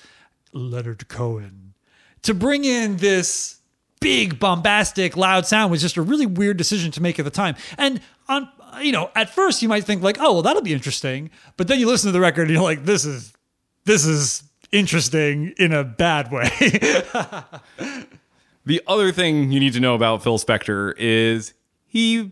Leonard 0.53 1.07
Cohen. 1.07 1.73
To 2.23 2.35
bring 2.35 2.63
in 2.63 2.97
this 2.97 3.61
big, 3.99 4.39
bombastic, 4.39 5.17
loud 5.17 5.47
sound 5.47 5.71
was 5.71 5.81
just 5.81 5.97
a 5.97 6.01
really 6.03 6.27
weird 6.27 6.57
decision 6.57 6.91
to 6.91 7.01
make 7.01 7.17
at 7.17 7.25
the 7.25 7.31
time. 7.31 7.55
And 7.77 8.01
on 8.27 8.49
you 8.79 8.91
know, 8.91 9.09
at 9.15 9.29
first 9.29 9.61
you 9.61 9.69
might 9.69 9.83
think 9.83 10.01
like, 10.01 10.17
oh, 10.19 10.33
well, 10.33 10.41
that'll 10.41 10.61
be 10.61 10.73
interesting. 10.73 11.29
But 11.57 11.67
then 11.67 11.79
you 11.79 11.87
listen 11.87 12.07
to 12.07 12.11
the 12.11 12.19
record 12.19 12.43
and 12.43 12.51
you're 12.51 12.63
like, 12.63 12.85
this 12.85 13.05
is 13.05 13.33
this 13.85 14.05
is 14.05 14.43
interesting 14.71 15.53
in 15.57 15.73
a 15.73 15.83
bad 15.83 16.31
way. 16.31 16.49
the 18.65 18.81
other 18.87 19.11
thing 19.11 19.51
you 19.51 19.59
need 19.59 19.73
to 19.73 19.79
know 19.79 19.95
about 19.95 20.23
Phil 20.23 20.37
Spector 20.37 20.93
is 20.97 21.53
he 21.85 22.31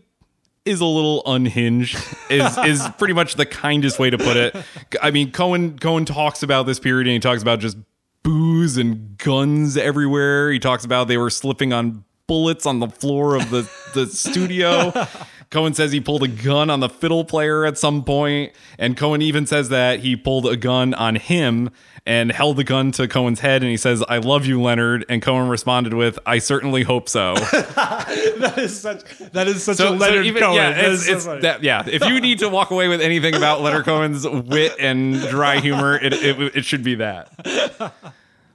is 0.64 0.80
a 0.80 0.86
little 0.86 1.22
unhinged 1.26 1.96
is 2.28 2.58
is 2.64 2.88
pretty 2.98 3.14
much 3.14 3.34
the 3.34 3.46
kindest 3.46 3.98
way 3.98 4.10
to 4.10 4.18
put 4.18 4.36
it. 4.36 4.56
I 5.02 5.10
mean, 5.10 5.32
Cohen 5.32 5.78
Cohen 5.78 6.04
talks 6.04 6.42
about 6.42 6.66
this 6.66 6.78
period 6.78 7.06
and 7.06 7.14
he 7.14 7.20
talks 7.20 7.42
about 7.42 7.60
just 7.60 7.76
booze 8.22 8.76
and 8.76 9.16
guns 9.18 9.76
everywhere. 9.76 10.50
He 10.50 10.58
talks 10.58 10.84
about 10.84 11.08
they 11.08 11.16
were 11.16 11.30
slipping 11.30 11.72
on 11.72 12.04
bullets 12.26 12.66
on 12.66 12.78
the 12.78 12.88
floor 12.88 13.36
of 13.36 13.50
the 13.50 13.68
the 13.94 14.06
studio. 14.06 14.92
Cohen 15.50 15.74
says 15.74 15.90
he 15.90 16.00
pulled 16.00 16.22
a 16.22 16.28
gun 16.28 16.70
on 16.70 16.78
the 16.78 16.88
fiddle 16.88 17.24
player 17.24 17.66
at 17.66 17.76
some 17.76 18.04
point, 18.04 18.52
and 18.78 18.96
Cohen 18.96 19.20
even 19.20 19.46
says 19.46 19.68
that 19.70 20.00
he 20.00 20.14
pulled 20.14 20.46
a 20.46 20.56
gun 20.56 20.94
on 20.94 21.16
him 21.16 21.70
and 22.06 22.30
held 22.30 22.56
the 22.56 22.64
gun 22.64 22.92
to 22.92 23.08
Cohen's 23.08 23.40
head, 23.40 23.62
and 23.62 23.70
he 23.70 23.76
says, 23.76 24.02
"I 24.08 24.18
love 24.18 24.46
you, 24.46 24.62
Leonard." 24.62 25.04
And 25.08 25.20
Cohen 25.20 25.48
responded 25.48 25.92
with, 25.92 26.20
"I 26.24 26.38
certainly 26.38 26.84
hope 26.84 27.08
so." 27.08 27.34
that 27.34 28.54
is 28.58 28.80
such 28.80 29.02
that 29.32 29.48
is 29.48 29.64
such 29.64 29.78
so, 29.78 29.88
a 29.88 29.96
Leonard 29.96 30.24
so 30.24 30.28
even, 30.28 30.42
Cohen. 30.42 30.54
Yeah, 30.54 30.70
it's, 30.76 31.24
so 31.24 31.40
that, 31.40 31.64
yeah. 31.64 31.82
If 31.84 32.04
you 32.04 32.20
need 32.20 32.38
to 32.38 32.48
walk 32.48 32.70
away 32.70 32.86
with 32.86 33.00
anything 33.00 33.34
about 33.34 33.60
Leonard 33.60 33.84
Cohen's 33.84 34.26
wit 34.26 34.76
and 34.78 35.20
dry 35.28 35.58
humor, 35.58 35.98
it, 36.00 36.12
it, 36.12 36.56
it 36.56 36.64
should 36.64 36.84
be 36.84 36.94
that. 36.96 37.92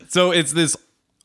So 0.07 0.31
it's 0.31 0.53
this 0.53 0.77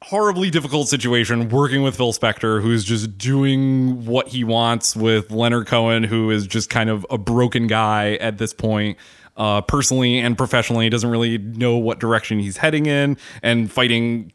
horribly 0.03 0.51
difficult 0.51 0.89
situation 0.89 1.49
working 1.51 1.83
with 1.83 1.97
Phil 1.97 2.13
Spector, 2.13 2.63
who's 2.63 2.85
just 2.85 3.19
doing 3.19 4.07
what 4.07 4.29
he 4.29 4.45
wants 4.45 4.97
with 4.97 5.31
Leonard 5.31 5.67
Cohen, 5.67 6.05
who 6.05 6.31
is 6.31 6.47
just 6.47 6.71
kind 6.71 6.89
of 6.89 7.07
a 7.11 7.19
broken 7.19 7.67
guy 7.67 8.15
at 8.15 8.39
this 8.39 8.53
point. 8.53 8.97
Uh, 9.37 9.61
personally 9.63 10.19
and 10.19 10.37
professionally, 10.37 10.85
he 10.85 10.91
doesn't 10.91 11.09
really 11.09 11.39
know 11.39 11.77
what 11.77 11.99
direction 11.99 12.39
he's 12.41 12.59
heading 12.59 12.85
in, 12.85 13.17
and 13.43 13.73
fighting, 13.73 14.33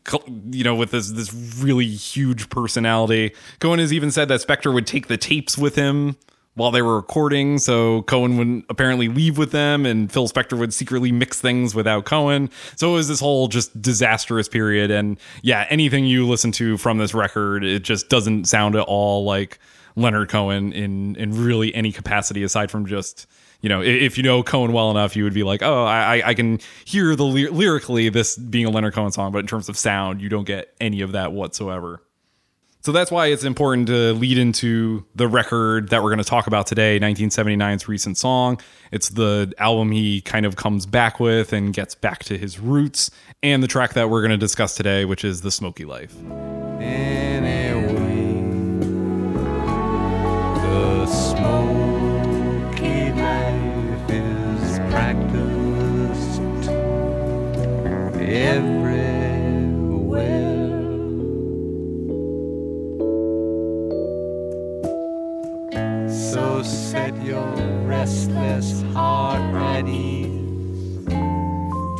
you 0.49 0.63
know, 0.63 0.73
with 0.73 0.89
this 0.89 1.11
this 1.11 1.31
really 1.59 1.85
huge 1.85 2.49
personality. 2.49 3.31
Cohen 3.59 3.77
has 3.77 3.93
even 3.93 4.09
said 4.09 4.29
that 4.29 4.39
Spector 4.39 4.73
would 4.73 4.87
take 4.87 5.07
the 5.07 5.17
tapes 5.17 5.59
with 5.59 5.75
him 5.75 6.15
while 6.55 6.71
they 6.71 6.81
were 6.81 6.95
recording. 6.95 7.57
So 7.59 8.01
Cohen 8.03 8.37
would 8.37 8.63
apparently 8.69 9.07
leave 9.07 9.37
with 9.37 9.51
them, 9.51 9.85
and 9.85 10.11
Phil 10.11 10.27
Spector 10.27 10.57
would 10.57 10.73
secretly 10.73 11.11
mix 11.11 11.39
things 11.39 11.75
without 11.75 12.05
Cohen. 12.05 12.49
So 12.75 12.91
it 12.91 12.93
was 12.95 13.07
this 13.07 13.19
whole 13.19 13.47
just 13.47 13.79
disastrous 13.81 14.49
period. 14.49 14.89
And 14.89 15.17
yeah, 15.41 15.67
anything 15.69 16.05
you 16.05 16.27
listen 16.27 16.51
to 16.53 16.77
from 16.77 16.97
this 16.97 17.13
record, 17.13 17.63
it 17.63 17.83
just 17.83 18.09
doesn't 18.09 18.45
sound 18.45 18.75
at 18.75 18.83
all 18.83 19.23
like 19.23 19.59
Leonard 19.95 20.29
Cohen 20.29 20.73
in 20.73 21.15
in 21.15 21.45
really 21.45 21.73
any 21.75 21.91
capacity 21.91 22.43
aside 22.43 22.71
from 22.71 22.85
just. 22.85 23.27
You 23.61 23.69
know, 23.69 23.81
if 23.81 24.15
you 24.15 24.21
know 24.21 24.43
Cohen 24.43 24.73
well 24.73 24.91
enough, 24.91 25.15
you 25.15 25.23
would 25.23 25.33
be 25.33 25.41
like, 25.41 25.63
"Oh, 25.63 25.85
I, 25.85 26.21
I 26.23 26.33
can 26.35 26.59
hear 26.83 27.15
the 27.15 27.25
ly- 27.25 27.49
lyrically 27.49 28.09
this 28.09 28.37
being 28.37 28.65
a 28.65 28.69
Leonard 28.69 28.93
Cohen 28.93 29.11
song," 29.11 29.31
but 29.31 29.39
in 29.39 29.47
terms 29.47 29.69
of 29.69 29.77
sound, 29.77 30.21
you 30.21 30.29
don't 30.29 30.43
get 30.43 30.75
any 30.79 31.01
of 31.01 31.13
that 31.13 31.31
whatsoever. 31.31 32.01
So 32.85 32.91
that's 32.91 33.09
why 33.09 33.25
it's 33.27 33.43
important 33.43 33.87
to 33.87 34.13
lead 34.13 34.37
into 34.37 35.03
the 35.15 35.27
record 35.27 35.89
that 35.89 36.03
we're 36.03 36.11
going 36.11 36.19
to 36.19 36.23
talk 36.23 36.45
about 36.45 36.67
today, 36.67 36.99
1979's 36.99 37.87
recent 37.87 38.15
song. 38.15 38.61
It's 38.91 39.09
the 39.09 39.51
album 39.57 39.91
he 39.91 40.21
kind 40.21 40.45
of 40.45 40.55
comes 40.55 40.85
back 40.85 41.19
with 41.19 41.51
and 41.51 41.73
gets 41.73 41.95
back 41.95 42.23
to 42.25 42.37
his 42.37 42.59
roots, 42.59 43.09
and 43.41 43.63
the 43.63 43.67
track 43.67 43.93
that 43.93 44.11
we're 44.11 44.21
going 44.21 44.29
to 44.29 44.37
discuss 44.37 44.75
today, 44.75 45.03
which 45.03 45.25
is 45.25 45.41
The 45.41 45.49
Smoky 45.49 45.83
Life. 45.83 46.15
Anyway, 46.79 47.01
the 50.61 51.07
smoky 51.07 51.51
life 53.13 54.11
is 54.11 54.77
practiced 54.91 56.69
every 58.21 58.84
ready. 69.53 70.23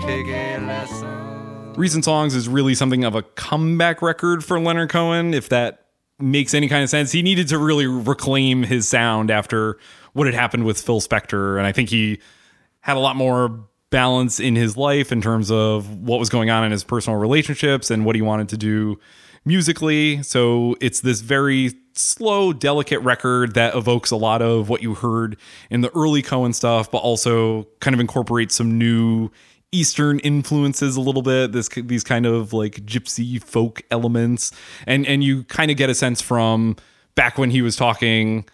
Take 0.02 0.28
a 0.28 0.60
lesson. 0.66 1.74
Recent 1.74 2.06
Songs 2.06 2.36
is 2.36 2.48
really 2.48 2.76
something 2.76 3.04
of 3.04 3.16
a 3.16 3.22
comeback 3.22 4.02
record 4.02 4.44
for 4.44 4.60
Leonard 4.60 4.90
Cohen, 4.90 5.34
if 5.34 5.50
that 5.50 5.88
makes 6.20 6.54
any 6.54 6.68
kind 6.68 6.84
of 6.84 6.90
sense. 6.90 7.12
He 7.12 7.22
needed 7.22 7.50
to 7.50 7.58
really 7.58 7.88
reclaim 7.88 8.64
his 8.64 8.88
sound 8.88 9.30
after 9.30 9.78
what 10.14 10.28
had 10.28 10.34
happened 10.34 10.66
with 10.66 10.80
Phil 10.80 11.02
Spector. 11.02 11.58
And 11.58 11.68
I 11.68 11.72
think 11.72 11.90
he 11.90 12.20
had 12.80 12.96
a 12.96 13.00
lot 13.00 13.16
more 13.16 13.66
balance 13.90 14.40
in 14.40 14.56
his 14.56 14.78
life 14.78 15.12
in 15.12 15.22
terms 15.22 15.52
of 15.52 15.90
what 16.00 16.20
was 16.20 16.30
going 16.30 16.50
on 16.50 16.64
in 16.64 16.72
his 16.72 16.84
personal 16.84 17.20
relationships 17.20 17.92
and 17.92 18.06
what 18.06 18.16
he 18.16 18.22
wanted 18.22 18.50
to 18.50 18.58
do 18.58 19.00
musically. 19.44 20.24
So 20.24 20.76
it's 20.80 21.02
this 21.02 21.22
very 21.22 21.74
slow, 21.98 22.54
delicate 22.54 23.00
record 23.00 23.54
that 23.54 23.76
evokes 23.76 24.12
a 24.12 24.16
lot 24.16 24.42
of 24.42 24.70
what 24.70 24.82
you 24.82 24.96
heard 24.96 25.38
in 25.70 25.82
the 25.82 25.90
early 25.96 26.22
Cohen 26.22 26.54
stuff, 26.54 26.92
but 26.92 27.00
also 27.00 27.68
kind 27.80 27.94
of 27.94 28.00
incorporates 28.00 28.56
some 28.56 28.78
new 28.78 29.30
Eastern 29.72 30.20
influences 30.20 30.96
a 30.96 31.02
little 31.02 31.22
bit. 31.22 31.52
This 31.52 31.68
these 31.70 32.04
kind 32.04 32.26
of 32.26 32.54
like 32.54 32.86
gypsy 32.86 33.44
folk 33.44 33.82
elements, 33.92 34.52
and 34.88 35.06
and 35.06 35.24
you 35.24 35.44
kind 35.46 35.70
of 35.72 35.78
get 35.78 35.90
a 35.90 35.96
sense 35.96 36.22
from 36.22 36.78
back 37.16 37.38
when 37.38 37.50
he 37.50 37.62
was 37.62 37.76
talking 37.76 38.46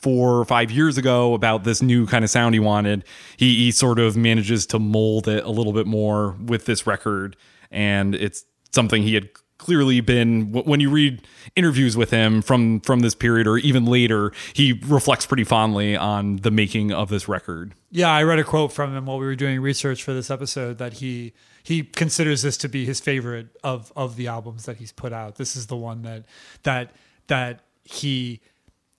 four 0.00 0.38
or 0.38 0.44
five 0.44 0.70
years 0.70 0.98
ago 0.98 1.34
about 1.34 1.64
this 1.64 1.82
new 1.82 2.06
kind 2.06 2.24
of 2.24 2.30
sound 2.30 2.54
he 2.54 2.60
wanted. 2.60 3.04
He 3.36 3.56
he 3.56 3.70
sort 3.70 3.98
of 3.98 4.16
manages 4.16 4.66
to 4.66 4.78
mold 4.78 5.28
it 5.28 5.44
a 5.44 5.50
little 5.50 5.72
bit 5.72 5.86
more 5.86 6.36
with 6.44 6.66
this 6.66 6.86
record, 6.86 7.36
and 7.70 8.14
it's 8.14 8.44
something 8.72 9.02
he 9.02 9.14
had 9.14 9.28
clearly 9.66 10.00
been 10.00 10.52
when 10.52 10.78
you 10.78 10.88
read 10.88 11.20
interviews 11.56 11.96
with 11.96 12.10
him 12.10 12.40
from 12.40 12.80
from 12.82 13.00
this 13.00 13.16
period 13.16 13.48
or 13.48 13.58
even 13.58 13.84
later 13.84 14.30
he 14.52 14.80
reflects 14.86 15.26
pretty 15.26 15.42
fondly 15.42 15.96
on 15.96 16.36
the 16.36 16.52
making 16.52 16.92
of 16.92 17.08
this 17.08 17.26
record 17.28 17.74
Yeah, 17.90 18.10
I 18.10 18.22
read 18.22 18.38
a 18.38 18.44
quote 18.44 18.72
from 18.72 18.94
him 18.96 19.06
while 19.06 19.18
we 19.18 19.26
were 19.26 19.34
doing 19.34 19.60
research 19.60 20.04
for 20.04 20.12
this 20.12 20.30
episode 20.30 20.78
that 20.78 20.94
he 20.94 21.32
he 21.64 21.82
considers 21.82 22.42
this 22.42 22.56
to 22.58 22.68
be 22.68 22.84
his 22.84 23.00
favorite 23.00 23.48
of 23.64 23.92
of 23.96 24.14
the 24.14 24.28
albums 24.28 24.66
that 24.66 24.76
he's 24.76 24.92
put 24.92 25.12
out. 25.12 25.34
This 25.34 25.56
is 25.56 25.66
the 25.66 25.76
one 25.76 26.02
that 26.02 26.24
that 26.62 26.92
that 27.26 27.60
he 27.82 28.40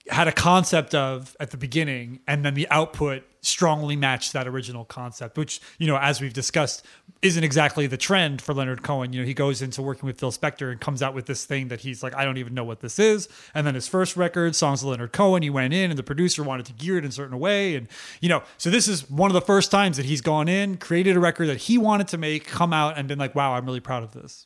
had 0.09 0.27
a 0.27 0.31
concept 0.31 0.95
of 0.95 1.35
at 1.39 1.51
the 1.51 1.57
beginning 1.57 2.19
and 2.27 2.45
then 2.45 2.53
the 2.53 2.67
output 2.69 3.23
strongly 3.41 3.95
matched 3.95 4.33
that 4.33 4.47
original 4.47 4.83
concept 4.83 5.37
which 5.37 5.61
you 5.77 5.87
know 5.87 5.97
as 5.97 6.19
we've 6.19 6.33
discussed 6.33 6.85
isn't 7.21 7.43
exactly 7.43 7.87
the 7.87 7.97
trend 7.97 8.41
for 8.41 8.53
Leonard 8.53 8.83
Cohen. 8.83 9.11
You 9.11 9.21
know 9.21 9.25
he 9.25 9.33
goes 9.33 9.61
into 9.61 9.81
working 9.81 10.05
with 10.05 10.19
Phil 10.19 10.31
Spector 10.31 10.71
and 10.71 10.79
comes 10.79 11.01
out 11.01 11.13
with 11.13 11.25
this 11.25 11.45
thing 11.45 11.69
that 11.69 11.79
he's 11.79 12.03
like 12.03 12.15
I 12.15 12.23
don't 12.23 12.37
even 12.37 12.53
know 12.53 12.63
what 12.63 12.81
this 12.81 12.99
is. 12.99 13.27
And 13.53 13.65
then 13.65 13.75
his 13.75 13.87
first 13.87 14.15
record 14.15 14.55
songs 14.55 14.83
of 14.83 14.89
Leonard 14.89 15.13
Cohen 15.13 15.41
he 15.41 15.49
went 15.49 15.73
in 15.73 15.89
and 15.89 15.97
the 15.97 16.03
producer 16.03 16.43
wanted 16.43 16.65
to 16.67 16.73
gear 16.73 16.97
it 16.97 17.03
in 17.03 17.09
a 17.09 17.11
certain 17.13 17.39
way. 17.39 17.75
And 17.75 17.87
you 18.21 18.29
know 18.29 18.43
so 18.57 18.69
this 18.69 18.87
is 18.87 19.09
one 19.09 19.31
of 19.31 19.33
the 19.33 19.41
first 19.41 19.71
times 19.71 19.97
that 19.97 20.05
he's 20.05 20.21
gone 20.21 20.47
in 20.47 20.77
created 20.77 21.15
a 21.15 21.19
record 21.19 21.47
that 21.47 21.57
he 21.57 21.77
wanted 21.77 22.07
to 22.09 22.17
make 22.17 22.45
come 22.45 22.73
out 22.73 22.97
and 22.97 23.07
been 23.07 23.19
like 23.19 23.35
wow 23.35 23.53
I'm 23.53 23.65
really 23.65 23.79
proud 23.79 24.03
of 24.03 24.13
this 24.13 24.45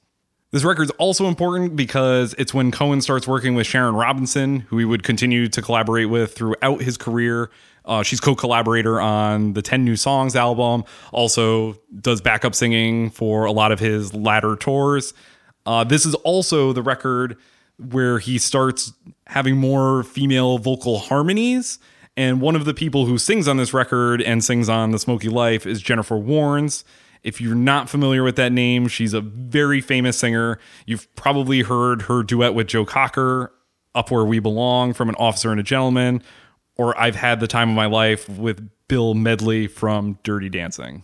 This 0.51 0.65
record's 0.65 0.91
also 0.91 1.27
important 1.27 1.77
because 1.77 2.35
it's 2.37 2.53
when 2.53 2.71
Cohen 2.71 2.99
starts 2.99 3.25
working 3.25 3.55
with 3.55 3.65
Sharon 3.65 3.95
Robinson, 3.95 4.61
who 4.61 4.77
he 4.77 4.83
would 4.83 5.01
continue 5.01 5.47
to 5.47 5.61
collaborate 5.61 6.09
with 6.09 6.35
throughout 6.35 6.81
his 6.81 6.97
career. 6.97 7.49
Uh, 7.85 8.03
she's 8.03 8.19
co-collaborator 8.19 8.99
on 8.99 9.53
the 9.53 9.61
10 9.61 9.85
New 9.85 9.95
Songs 9.95 10.35
album, 10.35 10.83
also 11.13 11.79
does 12.01 12.19
backup 12.19 12.53
singing 12.53 13.09
for 13.09 13.45
a 13.45 13.51
lot 13.53 13.71
of 13.71 13.79
his 13.79 14.13
latter 14.13 14.57
tours. 14.57 15.13
Uh, 15.65 15.85
this 15.85 16.05
is 16.05 16.15
also 16.15 16.73
the 16.73 16.81
record 16.81 17.37
where 17.77 18.19
he 18.19 18.37
starts 18.37 18.91
having 19.27 19.55
more 19.55 20.03
female 20.03 20.57
vocal 20.57 20.99
harmonies. 20.99 21.79
And 22.17 22.41
one 22.41 22.57
of 22.57 22.65
the 22.65 22.73
people 22.73 23.05
who 23.05 23.17
sings 23.17 23.47
on 23.47 23.55
this 23.55 23.73
record 23.73 24.21
and 24.21 24.43
sings 24.43 24.67
on 24.67 24.91
The 24.91 24.99
Smoky 24.99 25.29
Life 25.29 25.65
is 25.65 25.81
Jennifer 25.81 26.15
Warnes. 26.15 26.83
If 27.23 27.39
you're 27.39 27.55
not 27.55 27.89
familiar 27.89 28.23
with 28.23 28.35
that 28.37 28.51
name, 28.51 28.87
she's 28.87 29.13
a 29.13 29.21
very 29.21 29.79
famous 29.81 30.17
singer. 30.17 30.57
You've 30.85 31.13
probably 31.15 31.61
heard 31.61 32.03
her 32.03 32.23
duet 32.23 32.53
with 32.55 32.67
Joe 32.67 32.85
Cocker, 32.85 33.51
Up 33.93 34.09
Where 34.09 34.25
We 34.25 34.39
Belong 34.39 34.93
from 34.93 35.09
An 35.09 35.15
Officer 35.15 35.51
and 35.51 35.59
a 35.59 35.63
Gentleman, 35.63 36.23
or 36.77 36.99
I've 36.99 37.15
Had 37.15 37.39
the 37.39 37.47
Time 37.47 37.69
of 37.69 37.75
My 37.75 37.85
Life 37.85 38.27
with 38.27 38.67
Bill 38.87 39.13
Medley 39.13 39.67
from 39.67 40.17
Dirty 40.23 40.49
Dancing. 40.49 41.03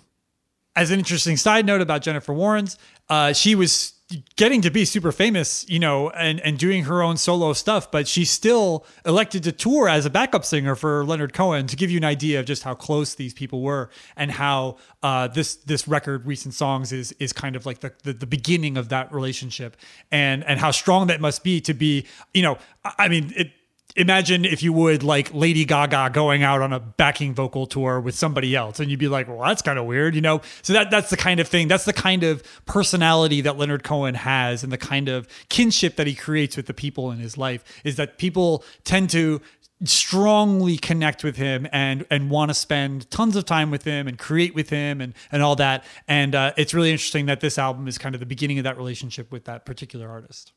as 0.76 0.92
an 0.92 1.00
interesting 1.00 1.38
side 1.38 1.66
note 1.66 1.82
about 1.82 2.02
Jennifer 2.04 2.34
Warnes, 2.34 2.78
uh, 3.10 3.34
she 3.34 3.56
was 3.56 3.94
getting 4.38 4.62
to 4.62 4.70
be 4.70 4.86
super 4.86 5.12
famous, 5.12 5.68
you 5.68 5.80
know, 5.80 6.10
and, 6.12 6.40
and 6.40 6.58
doing 6.58 6.86
her 6.86 7.02
own 7.04 7.18
solo 7.18 7.52
stuff, 7.52 7.92
but 7.92 8.08
she 8.08 8.24
still 8.24 8.86
elected 9.06 9.44
to 9.44 9.52
tour 9.52 9.90
as 9.90 10.06
a 10.06 10.10
backup 10.10 10.46
singer 10.46 10.76
for 10.76 11.04
Leonard 11.04 11.34
Cohen 11.34 11.68
to 11.68 11.76
give 11.76 11.92
you 11.92 11.98
an 11.98 12.06
idea 12.06 12.40
of 12.40 12.46
just 12.46 12.64
how 12.64 12.74
close 12.74 13.16
these 13.16 13.34
people 13.34 13.62
were 13.62 13.90
and 14.16 14.32
how 14.32 14.78
uh, 15.04 15.28
this 15.28 15.56
this 15.56 15.88
record, 15.90 16.26
Recent 16.26 16.54
Songs, 16.54 16.94
is 16.94 17.12
is 17.20 17.34
kind 17.34 17.58
of 17.58 17.66
like 17.66 17.82
the, 17.82 17.92
the 18.04 18.14
the 18.14 18.28
beginning 18.28 18.78
of 18.78 18.90
that 18.90 19.12
relationship 19.12 19.76
and 20.10 20.44
and 20.46 20.60
how 20.60 20.72
strong 20.72 21.08
that 21.08 21.20
must 21.20 21.44
be 21.44 21.60
to 21.62 21.74
be, 21.74 22.06
you 22.34 22.44
know, 22.44 22.58
I 22.86 22.94
I 23.00 23.08
mean 23.10 23.34
it 23.36 23.52
imagine 23.98 24.46
if 24.46 24.62
you 24.62 24.72
would 24.72 25.02
like 25.02 25.34
Lady 25.34 25.66
Gaga 25.66 26.12
going 26.14 26.44
out 26.44 26.62
on 26.62 26.72
a 26.72 26.80
backing 26.80 27.34
vocal 27.34 27.66
tour 27.66 28.00
with 28.00 28.16
somebody 28.16 28.56
else 28.56 28.80
and 28.80 28.90
you'd 28.90 29.00
be 29.00 29.08
like, 29.08 29.28
well, 29.28 29.40
that's 29.40 29.64
kind 29.64 29.80
of 29.80 29.86
weird, 29.86 30.14
you 30.14 30.22
know? 30.22 30.42
So 30.62 30.74
that 30.74 30.92
that's 30.92 31.10
the 31.10 31.18
kind 31.18 31.40
of 31.40 31.48
thing, 31.48 31.68
that's 31.68 31.86
the 31.86 31.94
kind 31.94 32.24
of 32.24 32.44
personality 32.66 33.42
that 33.42 33.58
Leonard 33.58 33.84
Cohen 33.84 34.14
has 34.16 34.64
and 34.64 34.72
the 34.72 34.78
kind 34.78 35.10
of 35.10 35.28
kinship 35.50 35.96
that 35.96 36.06
he 36.06 36.14
creates 36.14 36.56
with 36.56 36.68
the 36.68 36.74
people 36.74 37.12
in 37.12 37.18
his 37.18 37.38
life 37.38 37.64
is 37.84 37.96
that 37.96 38.20
people 38.20 38.64
tend 38.84 39.10
to 39.10 39.42
strongly 39.84 40.78
connect 40.78 41.24
with 41.24 41.36
him 41.36 41.68
and 41.72 42.06
and 42.10 42.32
want 42.32 42.50
to 42.50 42.54
spend 42.56 43.10
tons 43.12 43.36
of 43.36 43.46
time 43.46 43.70
with 43.70 43.84
him 43.84 44.08
and 44.08 44.18
create 44.18 44.56
with 44.56 44.72
him 44.72 45.00
and 45.02 45.14
and 45.32 45.44
all 45.44 45.56
that 45.56 45.84
and 46.08 46.34
uh, 46.34 46.52
it's 46.58 46.74
really 46.74 46.92
interesting 46.92 47.28
that 47.28 47.42
this 47.42 47.60
album 47.60 47.88
is 47.88 48.00
kind 48.00 48.16
of 48.16 48.20
the 48.20 48.26
beginning 48.26 48.58
of 48.58 48.64
that 48.64 48.76
relationship 48.76 49.32
with 49.32 49.46
that 49.46 49.66
particular 49.66 50.10
artist 50.10 50.52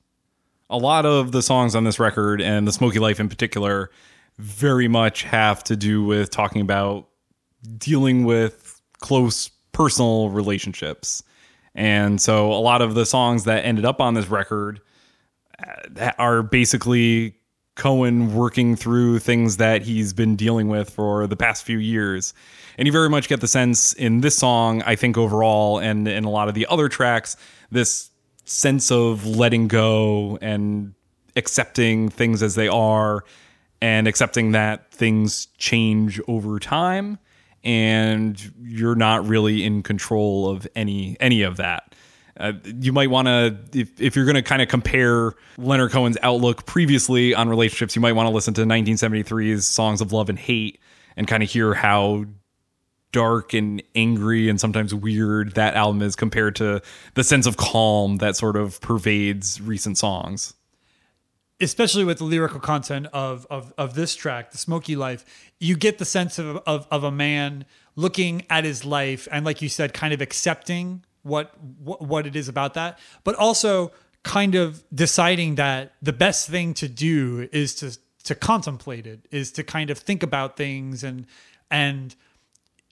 a 0.71 0.79
lot 0.79 1.05
of 1.05 1.33
the 1.33 1.43
songs 1.43 1.75
on 1.75 1.85
this 1.85 1.99
record 1.99 2.41
and 2.41 2.67
the 2.67 2.73
Smoky 2.73 3.01
Life 3.01 3.21
in 3.21 3.29
particular 3.29 3.91
very 4.39 4.89
much 4.89 5.25
have 5.25 5.63
to 5.65 5.77
do 5.77 6.03
with 6.05 6.31
talking 6.31 6.63
about 6.63 7.09
dealing 7.77 8.25
with 8.25 8.81
close 9.01 9.51
personal 9.73 10.31
relationships. 10.31 11.23
And 11.75 12.21
so 12.21 12.53
a 12.53 12.61
lot 12.61 12.83
of 12.83 12.95
the 12.95 13.05
songs 13.05 13.45
that 13.45 13.65
ended 13.65 13.85
up 13.85 14.01
on 14.01 14.15
this 14.15 14.29
record 14.29 14.81
uh, 15.63 16.13
are 16.19 16.43
basically 16.43 17.35
Cohen 17.77 18.35
working 18.35 18.77
through 18.77 19.19
things 19.19 19.57
that 19.59 19.83
he's 19.83 20.13
been 20.13 20.37
dealing 20.37 20.69
with 20.69 20.91
for 20.91 21.27
the 21.27 21.37
past 21.37 21.65
few 21.65 21.79
years. 21.79 22.33
And 22.79 22.87
you 22.87 22.93
very 22.93 23.09
much 23.09 23.29
get 23.29 23.41
the 23.41 23.49
sense 23.49 23.93
in 23.95 24.21
this 24.21 24.37
song, 24.37 24.83
I 24.83 24.97
think 24.97 25.19
overall, 25.19 25.79
and 25.79 26.07
in 26.07 26.25
a 26.25 26.31
lot 26.31 26.49
of 26.49 26.55
the 26.55 26.67
other 26.67 26.89
tracks, 26.89 27.37
this 27.71 28.10
sense 28.51 28.91
of 28.91 29.27
letting 29.27 29.69
go 29.69 30.37
and 30.43 30.93
accepting 31.37 32.09
things 32.09 32.43
as 32.43 32.57
they 32.57 32.67
are 32.67 33.25
and 33.81 34.09
accepting 34.09 34.53
that 34.53 34.91
things 34.91 35.47
change 35.57 36.21
over 36.27 36.59
time 36.59 37.19
and 37.63 38.53
you're 38.61 38.97
not 38.97 39.27
really 39.27 39.65
in 39.65 39.83
control 39.83 40.49
of 40.49 40.67
any 40.75 41.17
any 41.21 41.43
of 41.43 41.59
that. 41.59 41.95
Uh, 42.39 42.53
you 42.81 42.93
might 42.93 43.11
want 43.11 43.29
to 43.29 43.57
if, 43.73 44.01
if 44.01 44.17
you're 44.17 44.25
going 44.25 44.35
to 44.35 44.43
kind 44.43 44.63
of 44.63 44.69
compare 44.69 45.33
leonard 45.57 45.93
cohen's 45.93 46.17
outlook 46.23 46.67
previously 46.67 47.35
on 47.35 47.49
relationships 47.49 47.95
you 47.95 48.01
might 48.01 48.13
want 48.13 48.27
to 48.27 48.35
listen 48.35 48.55
to 48.55 48.63
1973's 48.63 49.67
songs 49.67 50.01
of 50.01 50.13
love 50.13 50.31
and 50.31 50.39
hate 50.39 50.81
and 51.17 51.29
kind 51.29 51.43
of 51.43 51.51
hear 51.51 51.75
how 51.75 52.25
dark 53.13 53.53
and 53.55 53.83
angry 53.95 54.49
and 54.49 54.61
sometimes 54.61 54.95
weird 54.95 55.55
that 55.55 55.75
album 55.75 56.03
is 56.03 56.15
compared 56.17 56.57
to 56.57 56.81
the 57.15 57.25
sense 57.25 57.47
of 57.47 57.57
calm 57.57 58.17
that 58.17 58.37
sort 58.37 58.57
of 58.57 58.81
pervades 58.81 59.61
recent 59.61 59.99
songs. 59.99 60.55
Especially 61.61 62.05
with 62.05 62.19
the 62.19 62.25
lyrical 62.25 62.61
content 62.61 63.07
of, 63.13 63.47
of, 63.51 63.75
of 63.77 63.95
this 63.95 64.15
track, 64.15 64.51
The 64.51 64.59
Smoky 64.59 64.97
Life, 64.97 65.25
you 65.59 65.77
get 65.77 65.99
the 65.99 66.07
sense 66.07 66.39
of, 66.39 66.57
of, 66.67 66.87
of 66.91 67.05
a 67.05 67.11
man 67.11 67.67
looking 67.97 68.47
at 68.49 68.65
his 68.65 68.85
life 68.85 69.29
and, 69.31 69.45
like 69.45 69.61
you 69.61 69.69
said, 69.69 69.93
kind 69.93 70.15
of 70.15 70.23
accepting 70.23 71.05
what, 71.23 71.55
what 71.79 72.03
what 72.03 72.27
it 72.27 72.35
is 72.37 72.49
about 72.49 72.75
that, 72.75 72.99
but 73.25 73.35
also 73.35 73.93
kind 74.23 74.55
of 74.55 74.83
deciding 74.95 75.57
that 75.57 75.93
the 76.03 76.13
best 76.13 76.49
thing 76.49 76.75
to 76.75 76.89
do 76.89 77.49
is 77.53 77.75
to 77.77 77.99
to 78.25 78.35
contemplate 78.35 79.07
it, 79.07 79.27
is 79.31 79.53
to 79.53 79.63
kind 79.63 79.91
of 79.91 79.99
think 79.99 80.23
about 80.23 80.57
things 80.57 81.05
and 81.05 81.27
and 81.71 82.15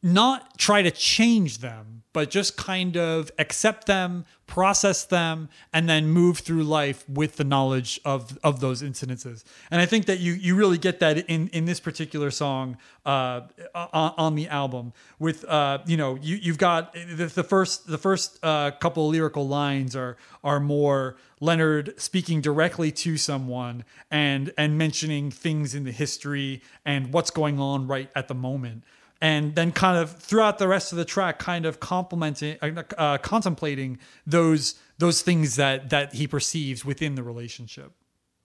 not 0.03 0.59
try 0.59 0.83
to 0.83 0.91
change 0.91 1.59
them, 1.59 2.03
but 2.13 2.31
just 2.31 2.57
kind 2.57 2.97
of 2.97 3.31
accept 3.39 3.87
them, 3.87 4.25
process 4.47 5.05
them, 5.05 5.49
and 5.73 5.89
then 5.89 6.09
move 6.09 6.39
through 6.39 6.65
life 6.65 7.09
with 7.09 7.37
the 7.37 7.45
knowledge 7.45 8.01
of 8.05 8.39
of 8.43 8.61
those 8.61 8.83
incidences. 8.83 9.45
And 9.71 9.81
I 9.81 9.87
think 9.87 10.07
that 10.07 10.21
you 10.21 10.33
you 10.33 10.55
really 10.55 10.79
get 10.79 11.01
that 11.01 11.19
in 11.29 11.49
in 11.49 11.65
this 11.65 11.81
particular 11.81 12.31
song 12.31 12.77
uh, 13.05 13.43
on, 13.75 14.15
on 14.17 14.35
the 14.37 14.49
album. 14.49 14.93
With 15.19 15.45
uh, 15.45 15.79
you 15.87 15.97
know 15.97 16.17
you 16.21 16.37
you've 16.37 16.59
got 16.59 16.93
the, 16.95 17.27
the 17.27 17.45
first 17.45 17.87
the 17.87 17.99
first 17.99 18.39
uh, 18.43 18.71
couple 18.73 19.09
lyrical 19.09 19.47
lines 19.47 19.95
are 19.97 20.17
are 20.43 20.61
more 20.61 21.17
Leonard 21.41 22.01
speaking 22.01 22.41
directly 22.41 22.91
to 22.93 23.17
someone 23.17 23.85
and 24.11 24.53
and 24.57 24.79
mentioning 24.79 25.31
things 25.31 25.75
in 25.75 25.85
the 25.85 25.93
history 25.93 26.63
and 26.85 27.13
what's 27.13 27.31
going 27.31 27.61
on 27.61 27.87
right 27.87 28.11
at 28.15 28.29
the 28.29 28.35
moment 28.35 28.85
and 29.21 29.55
then 29.55 29.73
kind 29.73 29.99
of 29.99 30.17
throughout 30.19 30.59
the 30.59 30.69
rest 30.69 30.93
of 30.93 30.99
the 30.99 31.05
track 31.05 31.39
kind 31.39 31.67
of 31.67 31.81
complimenting 31.81 32.57
uh, 32.63 32.83
uh, 32.97 33.19
contemplating 33.19 33.99
those 34.27 34.75
those 34.99 35.23
things 35.23 35.57
that 35.57 35.91
that 35.91 36.15
he 36.15 36.27
perceives 36.27 36.85
within 36.85 37.15
the 37.15 37.23
relationship 37.23 37.93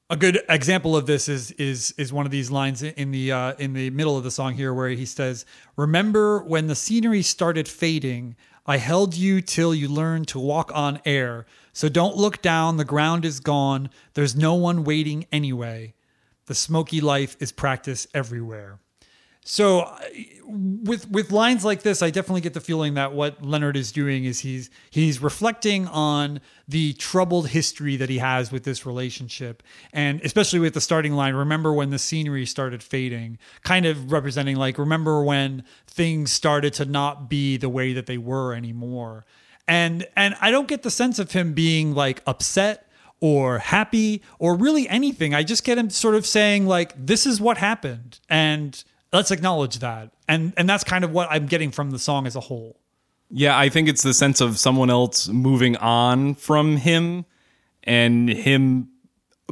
a 0.10 0.18
good 0.18 0.40
example 0.50 0.96
of 0.96 1.06
this 1.06 1.28
is 1.28 1.52
is 1.52 1.94
is 1.98 2.12
one 2.12 2.26
of 2.26 2.32
these 2.32 2.52
lines 2.52 2.84
in 2.84 3.12
the 3.12 3.32
uh, 3.32 3.54
in 3.60 3.74
the 3.74 3.90
middle 3.92 4.18
of 4.18 4.24
the 4.24 4.32
song 4.32 4.54
here 4.54 4.74
where 4.74 4.90
he 4.90 5.06
says 5.06 5.46
remember 5.76 6.44
when 6.44 6.68
the 6.68 6.76
scenery 6.76 7.22
started 7.22 7.68
fading 7.68 8.36
I 8.66 8.78
held 8.78 9.16
you 9.16 9.42
till 9.42 9.76
you 9.76 9.90
learned 9.90 10.30
to 10.30 10.40
walk 10.40 10.72
on 10.74 11.02
air. 11.04 11.46
So 11.74 11.90
don't 11.90 12.16
look 12.16 12.42
down, 12.42 12.78
the 12.78 12.86
ground 12.86 13.26
is 13.26 13.42
gone. 13.42 13.90
There's 14.14 14.36
no 14.36 14.54
one 14.54 14.86
waiting 14.86 15.26
anyway. 15.32 15.94
The 16.46 16.56
smoky 16.56 17.02
life 17.02 17.36
is 17.40 17.52
practice 17.52 18.08
everywhere. 18.14 18.80
So 19.44 19.82
uh, 19.82 20.00
with 20.48 21.10
with 21.10 21.32
lines 21.32 21.66
like 21.66 21.84
this, 21.84 22.02
I 22.02 22.10
definitely 22.10 22.42
get 22.42 22.54
the 22.54 22.62
feeling 22.62 22.94
that 22.94 23.14
what 23.14 23.44
Leonard 23.44 23.76
is 23.76 23.92
doing 23.92 24.24
is 24.24 24.40
he's 24.40 24.70
he's 24.90 25.22
reflecting 25.22 25.88
on 25.88 26.40
the 26.68 26.94
troubled 26.94 27.50
history 27.50 27.96
that 27.98 28.10
he 28.10 28.20
has 28.20 28.52
with 28.52 28.64
this 28.64 28.86
relationship, 28.86 29.62
and 29.92 30.22
especially 30.22 30.60
with 30.60 30.74
the 30.74 30.82
starting 30.82 31.14
line. 31.14 31.34
Remember 31.34 31.74
when 31.74 31.90
the 31.90 32.00
scenery 32.00 32.46
started 32.46 32.82
fading, 32.82 33.38
kind 33.64 33.86
of 33.86 34.12
representing 34.12 34.56
like 34.56 34.78
remember 34.78 35.24
when 35.24 35.64
things 35.88 36.32
started 36.32 36.74
to 36.76 36.86
not 36.86 37.30
be 37.30 37.58
the 37.58 37.70
way 37.70 37.94
that 37.94 38.06
they 38.06 38.18
were 38.18 38.54
anymore. 38.54 39.26
And 39.68 40.08
and 40.16 40.36
I 40.42 40.52
don't 40.52 40.68
get 40.68 40.84
the 40.84 40.92
sense 40.92 41.20
of 41.20 41.32
him 41.32 41.54
being 41.54 41.94
like 41.94 42.22
upset 42.26 42.90
or 43.20 43.60
happy 43.60 44.22
or 44.40 44.56
really 44.56 44.88
anything. 44.90 45.34
I 45.34 45.44
just 45.44 45.64
get 45.64 45.78
him 45.78 45.90
sort 45.90 46.16
of 46.16 46.26
saying 46.26 46.66
like 46.66 46.94
this 46.98 47.26
is 47.26 47.42
what 47.42 47.58
happened 47.58 48.20
and 48.30 48.84
let's 49.14 49.32
acknowledge 49.32 49.80
that. 49.80 50.12
And 50.28 50.54
and 50.58 50.68
that's 50.68 50.84
kind 50.84 51.04
of 51.04 51.12
what 51.12 51.28
I'm 51.32 51.46
getting 51.46 51.72
from 51.72 51.92
the 51.92 52.00
song 52.00 52.28
as 52.28 52.36
a 52.36 52.42
whole. 52.42 52.80
Yeah, 53.30 53.58
I 53.58 53.70
think 53.70 53.88
it's 53.88 54.04
the 54.04 54.14
sense 54.14 54.42
of 54.42 54.60
someone 54.60 54.90
else 54.90 55.28
moving 55.30 55.78
on 55.78 56.36
from 56.36 56.78
him 56.78 57.26
and 57.84 58.30
him 58.30 58.90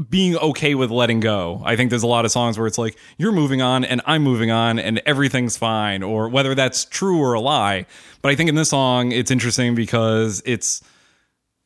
being 0.09 0.37
okay 0.37 0.75
with 0.75 0.89
letting 0.89 1.19
go. 1.19 1.61
I 1.65 1.75
think 1.75 1.89
there's 1.89 2.03
a 2.03 2.07
lot 2.07 2.23
of 2.23 2.31
songs 2.31 2.57
where 2.57 2.67
it's 2.67 2.77
like 2.77 2.97
you're 3.17 3.31
moving 3.31 3.61
on 3.61 3.83
and 3.83 4.01
I'm 4.05 4.23
moving 4.23 4.51
on 4.51 4.79
and 4.79 5.01
everything's 5.05 5.57
fine 5.57 6.01
or 6.01 6.29
whether 6.29 6.55
that's 6.55 6.85
true 6.85 7.19
or 7.19 7.33
a 7.33 7.41
lie. 7.41 7.85
But 8.21 8.31
I 8.31 8.35
think 8.35 8.49
in 8.49 8.55
this 8.55 8.69
song 8.69 9.11
it's 9.11 9.31
interesting 9.31 9.75
because 9.75 10.41
it's 10.45 10.81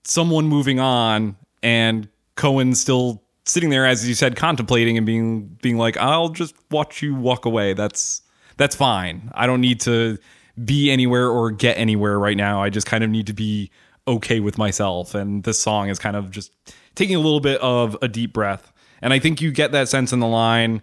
someone 0.04 0.46
moving 0.48 0.80
on 0.80 1.36
and 1.62 2.08
Cohen 2.36 2.76
still 2.76 3.25
sitting 3.46 3.70
there 3.70 3.86
as 3.86 4.08
you 4.08 4.16
said 4.16 4.36
contemplating 4.36 4.98
and 4.98 5.06
being 5.06 5.46
being 5.62 5.78
like 5.78 5.98
I'll 5.98 6.30
just 6.30 6.56
watch 6.72 7.02
you 7.02 7.16
walk 7.16 7.46
away. 7.46 7.74
That's 7.74 8.22
that's 8.58 8.76
fine. 8.76 9.32
I 9.34 9.48
don't 9.48 9.62
need 9.62 9.80
to 9.82 10.18
be 10.64 10.92
anywhere 10.92 11.30
or 11.30 11.52
get 11.52 11.78
anywhere 11.78 12.18
right 12.18 12.38
now. 12.38 12.64
I 12.64 12.70
just 12.70 12.88
kind 12.88 13.04
of 13.04 13.10
need 13.10 13.28
to 13.28 13.34
be 13.34 13.70
okay 14.08 14.40
with 14.40 14.58
myself 14.58 15.16
and 15.16 15.44
this 15.44 15.60
song 15.60 15.90
is 15.90 16.00
kind 16.00 16.16
of 16.16 16.32
just 16.32 16.52
taking 16.94 17.16
a 17.16 17.20
little 17.20 17.40
bit 17.40 17.60
of 17.62 17.98
a 18.02 18.08
deep 18.08 18.34
breath. 18.34 18.72
And 19.02 19.14
I 19.14 19.20
think 19.20 19.42
you 19.42 19.52
get 19.52 19.72
that 19.72 19.90
sense 19.90 20.14
in 20.14 20.20
the 20.20 20.28
line 20.28 20.82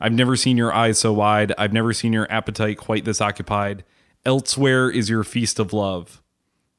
I've 0.00 0.12
never 0.12 0.34
seen 0.34 0.56
your 0.56 0.72
eyes 0.72 0.98
so 0.98 1.12
wide. 1.12 1.52
I've 1.58 1.72
never 1.72 1.92
seen 1.92 2.12
your 2.12 2.30
appetite 2.32 2.78
quite 2.78 3.04
this 3.04 3.20
occupied. 3.20 3.84
Elsewhere 4.24 4.90
is 4.90 5.10
your 5.10 5.24
feast 5.24 5.58
of 5.58 5.72
love. 5.72 6.19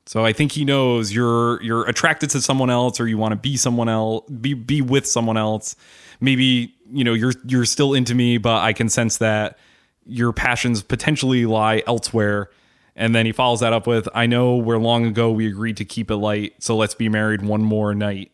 So 0.06 0.26
I 0.26 0.34
think 0.34 0.52
he 0.52 0.66
knows 0.66 1.14
you're 1.14 1.62
you're 1.62 1.88
attracted 1.88 2.30
to 2.32 2.42
someone 2.42 2.70
else 2.70 3.00
or 3.00 3.08
you 3.08 3.18
want 3.18 3.34
to 3.34 3.36
be 3.38 3.56
someone 3.56 3.88
else, 3.88 4.30
be 4.30 4.54
be 4.54 4.82
with 4.82 5.06
someone 5.06 5.38
else. 5.38 5.76
Maybe, 6.20 6.76
you 6.92 7.04
know, 7.04 7.14
you're 7.14 7.34
you're 7.46 7.66
still 7.66 7.94
into 7.94 8.16
me, 8.16 8.38
but 8.38 8.62
I 8.62 8.74
can 8.74 8.90
sense 8.90 9.18
that 9.18 9.58
your 10.06 10.34
passions 10.34 10.82
potentially 10.82 11.46
lie 11.46 11.84
elsewhere. 11.86 12.50
And 12.96 13.16
then 13.16 13.26
he 13.26 13.32
follows 13.32 13.62
that 13.62 13.72
up 13.72 13.88
with, 13.88 14.10
I 14.14 14.26
know 14.26 14.56
where 14.56 14.78
long 14.78 15.06
ago 15.06 15.32
we 15.32 15.48
agreed 15.48 15.78
to 15.78 15.86
keep 15.86 16.12
it 16.12 16.18
light, 16.18 16.62
so 16.62 16.76
let's 16.76 16.94
be 16.94 17.08
married 17.08 17.42
one 17.42 17.62
more 17.62 17.96
night. 17.96 18.34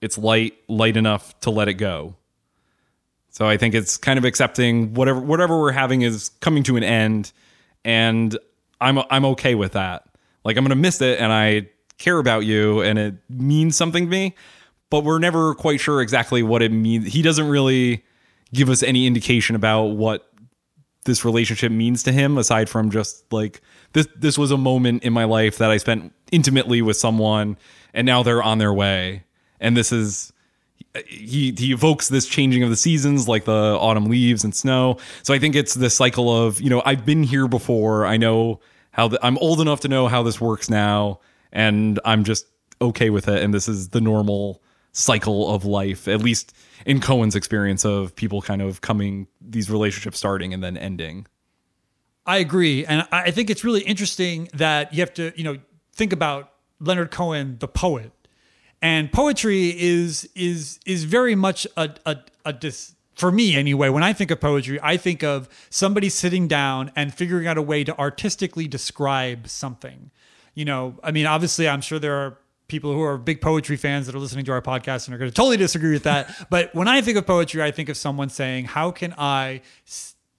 It's 0.00 0.16
light, 0.16 0.54
light 0.68 0.96
enough 0.96 1.38
to 1.40 1.50
let 1.50 1.66
it 1.66 1.74
go. 1.74 2.14
So 3.30 3.46
I 3.46 3.56
think 3.56 3.74
it's 3.74 3.96
kind 3.96 4.18
of 4.18 4.24
accepting 4.24 4.94
whatever 4.94 5.20
whatever 5.20 5.58
we're 5.58 5.72
having 5.72 6.02
is 6.02 6.30
coming 6.40 6.62
to 6.64 6.76
an 6.76 6.84
end, 6.84 7.32
and 7.84 8.36
I'm 8.80 9.00
I'm 9.10 9.24
okay 9.26 9.54
with 9.54 9.72
that. 9.72 10.07
Like 10.48 10.56
I'm 10.56 10.64
gonna 10.64 10.76
miss 10.76 11.02
it, 11.02 11.20
and 11.20 11.30
I 11.30 11.68
care 11.98 12.18
about 12.18 12.46
you, 12.46 12.80
and 12.80 12.98
it 12.98 13.16
means 13.28 13.76
something 13.76 14.06
to 14.06 14.10
me. 14.10 14.34
But 14.88 15.04
we're 15.04 15.18
never 15.18 15.54
quite 15.54 15.78
sure 15.78 16.00
exactly 16.00 16.42
what 16.42 16.62
it 16.62 16.72
means. 16.72 17.12
He 17.12 17.20
doesn't 17.20 17.46
really 17.46 18.02
give 18.54 18.70
us 18.70 18.82
any 18.82 19.06
indication 19.06 19.54
about 19.54 19.88
what 19.88 20.32
this 21.04 21.22
relationship 21.22 21.70
means 21.70 22.02
to 22.04 22.12
him, 22.12 22.38
aside 22.38 22.70
from 22.70 22.90
just 22.90 23.30
like 23.30 23.60
this. 23.92 24.08
This 24.16 24.38
was 24.38 24.50
a 24.50 24.56
moment 24.56 25.02
in 25.02 25.12
my 25.12 25.24
life 25.24 25.58
that 25.58 25.70
I 25.70 25.76
spent 25.76 26.14
intimately 26.32 26.80
with 26.80 26.96
someone, 26.96 27.58
and 27.92 28.06
now 28.06 28.22
they're 28.22 28.42
on 28.42 28.56
their 28.56 28.72
way, 28.72 29.24
and 29.60 29.76
this 29.76 29.92
is 29.92 30.32
he 31.06 31.54
he 31.58 31.72
evokes 31.72 32.08
this 32.08 32.26
changing 32.26 32.62
of 32.62 32.70
the 32.70 32.76
seasons 32.76 33.28
like 33.28 33.44
the 33.44 33.76
autumn 33.78 34.06
leaves 34.06 34.44
and 34.44 34.54
snow 34.54 34.96
so 35.22 35.34
i 35.34 35.38
think 35.38 35.54
it's 35.54 35.74
the 35.74 35.90
cycle 35.90 36.34
of 36.34 36.60
you 36.62 36.70
know 36.70 36.82
i've 36.86 37.04
been 37.04 37.22
here 37.22 37.46
before 37.46 38.06
i 38.06 38.16
know 38.16 38.58
how 38.98 39.08
the, 39.08 39.18
i'm 39.24 39.38
old 39.38 39.60
enough 39.60 39.80
to 39.80 39.88
know 39.88 40.08
how 40.08 40.22
this 40.22 40.40
works 40.40 40.68
now 40.68 41.20
and 41.52 41.98
i'm 42.04 42.24
just 42.24 42.46
okay 42.82 43.08
with 43.08 43.28
it 43.28 43.42
and 43.42 43.54
this 43.54 43.68
is 43.68 43.88
the 43.90 44.00
normal 44.00 44.62
cycle 44.92 45.54
of 45.54 45.64
life 45.64 46.06
at 46.08 46.20
least 46.20 46.52
in 46.86 47.00
cohen's 47.00 47.34
experience 47.34 47.84
of 47.84 48.14
people 48.14 48.42
kind 48.42 48.62
of 48.62 48.80
coming 48.80 49.26
these 49.40 49.70
relationships 49.70 50.18
starting 50.18 50.54
and 50.54 50.62
then 50.62 50.76
ending. 50.76 51.26
I 52.26 52.38
agree, 52.38 52.84
and 52.84 53.06
I 53.10 53.30
think 53.30 53.48
it's 53.48 53.64
really 53.64 53.80
interesting 53.80 54.50
that 54.52 54.92
you 54.92 55.00
have 55.00 55.14
to, 55.14 55.32
you 55.34 55.44
know, 55.44 55.56
think 55.94 56.12
about 56.12 56.52
Leonard 56.78 57.10
Cohen, 57.10 57.56
the 57.58 57.68
poet, 57.68 58.12
and 58.82 59.10
poetry 59.10 59.74
is 59.78 60.28
is 60.34 60.78
is 60.84 61.04
very 61.04 61.34
much 61.34 61.66
a 61.76 61.94
a, 62.04 62.16
a 62.44 62.52
dis, 62.52 62.94
for 63.18 63.32
me 63.32 63.56
anyway. 63.56 63.88
When 63.88 64.02
I 64.02 64.12
think 64.12 64.30
of 64.30 64.40
poetry, 64.40 64.78
I 64.82 64.96
think 64.96 65.22
of 65.22 65.48
somebody 65.70 66.08
sitting 66.08 66.48
down 66.48 66.92
and 66.96 67.12
figuring 67.12 67.46
out 67.46 67.58
a 67.58 67.62
way 67.62 67.84
to 67.84 67.98
artistically 67.98 68.68
describe 68.68 69.48
something. 69.48 70.10
You 70.54 70.64
know, 70.64 70.94
I 71.02 71.10
mean, 71.10 71.26
obviously, 71.26 71.68
I'm 71.68 71.80
sure 71.80 71.98
there 71.98 72.16
are 72.16 72.38
people 72.68 72.92
who 72.92 73.02
are 73.02 73.18
big 73.18 73.40
poetry 73.40 73.76
fans 73.76 74.06
that 74.06 74.14
are 74.14 74.18
listening 74.18 74.44
to 74.44 74.52
our 74.52 74.62
podcast 74.62 75.06
and 75.06 75.14
are 75.14 75.18
going 75.18 75.30
to 75.30 75.34
totally 75.34 75.56
disagree 75.56 75.92
with 75.92 76.04
that. 76.04 76.46
but 76.50 76.74
when 76.74 76.88
I 76.88 77.00
think 77.00 77.16
of 77.18 77.26
poetry, 77.26 77.62
I 77.62 77.70
think 77.70 77.88
of 77.88 77.96
someone 77.96 78.28
saying, 78.28 78.66
"How 78.66 78.90
can 78.90 79.14
I?" 79.18 79.62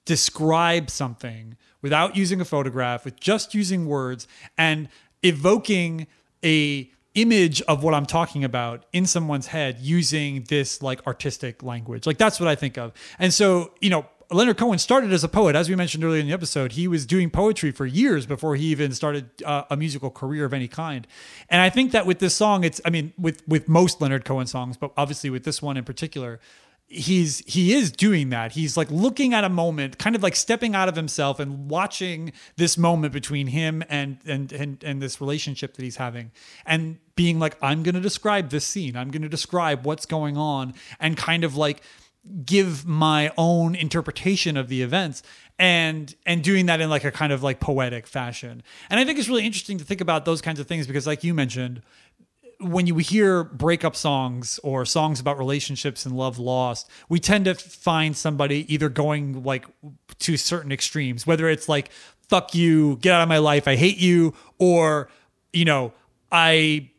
describe 0.09 0.89
something 0.89 1.55
without 1.83 2.15
using 2.15 2.41
a 2.41 2.45
photograph 2.45 3.05
with 3.05 3.19
just 3.19 3.53
using 3.53 3.85
words 3.85 4.27
and 4.57 4.89
evoking 5.21 6.07
a 6.43 6.89
image 7.15 7.61
of 7.63 7.83
what 7.83 7.93
I'm 7.93 8.05
talking 8.05 8.43
about 8.43 8.85
in 8.93 9.05
someone's 9.05 9.47
head 9.47 9.77
using 9.79 10.43
this 10.43 10.81
like 10.81 11.05
artistic 11.07 11.63
language. 11.63 12.05
Like 12.05 12.17
that's 12.17 12.39
what 12.39 12.47
I 12.47 12.55
think 12.55 12.77
of. 12.77 12.93
And 13.17 13.33
so, 13.33 13.73
you 13.81 13.89
know, 13.89 14.05
Leonard 14.31 14.57
Cohen 14.57 14.77
started 14.77 15.11
as 15.11 15.23
a 15.23 15.27
poet, 15.27 15.55
as 15.55 15.69
we 15.69 15.75
mentioned 15.75 16.03
earlier 16.03 16.21
in 16.21 16.27
the 16.27 16.33
episode. 16.33 16.73
He 16.73 16.87
was 16.87 17.07
doing 17.07 17.31
poetry 17.31 17.71
for 17.71 17.87
years 17.87 18.27
before 18.27 18.55
he 18.55 18.65
even 18.65 18.93
started 18.93 19.29
uh, 19.43 19.63
a 19.71 19.75
musical 19.75 20.11
career 20.11 20.45
of 20.45 20.53
any 20.53 20.67
kind. 20.67 21.07
And 21.49 21.61
I 21.61 21.71
think 21.71 21.91
that 21.93 22.05
with 22.05 22.19
this 22.19 22.35
song, 22.35 22.63
it's 22.63 22.79
I 22.85 22.91
mean, 22.91 23.11
with 23.17 23.47
with 23.47 23.67
most 23.67 24.01
Leonard 24.01 24.25
Cohen 24.25 24.45
songs, 24.45 24.77
but 24.77 24.91
obviously 24.95 25.31
with 25.31 25.45
this 25.45 25.63
one 25.63 25.77
in 25.77 25.83
particular, 25.83 26.39
he's 26.89 27.39
he 27.45 27.73
is 27.73 27.91
doing 27.91 28.29
that. 28.29 28.53
He's 28.53 28.75
like 28.75 28.89
looking 28.89 29.33
at 29.33 29.43
a 29.43 29.49
moment 29.49 29.97
kind 29.99 30.15
of 30.15 30.23
like 30.23 30.35
stepping 30.35 30.75
out 30.75 30.89
of 30.89 30.95
himself 30.95 31.39
and 31.39 31.69
watching 31.69 32.33
this 32.57 32.77
moment 32.77 33.13
between 33.13 33.47
him 33.47 33.83
and 33.89 34.17
and 34.25 34.51
and, 34.51 34.83
and 34.83 35.01
this 35.01 35.21
relationship 35.21 35.75
that 35.75 35.83
he's 35.83 35.97
having 35.97 36.31
and 36.65 36.97
being 37.15 37.37
like 37.37 37.57
i'm 37.61 37.83
going 37.83 37.95
to 37.95 38.01
describe 38.01 38.49
this 38.49 38.65
scene. 38.65 38.95
I'm 38.95 39.11
going 39.11 39.21
to 39.21 39.29
describe 39.29 39.85
what's 39.85 40.05
going 40.05 40.35
on 40.35 40.73
and 40.99 41.15
kind 41.15 41.43
of 41.43 41.55
like 41.55 41.81
give 42.43 42.85
my 42.85 43.31
own 43.37 43.75
interpretation 43.75 44.57
of 44.57 44.67
the 44.67 44.81
events 44.81 45.23
and 45.57 46.15
and 46.25 46.43
doing 46.43 46.65
that 46.67 46.81
in 46.81 46.89
like 46.89 47.03
a 47.03 47.11
kind 47.11 47.31
of 47.31 47.43
like 47.43 47.59
poetic 47.59 48.07
fashion. 48.07 48.63
And 48.89 48.99
i 48.99 49.05
think 49.05 49.19
it's 49.19 49.29
really 49.29 49.45
interesting 49.45 49.77
to 49.77 49.85
think 49.85 50.01
about 50.01 50.25
those 50.25 50.41
kinds 50.41 50.59
of 50.59 50.67
things 50.67 50.87
because 50.87 51.05
like 51.05 51.23
you 51.23 51.33
mentioned 51.33 51.83
when 52.59 52.87
you 52.87 52.97
hear 52.97 53.43
breakup 53.43 53.95
songs 53.95 54.59
or 54.63 54.85
songs 54.85 55.19
about 55.19 55.37
relationships 55.37 56.05
and 56.05 56.15
love 56.15 56.37
lost, 56.37 56.89
we 57.07 57.19
tend 57.19 57.45
to 57.45 57.55
find 57.55 58.15
somebody 58.17 58.71
either 58.73 58.89
going 58.89 59.43
like 59.43 59.65
to 60.19 60.35
certain 60.35 60.71
extremes, 60.71 61.25
whether 61.25 61.47
it's 61.47 61.69
like, 61.69 61.89
fuck 62.27 62.53
you, 62.53 62.97
get 62.97 63.13
out 63.13 63.23
of 63.23 63.29
my 63.29 63.37
life, 63.37 63.67
I 63.67 63.75
hate 63.75 63.97
you, 63.97 64.33
or, 64.57 65.09
you 65.53 65.65
know, 65.65 65.93
I 66.31 66.91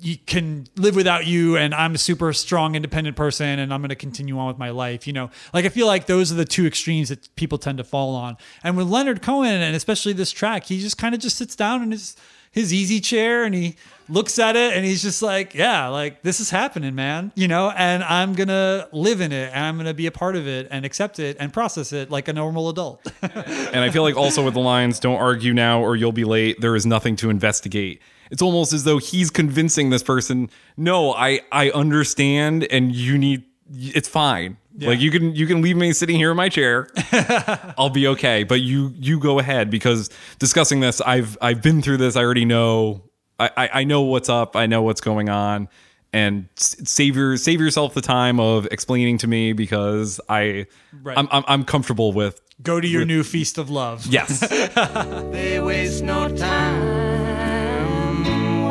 you 0.00 0.16
can 0.16 0.64
live 0.76 0.94
without 0.94 1.26
you 1.26 1.56
and 1.56 1.74
I'm 1.74 1.96
a 1.96 1.98
super 1.98 2.32
strong 2.32 2.76
independent 2.76 3.16
person 3.16 3.58
and 3.58 3.74
I'm 3.74 3.80
going 3.80 3.88
to 3.88 3.96
continue 3.96 4.38
on 4.38 4.46
with 4.46 4.56
my 4.56 4.70
life 4.70 5.08
you 5.08 5.12
know? 5.12 5.28
Like 5.52 5.64
I 5.64 5.70
feel 5.70 5.88
like 5.88 6.06
those 6.06 6.30
are 6.30 6.36
the 6.36 6.44
two 6.44 6.66
extremes 6.66 7.08
that 7.08 7.34
people 7.34 7.58
tend 7.58 7.78
to 7.78 7.84
fall 7.84 8.14
on. 8.14 8.36
And 8.62 8.76
with 8.76 8.86
Leonard 8.86 9.22
Cohen 9.22 9.60
and 9.60 9.74
especially 9.74 10.12
this 10.12 10.30
track 10.30 10.66
he 10.66 10.78
just 10.78 10.98
kind 10.98 11.16
of 11.16 11.20
just 11.20 11.36
sits 11.36 11.56
down 11.56 11.82
and 11.82 11.90
his 11.90 12.14
his 12.50 12.72
easy 12.72 13.00
chair 13.00 13.44
and 13.44 13.54
he 13.54 13.76
looks 14.08 14.38
at 14.38 14.56
it 14.56 14.74
and 14.74 14.86
he's 14.86 15.02
just 15.02 15.20
like 15.20 15.54
yeah 15.54 15.88
like 15.88 16.22
this 16.22 16.40
is 16.40 16.48
happening 16.48 16.94
man 16.94 17.30
you 17.34 17.46
know 17.46 17.70
and 17.76 18.02
I'm 18.02 18.32
going 18.32 18.48
to 18.48 18.88
live 18.90 19.20
in 19.20 19.32
it 19.32 19.52
and 19.52 19.64
I'm 19.64 19.76
going 19.76 19.86
to 19.86 19.92
be 19.92 20.06
a 20.06 20.10
part 20.10 20.34
of 20.34 20.48
it 20.48 20.66
and 20.70 20.86
accept 20.86 21.18
it 21.18 21.36
and 21.38 21.52
process 21.52 21.92
it 21.92 22.10
like 22.10 22.26
a 22.28 22.32
normal 22.32 22.70
adult 22.70 23.06
And 23.22 23.84
I 23.84 23.90
feel 23.90 24.02
like 24.02 24.16
also 24.16 24.44
with 24.44 24.54
the 24.54 24.60
lines, 24.60 24.98
don't 24.98 25.18
argue 25.18 25.52
now 25.52 25.82
or 25.82 25.96
you'll 25.96 26.12
be 26.12 26.24
late. 26.24 26.60
There 26.60 26.74
is 26.74 26.86
nothing 26.86 27.16
to 27.16 27.30
investigate. 27.30 28.00
It's 28.30 28.42
almost 28.42 28.72
as 28.72 28.84
though 28.84 28.98
he's 28.98 29.30
convincing 29.30 29.90
this 29.90 30.02
person, 30.02 30.50
no, 30.76 31.12
I, 31.14 31.40
I 31.52 31.70
understand 31.70 32.64
and 32.64 32.94
you 32.94 33.18
need 33.18 33.44
it's 33.72 34.08
fine. 34.08 34.56
Like 34.80 35.00
you 35.00 35.10
can 35.10 35.34
you 35.34 35.46
can 35.48 35.60
leave 35.60 35.76
me 35.76 35.92
sitting 35.92 36.16
here 36.16 36.30
in 36.30 36.36
my 36.36 36.48
chair. 36.48 36.88
I'll 37.76 37.90
be 37.90 38.06
okay. 38.08 38.44
But 38.44 38.60
you 38.60 38.92
you 38.96 39.18
go 39.18 39.38
ahead 39.40 39.70
because 39.70 40.08
discussing 40.38 40.78
this, 40.80 41.00
I've 41.00 41.36
I've 41.40 41.62
been 41.62 41.82
through 41.82 41.96
this. 41.96 42.14
I 42.16 42.22
already 42.22 42.44
know. 42.44 43.02
I 43.40 43.50
I, 43.56 43.68
I 43.80 43.84
know 43.84 44.02
what's 44.02 44.28
up. 44.28 44.54
I 44.54 44.66
know 44.66 44.82
what's 44.82 45.00
going 45.00 45.28
on. 45.28 45.68
And 46.12 46.46
save 46.56 47.16
your 47.16 47.36
save 47.36 47.60
yourself 47.60 47.92
the 47.94 48.00
time 48.00 48.38
of 48.40 48.66
explaining 48.70 49.18
to 49.18 49.26
me 49.26 49.52
because 49.52 50.20
I 50.28 50.66
Right. 51.02 51.18
I'm, 51.18 51.28
I'm 51.32 51.44
I'm 51.48 51.64
comfortable 51.64 52.12
with 52.12 52.40
Go 52.62 52.80
to 52.80 52.86
your 52.88 53.04
new 53.04 53.22
feast 53.24 53.58
of 53.58 53.68
love. 53.70 54.06
yes. 54.06 54.40
They 55.32 55.60
waste 55.60 56.02
no 56.04 56.28
time 56.34 57.08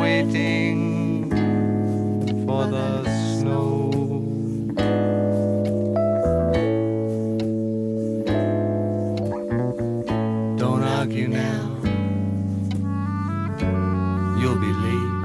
waiting 0.00 1.30
for 2.46 2.66
the 2.66 2.97
Don't 11.18 11.30
now, 11.30 11.74
you'll 14.38 14.54
be 14.54 14.72
late. 14.72 15.18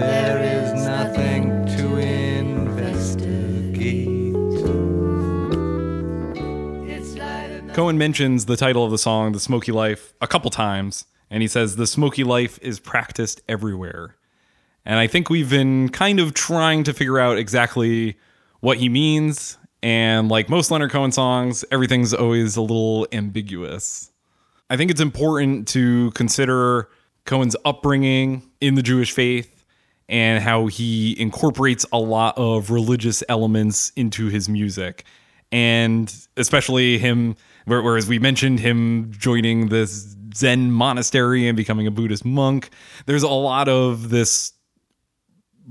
There 0.00 0.40
is 0.42 0.72
nothing 0.86 1.66
to 1.76 1.96
investigate. 1.98 2.54
Cohen 7.74 7.98
mentions 7.98 8.46
the 8.46 8.56
title 8.56 8.86
of 8.86 8.90
the 8.90 8.96
song, 8.96 9.32
The 9.32 9.40
Smoky 9.40 9.70
Life, 9.70 10.14
a 10.22 10.26
couple 10.26 10.50
times, 10.50 11.04
and 11.28 11.42
he 11.42 11.48
says, 11.48 11.76
The 11.76 11.86
smoky 11.86 12.24
life 12.24 12.58
is 12.62 12.80
practiced 12.80 13.42
everywhere. 13.48 14.16
And 14.86 14.98
I 14.98 15.06
think 15.06 15.28
we've 15.28 15.50
been 15.50 15.90
kind 15.90 16.20
of 16.20 16.32
trying 16.32 16.84
to 16.84 16.94
figure 16.94 17.18
out 17.18 17.36
exactly 17.36 18.16
what 18.60 18.78
he 18.78 18.88
means. 18.88 19.58
And 19.82 20.28
like 20.28 20.48
most 20.48 20.70
Leonard 20.70 20.90
Cohen 20.90 21.12
songs, 21.12 21.64
everything's 21.70 22.14
always 22.14 22.56
a 22.56 22.62
little 22.62 23.06
ambiguous. 23.12 24.10
I 24.70 24.76
think 24.76 24.90
it's 24.90 25.00
important 25.00 25.66
to 25.68 26.12
consider 26.12 26.88
Cohen's 27.24 27.56
upbringing 27.64 28.42
in 28.60 28.74
the 28.74 28.82
Jewish 28.82 29.12
faith 29.12 29.64
and 30.08 30.42
how 30.42 30.66
he 30.66 31.18
incorporates 31.20 31.84
a 31.92 31.98
lot 31.98 32.36
of 32.36 32.70
religious 32.70 33.22
elements 33.28 33.92
into 33.96 34.26
his 34.28 34.48
music. 34.48 35.04
And 35.50 36.12
especially 36.36 36.98
him, 36.98 37.36
where- 37.66 37.82
whereas 37.82 38.06
we 38.06 38.18
mentioned 38.18 38.60
him 38.60 39.10
joining 39.12 39.68
this 39.68 40.16
Zen 40.34 40.72
monastery 40.72 41.46
and 41.46 41.56
becoming 41.56 41.86
a 41.86 41.90
Buddhist 41.90 42.24
monk, 42.24 42.70
there's 43.06 43.22
a 43.22 43.28
lot 43.28 43.68
of 43.68 44.10
this 44.10 44.52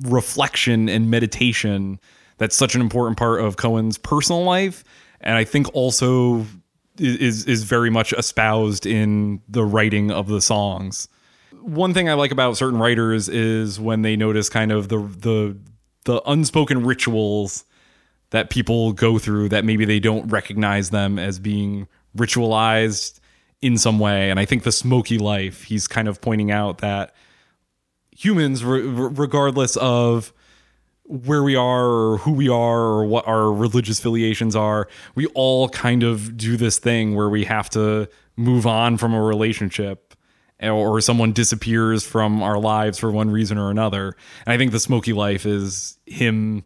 reflection 0.03 0.87
and 0.87 1.09
meditation 1.09 1.99
that's 2.41 2.55
such 2.55 2.73
an 2.73 2.81
important 2.81 3.17
part 3.17 3.39
of 3.39 3.55
Cohen's 3.55 3.99
personal 3.99 4.43
life 4.43 4.83
and 5.19 5.35
I 5.35 5.43
think 5.43 5.73
also 5.75 6.47
is 6.97 7.45
is 7.45 7.63
very 7.63 7.91
much 7.91 8.13
espoused 8.13 8.87
in 8.87 9.41
the 9.47 9.63
writing 9.63 10.09
of 10.09 10.27
the 10.27 10.41
songs. 10.41 11.07
One 11.61 11.93
thing 11.93 12.09
I 12.09 12.13
like 12.13 12.31
about 12.31 12.57
certain 12.57 12.79
writers 12.79 13.29
is 13.29 13.79
when 13.79 14.01
they 14.01 14.15
notice 14.15 14.49
kind 14.49 14.71
of 14.71 14.89
the 14.89 14.97
the 14.97 15.57
the 16.05 16.21
unspoken 16.25 16.83
rituals 16.83 17.63
that 18.31 18.49
people 18.49 18.91
go 18.91 19.19
through 19.19 19.49
that 19.49 19.63
maybe 19.63 19.85
they 19.85 19.99
don't 19.99 20.27
recognize 20.29 20.89
them 20.89 21.19
as 21.19 21.37
being 21.37 21.87
ritualized 22.17 23.19
in 23.61 23.77
some 23.77 23.99
way 23.99 24.31
and 24.31 24.39
I 24.39 24.45
think 24.45 24.63
the 24.63 24.71
smoky 24.71 25.19
life 25.19 25.65
he's 25.65 25.87
kind 25.87 26.07
of 26.07 26.21
pointing 26.21 26.49
out 26.49 26.79
that 26.79 27.13
humans, 28.11 28.63
re- 28.63 28.81
re- 28.81 29.11
regardless 29.13 29.77
of 29.77 30.33
where 31.11 31.43
we 31.43 31.55
are 31.57 31.85
or 31.85 32.17
who 32.19 32.31
we 32.31 32.47
are 32.47 32.79
or 32.79 33.05
what 33.05 33.27
our 33.27 33.51
religious 33.51 33.99
affiliations 33.99 34.55
are, 34.55 34.87
we 35.13 35.25
all 35.27 35.67
kind 35.69 36.03
of 36.03 36.37
do 36.37 36.55
this 36.55 36.79
thing 36.79 37.15
where 37.15 37.29
we 37.29 37.43
have 37.43 37.69
to 37.71 38.07
move 38.37 38.65
on 38.65 38.97
from 38.97 39.13
a 39.13 39.21
relationship 39.21 40.15
or 40.63 41.01
someone 41.01 41.33
disappears 41.33 42.05
from 42.05 42.41
our 42.41 42.57
lives 42.59 42.97
for 42.97 43.11
one 43.11 43.29
reason 43.29 43.57
or 43.57 43.71
another. 43.71 44.15
And 44.45 44.53
I 44.53 44.57
think 44.57 44.71
the 44.71 44.79
smoky 44.79 45.11
life 45.11 45.45
is 45.45 45.97
him 46.05 46.63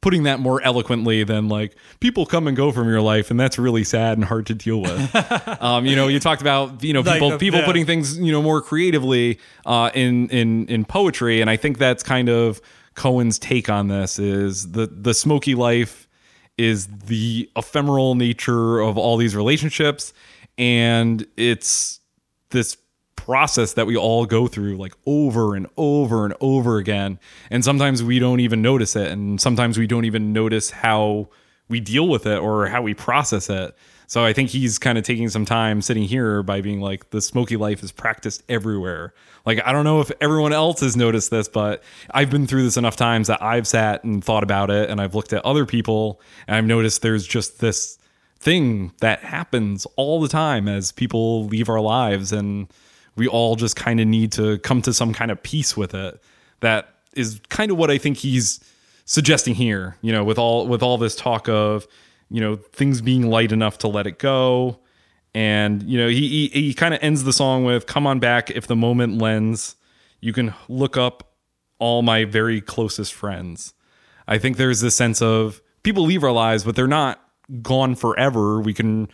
putting 0.00 0.24
that 0.24 0.38
more 0.38 0.62
eloquently 0.62 1.24
than 1.24 1.48
like 1.48 1.74
people 2.00 2.24
come 2.26 2.46
and 2.46 2.56
go 2.56 2.70
from 2.70 2.88
your 2.88 3.00
life 3.00 3.30
and 3.32 3.40
that's 3.40 3.58
really 3.58 3.82
sad 3.82 4.16
and 4.16 4.24
hard 4.24 4.46
to 4.46 4.54
deal 4.54 4.80
with 4.80 5.16
um, 5.60 5.86
you 5.86 5.96
know 5.96 6.06
you 6.06 6.20
talked 6.20 6.40
about 6.40 6.84
you 6.84 6.92
know 6.92 7.00
Like 7.00 7.14
people 7.14 7.30
the- 7.30 7.38
people 7.38 7.58
yeah. 7.58 7.66
putting 7.66 7.84
things 7.84 8.16
you 8.16 8.30
know 8.30 8.40
more 8.40 8.60
creatively 8.62 9.40
uh, 9.66 9.90
in 9.94 10.28
in 10.28 10.66
in 10.68 10.84
poetry 10.84 11.40
and 11.40 11.50
i 11.50 11.56
think 11.56 11.78
that's 11.78 12.04
kind 12.04 12.28
of 12.28 12.60
cohen's 12.98 13.38
take 13.38 13.68
on 13.70 13.86
this 13.86 14.18
is 14.18 14.72
the 14.72 14.86
the 14.86 15.14
smoky 15.14 15.54
life 15.54 16.08
is 16.58 16.88
the 17.06 17.48
ephemeral 17.56 18.16
nature 18.16 18.80
of 18.80 18.98
all 18.98 19.16
these 19.16 19.36
relationships. 19.36 20.12
And 20.58 21.24
it's 21.36 22.00
this 22.50 22.76
process 23.14 23.74
that 23.74 23.86
we 23.86 23.96
all 23.96 24.26
go 24.26 24.48
through 24.48 24.76
like 24.76 24.94
over 25.06 25.54
and 25.54 25.68
over 25.76 26.24
and 26.24 26.34
over 26.40 26.78
again. 26.78 27.20
And 27.50 27.64
sometimes 27.64 28.02
we 28.02 28.18
don't 28.18 28.40
even 28.40 28.60
notice 28.60 28.96
it. 28.96 29.12
And 29.12 29.40
sometimes 29.40 29.78
we 29.78 29.86
don't 29.86 30.04
even 30.04 30.32
notice 30.32 30.70
how 30.70 31.28
we 31.68 31.78
deal 31.78 32.08
with 32.08 32.26
it 32.26 32.38
or 32.38 32.66
how 32.66 32.82
we 32.82 32.94
process 32.94 33.48
it 33.48 33.76
so 34.08 34.24
i 34.24 34.32
think 34.32 34.50
he's 34.50 34.76
kind 34.78 34.98
of 34.98 35.04
taking 35.04 35.28
some 35.28 35.44
time 35.44 35.80
sitting 35.80 36.02
here 36.02 36.42
by 36.42 36.60
being 36.60 36.80
like 36.80 37.10
the 37.10 37.20
smoky 37.20 37.56
life 37.56 37.82
is 37.82 37.92
practiced 37.92 38.42
everywhere. 38.48 39.14
Like 39.46 39.64
i 39.64 39.72
don't 39.72 39.84
know 39.84 40.00
if 40.00 40.10
everyone 40.20 40.52
else 40.52 40.80
has 40.80 40.96
noticed 40.96 41.30
this 41.30 41.48
but 41.48 41.82
i've 42.10 42.30
been 42.30 42.46
through 42.46 42.64
this 42.64 42.76
enough 42.76 42.96
times 42.96 43.28
that 43.28 43.40
i've 43.40 43.66
sat 43.66 44.02
and 44.02 44.22
thought 44.24 44.42
about 44.42 44.70
it 44.70 44.90
and 44.90 45.00
i've 45.00 45.14
looked 45.14 45.32
at 45.32 45.44
other 45.44 45.64
people 45.64 46.20
and 46.48 46.56
i've 46.56 46.66
noticed 46.66 47.02
there's 47.02 47.26
just 47.26 47.60
this 47.60 47.98
thing 48.40 48.92
that 49.00 49.20
happens 49.20 49.86
all 49.96 50.20
the 50.20 50.28
time 50.28 50.68
as 50.68 50.92
people 50.92 51.46
leave 51.46 51.68
our 51.68 51.80
lives 51.80 52.32
and 52.32 52.68
we 53.16 53.26
all 53.26 53.56
just 53.56 53.76
kind 53.76 54.00
of 54.00 54.06
need 54.06 54.32
to 54.32 54.58
come 54.58 54.80
to 54.82 54.92
some 54.92 55.12
kind 55.12 55.32
of 55.32 55.42
peace 55.42 55.76
with 55.76 55.92
it. 55.92 56.22
That 56.60 56.94
is 57.14 57.40
kind 57.48 57.70
of 57.70 57.76
what 57.76 57.90
i 57.90 57.98
think 57.98 58.18
he's 58.18 58.60
suggesting 59.04 59.54
here 59.54 59.96
you 60.02 60.12
know 60.12 60.22
with 60.22 60.38
all 60.38 60.66
with 60.66 60.82
all 60.82 60.98
this 60.98 61.16
talk 61.16 61.48
of 61.48 61.86
you 62.30 62.40
know 62.40 62.56
things 62.56 63.00
being 63.00 63.28
light 63.28 63.52
enough 63.52 63.78
to 63.78 63.88
let 63.88 64.06
it 64.06 64.18
go. 64.18 64.80
And 65.34 65.82
you 65.82 65.98
know 65.98 66.08
he 66.08 66.48
he, 66.48 66.62
he 66.62 66.74
kind 66.74 66.94
of 66.94 67.00
ends 67.02 67.24
the 67.24 67.32
song 67.32 67.64
with 67.64 67.86
come 67.86 68.06
on 68.06 68.18
back 68.18 68.50
if 68.50 68.66
the 68.66 68.76
moment 68.76 69.20
lends 69.20 69.76
you 70.20 70.32
can 70.32 70.54
look 70.68 70.96
up 70.96 71.34
all 71.78 72.02
my 72.02 72.24
very 72.24 72.60
closest 72.60 73.14
friends. 73.14 73.74
I 74.26 74.38
think 74.38 74.56
there's 74.56 74.80
this 74.80 74.96
sense 74.96 75.22
of 75.22 75.62
people 75.82 76.04
leave 76.04 76.24
our 76.24 76.32
lives, 76.32 76.64
but 76.64 76.76
they're 76.76 76.86
not 76.86 77.22
gone 77.62 77.94
forever. 77.94 78.60
We 78.60 78.74
can 78.74 79.08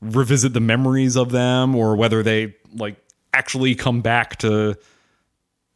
revisit 0.00 0.52
the 0.52 0.60
memories 0.60 1.16
of 1.16 1.30
them 1.30 1.74
or 1.74 1.96
whether 1.96 2.22
they 2.22 2.54
like 2.74 2.96
actually 3.34 3.74
come 3.74 4.00
back 4.00 4.36
to 4.38 4.76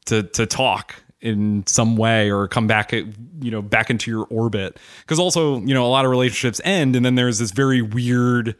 to 0.06 0.22
to 0.22 0.46
talk 0.46 0.94
in 1.24 1.66
some 1.66 1.96
way 1.96 2.30
or 2.30 2.46
come 2.46 2.66
back 2.66 2.92
at, 2.92 3.04
you 3.40 3.50
know 3.50 3.62
back 3.62 3.88
into 3.88 4.10
your 4.10 4.26
orbit. 4.30 4.78
Because 5.00 5.18
also 5.18 5.58
you 5.60 5.74
know 5.74 5.84
a 5.84 5.88
lot 5.88 6.04
of 6.04 6.10
relationships 6.10 6.60
end 6.64 6.94
and 6.94 7.04
then 7.04 7.14
there's 7.14 7.38
this 7.38 7.50
very 7.50 7.80
weird 7.80 8.54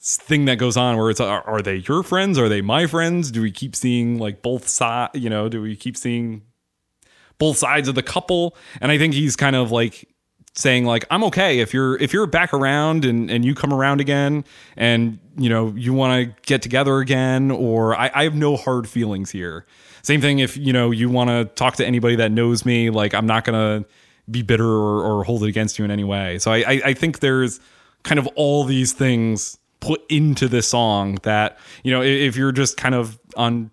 thing 0.00 0.44
that 0.44 0.56
goes 0.56 0.76
on 0.76 0.96
where 0.96 1.10
it's 1.10 1.20
are, 1.20 1.42
are 1.42 1.60
they 1.60 1.76
your 1.88 2.02
friends? 2.02 2.38
Are 2.38 2.48
they 2.48 2.62
my 2.62 2.86
friends? 2.86 3.30
Do 3.30 3.42
we 3.42 3.50
keep 3.50 3.74
seeing 3.74 4.18
like 4.18 4.40
both 4.40 4.68
side 4.68 5.10
you 5.14 5.28
know 5.28 5.48
do 5.48 5.60
we 5.60 5.74
keep 5.74 5.96
seeing 5.96 6.42
both 7.38 7.58
sides 7.58 7.88
of 7.88 7.96
the 7.96 8.02
couple? 8.02 8.56
And 8.80 8.92
i 8.92 8.96
think 8.96 9.12
he's 9.12 9.34
kind 9.34 9.56
of 9.56 9.72
like 9.72 10.08
saying 10.54 10.84
like 10.84 11.04
i'm 11.10 11.24
okay. 11.24 11.58
If 11.58 11.74
you're 11.74 11.96
if 11.96 12.12
you're 12.12 12.28
back 12.28 12.54
around 12.54 13.04
and 13.04 13.28
and 13.32 13.44
you 13.44 13.56
come 13.56 13.72
around 13.72 14.00
again 14.00 14.44
and 14.76 15.18
you 15.36 15.48
know 15.48 15.74
you 15.74 15.92
want 15.92 16.12
to 16.28 16.42
get 16.46 16.62
together 16.62 16.98
again 16.98 17.50
or 17.50 17.96
I, 17.96 18.12
I 18.14 18.22
have 18.22 18.36
no 18.36 18.56
hard 18.56 18.88
feelings 18.88 19.32
here 19.32 19.66
same 20.04 20.20
thing 20.20 20.38
if 20.38 20.56
you 20.56 20.72
know 20.72 20.90
you 20.90 21.08
want 21.08 21.28
to 21.30 21.44
talk 21.56 21.76
to 21.76 21.86
anybody 21.86 22.16
that 22.16 22.30
knows 22.30 22.64
me 22.64 22.90
like 22.90 23.14
i'm 23.14 23.26
not 23.26 23.44
gonna 23.44 23.84
be 24.30 24.42
bitter 24.42 24.66
or, 24.66 25.02
or 25.02 25.24
hold 25.24 25.42
it 25.42 25.48
against 25.48 25.78
you 25.78 25.84
in 25.84 25.90
any 25.90 26.04
way 26.04 26.38
so 26.38 26.52
I, 26.52 26.58
I 26.58 26.82
i 26.86 26.94
think 26.94 27.18
there's 27.20 27.60
kind 28.04 28.18
of 28.18 28.26
all 28.36 28.64
these 28.64 28.92
things 28.92 29.58
put 29.80 30.02
into 30.08 30.48
this 30.48 30.68
song 30.68 31.18
that 31.24 31.58
you 31.82 31.90
know 31.90 32.02
if 32.02 32.36
you're 32.36 32.52
just 32.52 32.76
kind 32.76 32.94
of 32.94 33.18
on 33.36 33.70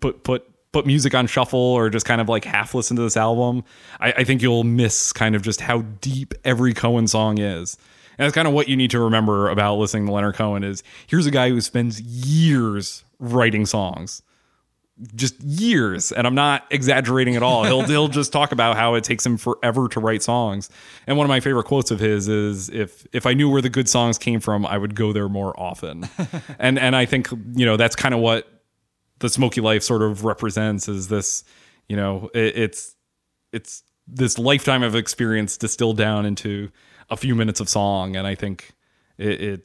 put 0.00 0.24
put 0.24 0.46
put 0.72 0.86
music 0.86 1.14
on 1.14 1.26
shuffle 1.26 1.58
or 1.58 1.90
just 1.90 2.06
kind 2.06 2.20
of 2.20 2.28
like 2.28 2.44
half 2.44 2.74
listen 2.74 2.96
to 2.96 3.02
this 3.02 3.16
album, 3.16 3.64
I, 3.98 4.12
I 4.18 4.24
think 4.24 4.42
you'll 4.42 4.64
miss 4.64 5.12
kind 5.12 5.34
of 5.34 5.42
just 5.42 5.60
how 5.60 5.82
deep 6.00 6.34
every 6.44 6.74
Cohen 6.74 7.08
song 7.08 7.38
is. 7.38 7.76
And 8.18 8.24
that's 8.24 8.34
kind 8.34 8.46
of 8.46 8.54
what 8.54 8.68
you 8.68 8.76
need 8.76 8.90
to 8.90 9.00
remember 9.00 9.48
about 9.48 9.76
listening 9.76 10.06
to 10.06 10.12
Leonard 10.12 10.34
Cohen 10.34 10.62
is 10.62 10.82
here's 11.06 11.26
a 11.26 11.30
guy 11.30 11.48
who 11.48 11.60
spends 11.60 12.00
years 12.00 13.04
writing 13.18 13.66
songs. 13.66 14.22
Just 15.14 15.40
years, 15.42 16.12
and 16.12 16.26
I'm 16.26 16.34
not 16.34 16.66
exaggerating 16.70 17.36
at 17.36 17.42
all. 17.42 17.64
He'll 17.64 17.82
he'll 17.82 18.08
just 18.08 18.32
talk 18.32 18.52
about 18.52 18.76
how 18.76 18.94
it 18.94 19.04
takes 19.04 19.24
him 19.24 19.38
forever 19.38 19.88
to 19.88 20.00
write 20.00 20.22
songs. 20.22 20.68
And 21.06 21.16
one 21.16 21.24
of 21.24 21.28
my 21.28 21.40
favorite 21.40 21.64
quotes 21.64 21.90
of 21.90 22.00
his 22.00 22.28
is, 22.28 22.68
"If 22.68 23.06
if 23.12 23.24
I 23.24 23.32
knew 23.32 23.48
where 23.48 23.62
the 23.62 23.70
good 23.70 23.88
songs 23.88 24.18
came 24.18 24.40
from, 24.40 24.66
I 24.66 24.76
would 24.76 24.94
go 24.94 25.12
there 25.12 25.28
more 25.28 25.58
often." 25.58 26.08
and 26.58 26.78
and 26.78 26.94
I 26.94 27.06
think 27.06 27.30
you 27.30 27.64
know 27.64 27.78
that's 27.78 27.96
kind 27.96 28.14
of 28.14 28.20
what 28.20 28.46
the 29.20 29.30
smoky 29.30 29.60
life 29.60 29.82
sort 29.82 30.02
of 30.02 30.24
represents 30.24 30.88
is 30.88 31.08
this 31.08 31.44
you 31.88 31.96
know 31.96 32.30
it, 32.34 32.56
it's 32.56 32.94
it's 33.52 33.82
this 34.06 34.38
lifetime 34.38 34.82
of 34.82 34.94
experience 34.94 35.56
distilled 35.56 35.96
down 35.96 36.26
into 36.26 36.70
a 37.08 37.16
few 37.16 37.34
minutes 37.34 37.60
of 37.60 37.68
song, 37.68 38.16
and 38.16 38.26
I 38.26 38.34
think 38.34 38.72
it 39.18 39.40
it, 39.40 39.60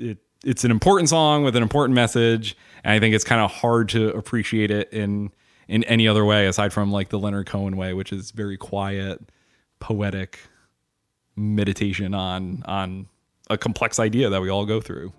it 0.00 0.18
it's 0.44 0.64
an 0.64 0.70
important 0.70 1.08
song 1.08 1.44
with 1.44 1.56
an 1.56 1.62
important 1.62 1.94
message, 1.94 2.56
and 2.84 2.92
I 2.92 3.00
think 3.00 3.14
it's 3.14 3.24
kind 3.24 3.40
of 3.40 3.50
hard 3.50 3.88
to 3.90 4.08
appreciate 4.10 4.70
it 4.70 4.92
in 4.92 5.30
in 5.68 5.84
any 5.84 6.08
other 6.08 6.24
way 6.24 6.46
aside 6.46 6.72
from 6.72 6.90
like 6.90 7.10
the 7.10 7.18
Leonard 7.18 7.46
Cohen 7.46 7.76
way, 7.76 7.94
which 7.94 8.12
is 8.12 8.32
very 8.32 8.56
quiet, 8.56 9.30
poetic 9.78 10.40
meditation 11.36 12.14
on 12.14 12.62
on 12.66 13.06
a 13.48 13.56
complex 13.56 13.98
idea 13.98 14.28
that 14.30 14.40
we 14.42 14.48
all 14.48 14.66
go 14.66 14.80
through. 14.80 15.12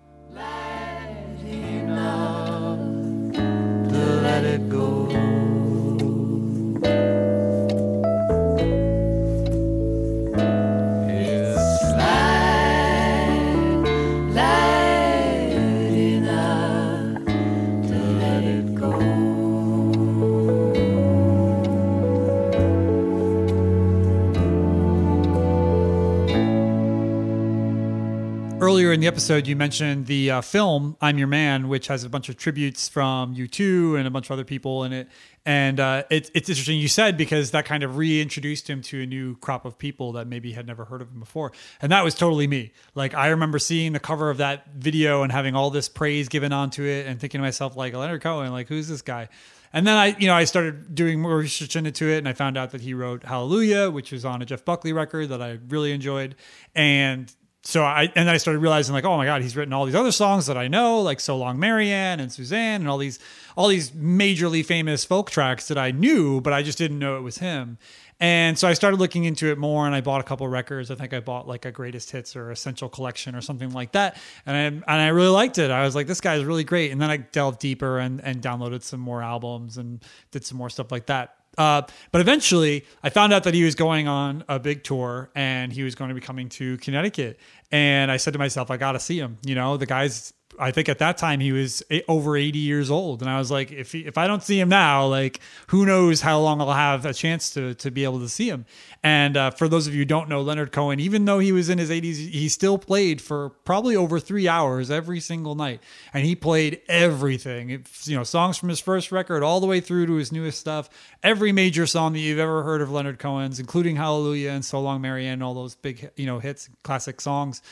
The 29.02 29.08
episode, 29.08 29.48
you 29.48 29.56
mentioned 29.56 30.06
the 30.06 30.30
uh, 30.30 30.40
film 30.40 30.96
"I'm 31.00 31.18
Your 31.18 31.26
Man," 31.26 31.68
which 31.68 31.88
has 31.88 32.04
a 32.04 32.08
bunch 32.08 32.28
of 32.28 32.36
tributes 32.36 32.88
from 32.88 33.34
U2 33.34 33.98
and 33.98 34.06
a 34.06 34.10
bunch 34.10 34.26
of 34.26 34.30
other 34.30 34.44
people 34.44 34.84
in 34.84 34.92
it. 34.92 35.08
And 35.44 35.80
uh, 35.80 36.04
it, 36.08 36.30
it's 36.34 36.48
interesting 36.48 36.78
you 36.78 36.86
said 36.86 37.16
because 37.16 37.50
that 37.50 37.64
kind 37.64 37.82
of 37.82 37.96
reintroduced 37.96 38.70
him 38.70 38.80
to 38.82 39.02
a 39.02 39.06
new 39.06 39.36
crop 39.38 39.64
of 39.64 39.76
people 39.76 40.12
that 40.12 40.28
maybe 40.28 40.52
had 40.52 40.68
never 40.68 40.84
heard 40.84 41.02
of 41.02 41.08
him 41.08 41.18
before. 41.18 41.50
And 41.80 41.90
that 41.90 42.04
was 42.04 42.14
totally 42.14 42.46
me. 42.46 42.72
Like 42.94 43.12
I 43.12 43.28
remember 43.28 43.58
seeing 43.58 43.92
the 43.92 43.98
cover 43.98 44.30
of 44.30 44.36
that 44.36 44.68
video 44.76 45.24
and 45.24 45.32
having 45.32 45.56
all 45.56 45.70
this 45.70 45.88
praise 45.88 46.28
given 46.28 46.52
onto 46.52 46.84
it, 46.84 47.06
and 47.08 47.18
thinking 47.18 47.40
to 47.40 47.42
myself, 47.42 47.76
like 47.76 47.94
Leonard 47.94 48.22
Cohen, 48.22 48.52
like 48.52 48.68
who's 48.68 48.86
this 48.86 49.02
guy? 49.02 49.28
And 49.72 49.84
then 49.84 49.96
I, 49.96 50.16
you 50.18 50.28
know, 50.28 50.34
I 50.34 50.44
started 50.44 50.94
doing 50.94 51.20
more 51.20 51.38
research 51.38 51.74
into 51.74 52.08
it, 52.08 52.18
and 52.18 52.28
I 52.28 52.34
found 52.34 52.56
out 52.56 52.70
that 52.70 52.82
he 52.82 52.94
wrote 52.94 53.24
Hallelujah, 53.24 53.90
which 53.90 54.12
was 54.12 54.24
on 54.24 54.42
a 54.42 54.44
Jeff 54.44 54.64
Buckley 54.64 54.92
record 54.92 55.30
that 55.30 55.42
I 55.42 55.58
really 55.68 55.90
enjoyed, 55.90 56.36
and 56.74 57.34
so 57.64 57.84
I 57.84 58.02
and 58.02 58.26
then 58.26 58.28
I 58.28 58.38
started 58.38 58.58
realizing 58.58 58.92
like, 58.92 59.04
oh 59.04 59.16
my 59.16 59.24
god, 59.24 59.40
he's 59.40 59.56
written 59.56 59.72
all 59.72 59.84
these 59.84 59.94
other 59.94 60.10
songs 60.10 60.46
that 60.46 60.56
I 60.56 60.66
know, 60.66 61.00
like 61.00 61.20
"So 61.20 61.36
Long 61.36 61.60
Marianne" 61.60 62.18
and 62.18 62.32
"Suzanne" 62.32 62.80
and 62.80 62.88
all 62.88 62.98
these 62.98 63.20
all 63.56 63.68
these 63.68 63.92
majorly 63.92 64.64
famous 64.64 65.04
folk 65.04 65.30
tracks 65.30 65.68
that 65.68 65.78
I 65.78 65.92
knew, 65.92 66.40
but 66.40 66.52
I 66.52 66.62
just 66.62 66.76
didn't 66.76 66.98
know 66.98 67.16
it 67.16 67.20
was 67.20 67.38
him. 67.38 67.78
And 68.18 68.58
so 68.58 68.68
I 68.68 68.72
started 68.72 68.98
looking 68.98 69.24
into 69.24 69.50
it 69.50 69.58
more, 69.58 69.86
and 69.86 69.94
I 69.94 70.00
bought 70.00 70.20
a 70.20 70.24
couple 70.24 70.46
records. 70.48 70.90
I 70.90 70.96
think 70.96 71.12
I 71.12 71.20
bought 71.20 71.46
like 71.46 71.64
a 71.64 71.70
greatest 71.70 72.10
hits 72.10 72.34
or 72.34 72.50
essential 72.50 72.88
collection 72.88 73.36
or 73.36 73.40
something 73.40 73.70
like 73.70 73.92
that, 73.92 74.16
and 74.44 74.56
I 74.56 74.92
and 74.92 75.00
I 75.00 75.08
really 75.08 75.28
liked 75.28 75.58
it. 75.58 75.70
I 75.70 75.84
was 75.84 75.94
like, 75.94 76.08
this 76.08 76.20
guy's 76.20 76.44
really 76.44 76.64
great. 76.64 76.90
And 76.90 77.00
then 77.00 77.10
I 77.10 77.18
delved 77.18 77.60
deeper 77.60 77.98
and 78.00 78.20
and 78.24 78.42
downloaded 78.42 78.82
some 78.82 79.00
more 79.00 79.22
albums 79.22 79.78
and 79.78 80.02
did 80.32 80.44
some 80.44 80.58
more 80.58 80.68
stuff 80.68 80.90
like 80.90 81.06
that. 81.06 81.36
Uh, 81.58 81.82
but 82.10 82.20
eventually, 82.20 82.84
I 83.02 83.10
found 83.10 83.32
out 83.32 83.44
that 83.44 83.54
he 83.54 83.62
was 83.62 83.74
going 83.74 84.08
on 84.08 84.44
a 84.48 84.58
big 84.58 84.84
tour 84.84 85.30
and 85.34 85.72
he 85.72 85.82
was 85.82 85.94
going 85.94 86.08
to 86.08 86.14
be 86.14 86.20
coming 86.20 86.48
to 86.50 86.78
Connecticut. 86.78 87.38
And 87.70 88.10
I 88.10 88.16
said 88.16 88.32
to 88.32 88.38
myself, 88.38 88.70
I 88.70 88.76
got 88.76 88.92
to 88.92 89.00
see 89.00 89.18
him. 89.18 89.38
You 89.44 89.54
know, 89.54 89.76
the 89.76 89.86
guy's. 89.86 90.32
I 90.58 90.70
think 90.70 90.88
at 90.88 90.98
that 90.98 91.16
time 91.16 91.40
he 91.40 91.52
was 91.52 91.82
over 92.08 92.36
80 92.36 92.58
years 92.58 92.90
old, 92.90 93.22
and 93.22 93.30
I 93.30 93.38
was 93.38 93.50
like, 93.50 93.72
if 93.72 93.92
he, 93.92 94.00
if 94.00 94.18
I 94.18 94.26
don't 94.26 94.42
see 94.42 94.60
him 94.60 94.68
now, 94.68 95.06
like 95.06 95.40
who 95.68 95.86
knows 95.86 96.20
how 96.20 96.40
long 96.40 96.60
I'll 96.60 96.72
have 96.72 97.06
a 97.06 97.14
chance 97.14 97.50
to 97.54 97.74
to 97.74 97.90
be 97.90 98.04
able 98.04 98.20
to 98.20 98.28
see 98.28 98.48
him. 98.48 98.66
And 99.02 99.36
uh, 99.36 99.50
for 99.50 99.66
those 99.66 99.86
of 99.86 99.94
you 99.94 100.00
who 100.00 100.04
don't 100.04 100.28
know 100.28 100.42
Leonard 100.42 100.70
Cohen, 100.70 101.00
even 101.00 101.24
though 101.24 101.38
he 101.38 101.52
was 101.52 101.68
in 101.68 101.78
his 101.78 101.90
80s, 101.90 102.28
he 102.28 102.48
still 102.48 102.78
played 102.78 103.20
for 103.20 103.50
probably 103.64 103.96
over 103.96 104.20
three 104.20 104.46
hours 104.46 104.90
every 104.90 105.20
single 105.20 105.54
night, 105.54 105.80
and 106.12 106.24
he 106.24 106.36
played 106.36 106.80
everything. 106.86 107.70
You 108.04 108.16
know, 108.16 108.24
songs 108.24 108.58
from 108.58 108.68
his 108.68 108.80
first 108.80 109.10
record 109.10 109.42
all 109.42 109.60
the 109.60 109.66
way 109.66 109.80
through 109.80 110.06
to 110.06 110.14
his 110.14 110.32
newest 110.32 110.60
stuff. 110.60 110.90
Every 111.22 111.52
major 111.52 111.86
song 111.86 112.12
that 112.12 112.20
you've 112.20 112.38
ever 112.38 112.62
heard 112.62 112.82
of 112.82 112.90
Leonard 112.90 113.18
Cohen's, 113.18 113.58
including 113.58 113.96
Hallelujah 113.96 114.50
and 114.50 114.64
So 114.64 114.80
Long 114.80 115.00
Marianne, 115.00 115.42
all 115.42 115.54
those 115.54 115.74
big 115.74 116.10
you 116.16 116.26
know 116.26 116.38
hits, 116.38 116.68
classic 116.82 117.20
songs 117.20 117.62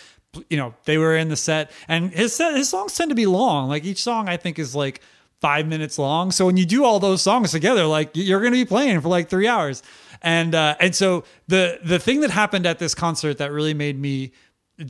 you 0.49 0.57
know 0.57 0.74
they 0.85 0.99
were 0.99 1.16
in 1.16 1.28
the 1.28 1.37
set. 1.37 1.70
And 1.89 2.11
his 2.12 2.35
set 2.35 2.55
his 2.55 2.68
songs 2.68 2.95
tend 2.95 3.11
to 3.11 3.14
be 3.14 3.26
long. 3.26 3.68
Like 3.68 3.85
each 3.85 4.03
song 4.03 4.28
i 4.28 4.37
think 4.37 4.59
is 4.59 4.74
like 4.74 5.01
five 5.41 5.66
minutes 5.66 5.99
long. 5.99 6.31
So 6.31 6.45
when 6.47 6.57
you 6.57 6.66
do 6.66 6.85
all 6.85 7.01
those 7.01 7.22
songs 7.22 7.51
together 7.53 7.85
like 7.87 8.11
you're 8.14 8.41
going 8.41 8.53
to 8.53 8.59
be 8.59 8.64
playing 8.64 9.01
for 9.01 9.09
like 9.09 9.28
three 9.28 9.49
hours. 9.49 9.83
And 10.22 10.55
uh 10.55 10.76
and 10.81 10.95
so 10.95 11.24
the 11.49 11.81
the 11.85 11.99
thing 11.99 12.20
that 12.20 12.31
happened 12.31 12.66
at 12.66 12.78
this 12.78 12.95
concert 12.95 13.39
that 13.39 13.53
really 13.53 13.74
made 13.74 13.99
me 13.99 14.33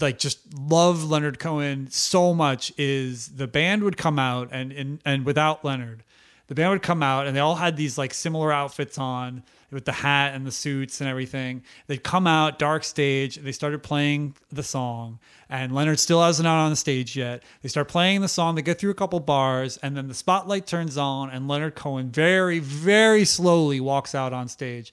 like 0.01 0.19
just 0.19 0.39
love 0.55 1.11
leonard 1.11 1.39
cohen 1.41 1.89
so 1.91 2.33
much 2.33 2.73
is 2.79 3.29
the 3.29 3.49
band 3.49 3.83
would 3.83 3.97
come 3.97 4.19
out 4.19 4.49
and 4.53 4.71
and, 4.73 5.01
and 5.05 5.27
without 5.27 5.65
leonard 5.65 6.05
the 6.47 6.55
band 6.55 6.71
would 6.71 6.83
come 6.83 7.03
out 7.03 7.27
and 7.27 7.37
they 7.37 7.41
all 7.41 7.57
had 7.57 7.77
these 7.77 7.99
like 7.99 8.15
similar 8.15 8.53
outfits 8.53 8.99
on 8.99 9.43
with 9.71 9.85
the 9.85 9.93
hat 9.93 10.35
and 10.35 10.47
the 10.47 10.53
suits 10.53 11.01
and 11.01 11.09
everything. 11.09 11.63
They'd 11.87 12.03
come 12.03 12.27
out, 12.27 12.59
dark 12.59 12.85
stage. 12.85 13.37
They 13.37 13.53
started 13.53 13.83
playing 13.83 14.37
the 14.51 14.63
song, 14.63 15.19
and 15.49 15.75
Leonard 15.75 15.99
still 15.99 16.23
hasn't 16.23 16.47
out 16.47 16.59
on 16.59 16.71
the 16.71 16.77
stage 16.77 17.17
yet. 17.17 17.43
They 17.63 17.69
start 17.69 17.89
playing 17.89 18.21
the 18.21 18.29
song. 18.29 18.55
They 18.55 18.63
get 18.63 18.79
through 18.79 18.91
a 18.91 18.95
couple 18.95 19.21
bars, 19.21 19.77
and 19.79 19.97
then 19.97 20.09
the 20.09 20.15
spotlight 20.15 20.67
turns 20.67 20.97
on, 20.97 21.31
and 21.31 21.49
Leonard 21.49 21.75
Cohen 21.75 22.11
very, 22.11 22.59
very 22.59 23.25
slowly 23.25 23.81
walks 23.81 24.15
out 24.15 24.33
on 24.33 24.49
stage. 24.49 24.93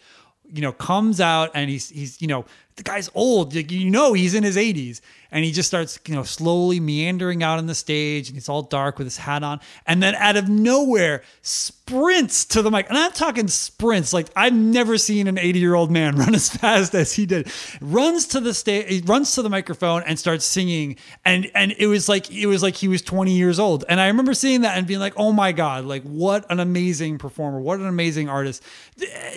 You 0.49 0.61
know, 0.61 0.71
comes 0.71 1.19
out 1.19 1.51
and 1.53 1.69
he's 1.69 1.89
he's 1.89 2.21
you 2.21 2.27
know 2.27 2.45
the 2.77 2.83
guy's 2.83 3.09
old. 3.13 3.53
Like, 3.53 3.71
You 3.71 3.89
know 3.89 4.13
he's 4.13 4.33
in 4.33 4.43
his 4.43 4.55
80s, 4.55 5.01
and 5.31 5.43
he 5.43 5.51
just 5.51 5.67
starts 5.67 5.99
you 6.07 6.15
know 6.15 6.23
slowly 6.23 6.79
meandering 6.79 7.43
out 7.43 7.57
on 7.57 7.65
the 7.65 7.75
stage, 7.75 8.29
and 8.29 8.37
it's 8.37 8.47
all 8.47 8.61
dark 8.61 8.97
with 8.97 9.07
his 9.07 9.17
hat 9.17 9.43
on, 9.43 9.59
and 9.85 10.01
then 10.01 10.15
out 10.15 10.37
of 10.37 10.47
nowhere 10.47 11.23
sprints 11.41 12.45
to 12.45 12.61
the 12.61 12.71
mic, 12.71 12.87
and 12.89 12.97
I'm 12.97 13.11
talking 13.11 13.47
sprints. 13.47 14.13
Like 14.13 14.27
I've 14.35 14.53
never 14.53 14.97
seen 14.97 15.27
an 15.27 15.37
80 15.37 15.59
year 15.59 15.73
old 15.73 15.91
man 15.91 16.15
run 16.17 16.35
as 16.35 16.49
fast 16.49 16.93
as 16.95 17.13
he 17.13 17.25
did. 17.25 17.51
Runs 17.81 18.27
to 18.27 18.39
the 18.39 18.53
stage, 18.53 18.87
he 18.89 19.01
runs 19.01 19.33
to 19.35 19.41
the 19.41 19.49
microphone, 19.49 20.03
and 20.03 20.17
starts 20.17 20.45
singing, 20.45 20.97
and 21.25 21.49
and 21.55 21.73
it 21.77 21.87
was 21.87 22.07
like 22.07 22.31
it 22.31 22.45
was 22.45 22.63
like 22.63 22.75
he 22.75 22.87
was 22.87 23.01
20 23.01 23.31
years 23.33 23.59
old, 23.59 23.85
and 23.89 23.99
I 23.99 24.07
remember 24.07 24.33
seeing 24.33 24.61
that 24.61 24.77
and 24.77 24.85
being 24.87 24.99
like, 24.99 25.13
oh 25.17 25.31
my 25.31 25.51
god, 25.51 25.85
like 25.85 26.03
what 26.03 26.45
an 26.49 26.59
amazing 26.59 27.17
performer, 27.17 27.59
what 27.59 27.79
an 27.79 27.87
amazing 27.87 28.29
artist. 28.29 28.63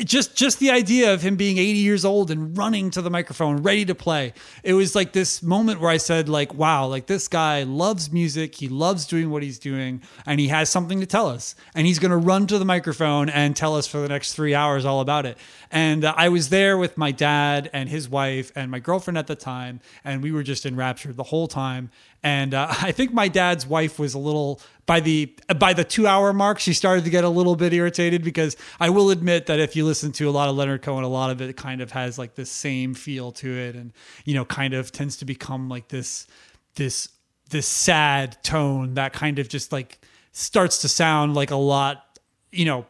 Just 0.05 0.36
just 0.36 0.59
the 0.59 0.70
idea 0.70 1.12
of 1.12 1.22
him 1.22 1.36
being 1.36 1.59
80 1.59 1.78
years 1.78 2.05
old 2.05 2.30
and 2.30 2.57
running 2.57 2.91
to 2.91 3.03
the 3.03 3.11
microphone, 3.31 3.62
ready 3.62 3.85
to 3.85 3.95
play. 3.95 4.33
It 4.64 4.72
was 4.72 4.97
like 4.97 5.12
this 5.12 5.41
moment 5.41 5.81
where 5.81 5.89
I 5.89 5.99
said, 5.99 6.28
like, 6.28 6.53
wow, 6.53 6.87
like 6.87 7.07
this 7.07 7.28
guy 7.28 7.62
loves 7.62 8.11
music, 8.11 8.57
he 8.57 8.68
loves 8.68 9.07
doing 9.07 9.31
what 9.31 9.45
he's 9.45 9.61
doing, 9.61 10.03
and 10.26 10.41
he 10.41 10.49
has 10.49 10.68
something 10.68 10.99
to 10.99 11.07
tell 11.07 11.28
us, 11.28 11.55
and 11.76 11.87
he's 11.87 12.01
going 12.01 12.11
to 12.11 12.16
run 12.16 12.49
to 12.49 12.59
the 12.59 12.64
microphone 12.64 13.28
and 13.28 13.55
tell 13.55 13.76
us 13.76 13.87
for 13.87 13.99
the 13.99 14.09
next 14.09 14.35
three 14.35 14.53
hours 14.53 14.85
all 14.85 15.01
about 15.01 15.26
it. 15.26 15.39
And 15.70 16.05
uh, 16.05 16.12
I 16.16 16.28
was 16.28 16.49
there 16.49 16.76
with 16.76 16.99
my 16.99 17.12
dad 17.12 17.70
and 17.72 17.89
his 17.89 18.09
wife 18.09 18.51
and 18.57 18.68
my 18.68 18.81
girlfriend 18.81 19.16
at 19.16 19.28
the 19.28 19.37
time, 19.37 19.78
and 20.03 20.24
we 20.24 20.33
were 20.33 20.43
just 20.43 20.66
enraptured 20.66 21.16
the 21.16 21.22
whole 21.22 21.47
time. 21.47 21.93
And 22.24 22.53
uh, 22.53 22.66
I 22.83 22.91
think 22.91 23.12
my 23.12 23.28
dad's 23.28 23.64
wife 23.64 24.01
was 24.01 24.14
a 24.14 24.18
little 24.18 24.61
by 24.91 24.99
the 24.99 25.32
by 25.57 25.72
the 25.72 25.84
two 25.84 26.09
hour 26.09 26.32
mark. 26.32 26.59
She 26.59 26.72
started 26.72 27.05
to 27.05 27.11
get 27.11 27.22
a 27.22 27.28
little 27.28 27.55
bit 27.55 27.72
irritated 27.72 28.24
because 28.24 28.57
I 28.80 28.91
will 28.91 29.11
admit 29.11 29.47
that 29.47 29.61
if 29.61 29.76
you 29.76 29.84
listen 29.84 30.11
to 30.14 30.28
a 30.28 30.32
lot 30.32 30.49
of 30.49 30.57
Leonard 30.57 30.82
Cohen, 30.82 31.05
a 31.05 31.09
lot 31.09 31.30
of 31.30 31.41
it 31.41 31.57
kind 31.57 31.80
of 31.80 31.93
has 31.93 32.18
like 32.18 32.34
this 32.34 32.51
same 32.51 32.95
feel 32.95 33.30
to 33.30 33.49
it, 33.49 33.76
and 33.76 33.93
you 34.24 34.34
know, 34.34 34.45
kind 34.45 34.74
of 34.74 34.91
tends 34.91 35.18
to 35.18 35.24
become 35.24 35.68
like 35.68 35.86
this 35.86 36.26
this 36.74 37.09
this 37.51 37.68
sad 37.68 38.43
tone 38.43 38.95
that 38.95 39.12
kind 39.12 39.38
of 39.38 39.49
just 39.49 39.70
like 39.70 40.01
starts 40.32 40.78
to 40.78 40.88
sound 40.88 41.34
like 41.34 41.53
a 41.53 41.57
lot 41.57 42.18
you 42.51 42.64
know 42.64 42.84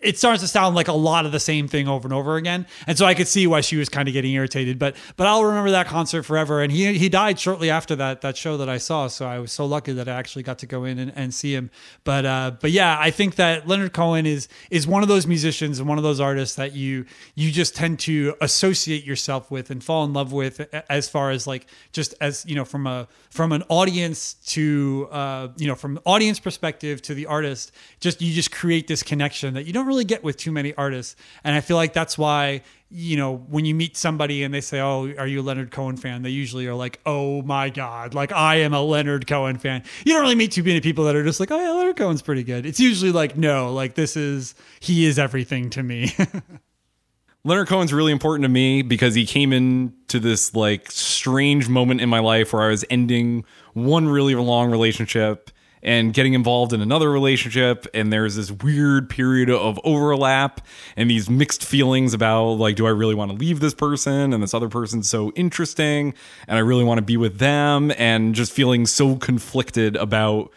it 0.00 0.18
starts 0.18 0.40
to 0.40 0.48
sound 0.48 0.74
like 0.74 0.88
a 0.88 0.92
lot 0.92 1.26
of 1.26 1.32
the 1.32 1.40
same 1.40 1.68
thing 1.68 1.86
over 1.86 2.06
and 2.06 2.12
over 2.12 2.36
again. 2.36 2.66
And 2.86 2.96
so 2.96 3.04
I 3.04 3.14
could 3.14 3.28
see 3.28 3.46
why 3.46 3.60
she 3.60 3.76
was 3.76 3.88
kind 3.88 4.08
of 4.08 4.14
getting 4.14 4.32
irritated. 4.32 4.78
But 4.78 4.96
but 5.16 5.26
I'll 5.26 5.44
remember 5.44 5.70
that 5.72 5.86
concert 5.86 6.22
forever. 6.22 6.62
And 6.62 6.72
he 6.72 6.96
he 6.98 7.08
died 7.08 7.38
shortly 7.38 7.70
after 7.70 7.94
that 7.96 8.22
that 8.22 8.36
show 8.36 8.56
that 8.56 8.68
I 8.68 8.78
saw. 8.78 9.08
So 9.08 9.26
I 9.26 9.38
was 9.38 9.52
so 9.52 9.66
lucky 9.66 9.92
that 9.92 10.08
I 10.08 10.12
actually 10.12 10.42
got 10.42 10.58
to 10.60 10.66
go 10.66 10.84
in 10.84 10.98
and, 10.98 11.12
and 11.14 11.34
see 11.34 11.54
him. 11.54 11.70
But 12.04 12.24
uh 12.24 12.52
but 12.60 12.70
yeah, 12.70 12.96
I 12.98 13.10
think 13.10 13.34
that 13.36 13.68
Leonard 13.68 13.92
Cohen 13.92 14.26
is 14.26 14.48
is 14.70 14.86
one 14.86 15.02
of 15.02 15.08
those 15.08 15.26
musicians 15.26 15.78
and 15.78 15.88
one 15.88 15.98
of 15.98 16.04
those 16.04 16.20
artists 16.20 16.56
that 16.56 16.74
you 16.74 17.04
you 17.34 17.50
just 17.50 17.76
tend 17.76 17.98
to 18.00 18.34
associate 18.40 19.04
yourself 19.04 19.50
with 19.50 19.70
and 19.70 19.84
fall 19.84 20.04
in 20.04 20.12
love 20.12 20.32
with 20.32 20.66
as 20.88 21.08
far 21.08 21.30
as 21.30 21.46
like 21.46 21.66
just 21.92 22.14
as 22.20 22.46
you 22.46 22.54
know 22.54 22.64
from 22.64 22.86
a 22.86 23.06
from 23.30 23.52
an 23.52 23.62
audience 23.68 24.34
to 24.34 25.08
uh 25.10 25.48
you 25.58 25.66
know 25.66 25.74
from 25.74 26.00
audience 26.06 26.40
perspective 26.40 27.02
to 27.02 27.14
the 27.14 27.26
artist 27.26 27.72
just 28.00 28.22
you 28.22 28.32
just 28.32 28.50
create 28.50 28.86
this 28.88 29.02
connection 29.02 29.54
that 29.54 29.66
you 29.66 29.72
don't 29.72 29.89
really 29.90 30.04
get 30.04 30.24
with 30.24 30.36
too 30.36 30.52
many 30.52 30.74
artists. 30.74 31.16
And 31.44 31.54
I 31.54 31.60
feel 31.60 31.76
like 31.76 31.92
that's 31.92 32.16
why, 32.16 32.62
you 32.90 33.16
know, 33.16 33.36
when 33.36 33.64
you 33.64 33.74
meet 33.74 33.96
somebody 33.96 34.42
and 34.42 34.54
they 34.54 34.60
say, 34.60 34.80
Oh, 34.80 35.12
are 35.18 35.26
you 35.26 35.40
a 35.40 35.42
Leonard 35.42 35.70
Cohen 35.70 35.96
fan? 35.96 36.22
They 36.22 36.30
usually 36.30 36.66
are 36.66 36.74
like, 36.74 37.00
Oh 37.04 37.42
my 37.42 37.68
God, 37.68 38.14
like 38.14 38.32
I 38.32 38.56
am 38.56 38.72
a 38.72 38.80
Leonard 38.80 39.26
Cohen 39.26 39.58
fan. 39.58 39.82
You 40.04 40.14
don't 40.14 40.22
really 40.22 40.34
meet 40.34 40.52
too 40.52 40.62
many 40.62 40.80
people 40.80 41.04
that 41.04 41.16
are 41.16 41.24
just 41.24 41.40
like, 41.40 41.50
Oh 41.50 41.60
yeah, 41.60 41.72
Leonard 41.72 41.96
Cohen's 41.96 42.22
pretty 42.22 42.42
good. 42.42 42.64
It's 42.64 42.80
usually 42.80 43.12
like, 43.12 43.36
no, 43.36 43.72
like 43.72 43.94
this 43.94 44.16
is, 44.16 44.54
he 44.80 45.04
is 45.04 45.18
everything 45.18 45.70
to 45.70 45.82
me. 45.82 46.12
Leonard 47.44 47.68
Cohen's 47.68 47.92
really 47.92 48.12
important 48.12 48.44
to 48.44 48.50
me 48.50 48.82
because 48.82 49.14
he 49.14 49.24
came 49.24 49.52
into 49.52 50.20
this 50.20 50.54
like 50.54 50.90
strange 50.90 51.68
moment 51.68 52.02
in 52.02 52.08
my 52.08 52.18
life 52.20 52.52
where 52.52 52.62
I 52.62 52.68
was 52.68 52.84
ending 52.90 53.44
one 53.72 54.08
really 54.08 54.34
long 54.34 54.70
relationship 54.70 55.50
and 55.82 56.12
getting 56.12 56.34
involved 56.34 56.72
in 56.72 56.80
another 56.80 57.10
relationship 57.10 57.86
and 57.94 58.12
there's 58.12 58.36
this 58.36 58.50
weird 58.50 59.08
period 59.08 59.50
of 59.50 59.78
overlap 59.84 60.60
and 60.96 61.10
these 61.10 61.30
mixed 61.30 61.64
feelings 61.64 62.14
about 62.14 62.52
like 62.52 62.76
do 62.76 62.86
I 62.86 62.90
really 62.90 63.14
want 63.14 63.30
to 63.30 63.36
leave 63.36 63.60
this 63.60 63.74
person 63.74 64.32
and 64.32 64.42
this 64.42 64.54
other 64.54 64.68
person's 64.68 65.08
so 65.08 65.32
interesting 65.32 66.14
and 66.46 66.56
I 66.56 66.60
really 66.60 66.84
want 66.84 66.98
to 66.98 67.02
be 67.02 67.16
with 67.16 67.38
them 67.38 67.92
and 67.96 68.34
just 68.34 68.52
feeling 68.52 68.86
so 68.86 69.16
conflicted 69.16 69.96
about 69.96 70.52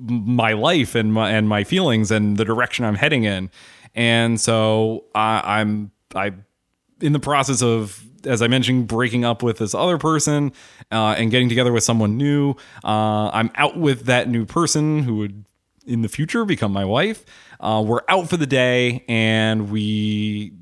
my 0.00 0.52
life 0.52 0.94
and 0.94 1.12
my 1.12 1.30
and 1.30 1.48
my 1.48 1.64
feelings 1.64 2.10
and 2.10 2.36
the 2.36 2.44
direction 2.44 2.84
I'm 2.84 2.94
heading 2.94 3.24
in. 3.24 3.50
And 3.94 4.40
so 4.40 5.04
I, 5.14 5.60
I'm 5.60 5.90
I 6.14 6.32
in 7.00 7.12
the 7.12 7.20
process 7.20 7.62
of 7.62 8.04
as 8.26 8.42
I 8.42 8.48
mentioned, 8.48 8.88
breaking 8.88 9.24
up 9.24 9.42
with 9.42 9.58
this 9.58 9.74
other 9.74 9.98
person 9.98 10.52
uh, 10.90 11.14
and 11.16 11.30
getting 11.30 11.48
together 11.48 11.72
with 11.72 11.84
someone 11.84 12.16
new. 12.16 12.54
Uh, 12.84 13.30
I'm 13.32 13.50
out 13.54 13.76
with 13.76 14.06
that 14.06 14.28
new 14.28 14.44
person 14.44 15.02
who 15.02 15.16
would 15.16 15.44
in 15.86 16.02
the 16.02 16.08
future 16.08 16.44
become 16.44 16.72
my 16.72 16.84
wife. 16.84 17.24
Uh, 17.58 17.82
we're 17.84 18.02
out 18.08 18.28
for 18.28 18.36
the 18.36 18.46
day 18.46 19.04
and 19.08 19.70
we 19.70 20.52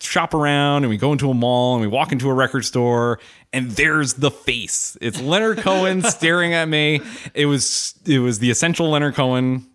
shop 0.00 0.34
around 0.34 0.84
and 0.84 0.90
we 0.90 0.96
go 0.96 1.12
into 1.12 1.30
a 1.30 1.34
mall 1.34 1.74
and 1.74 1.82
we 1.82 1.88
walk 1.88 2.12
into 2.12 2.28
a 2.28 2.34
record 2.34 2.64
store 2.64 3.18
and 3.52 3.70
there's 3.72 4.14
the 4.14 4.30
face. 4.30 4.96
It's 5.00 5.20
Leonard 5.20 5.58
Cohen 5.58 6.02
staring 6.02 6.54
at 6.54 6.68
me. 6.68 7.00
It 7.34 7.46
was 7.46 7.94
it 8.06 8.18
was 8.18 8.38
the 8.38 8.50
essential 8.50 8.90
Leonard 8.90 9.14
Cohen. 9.14 9.66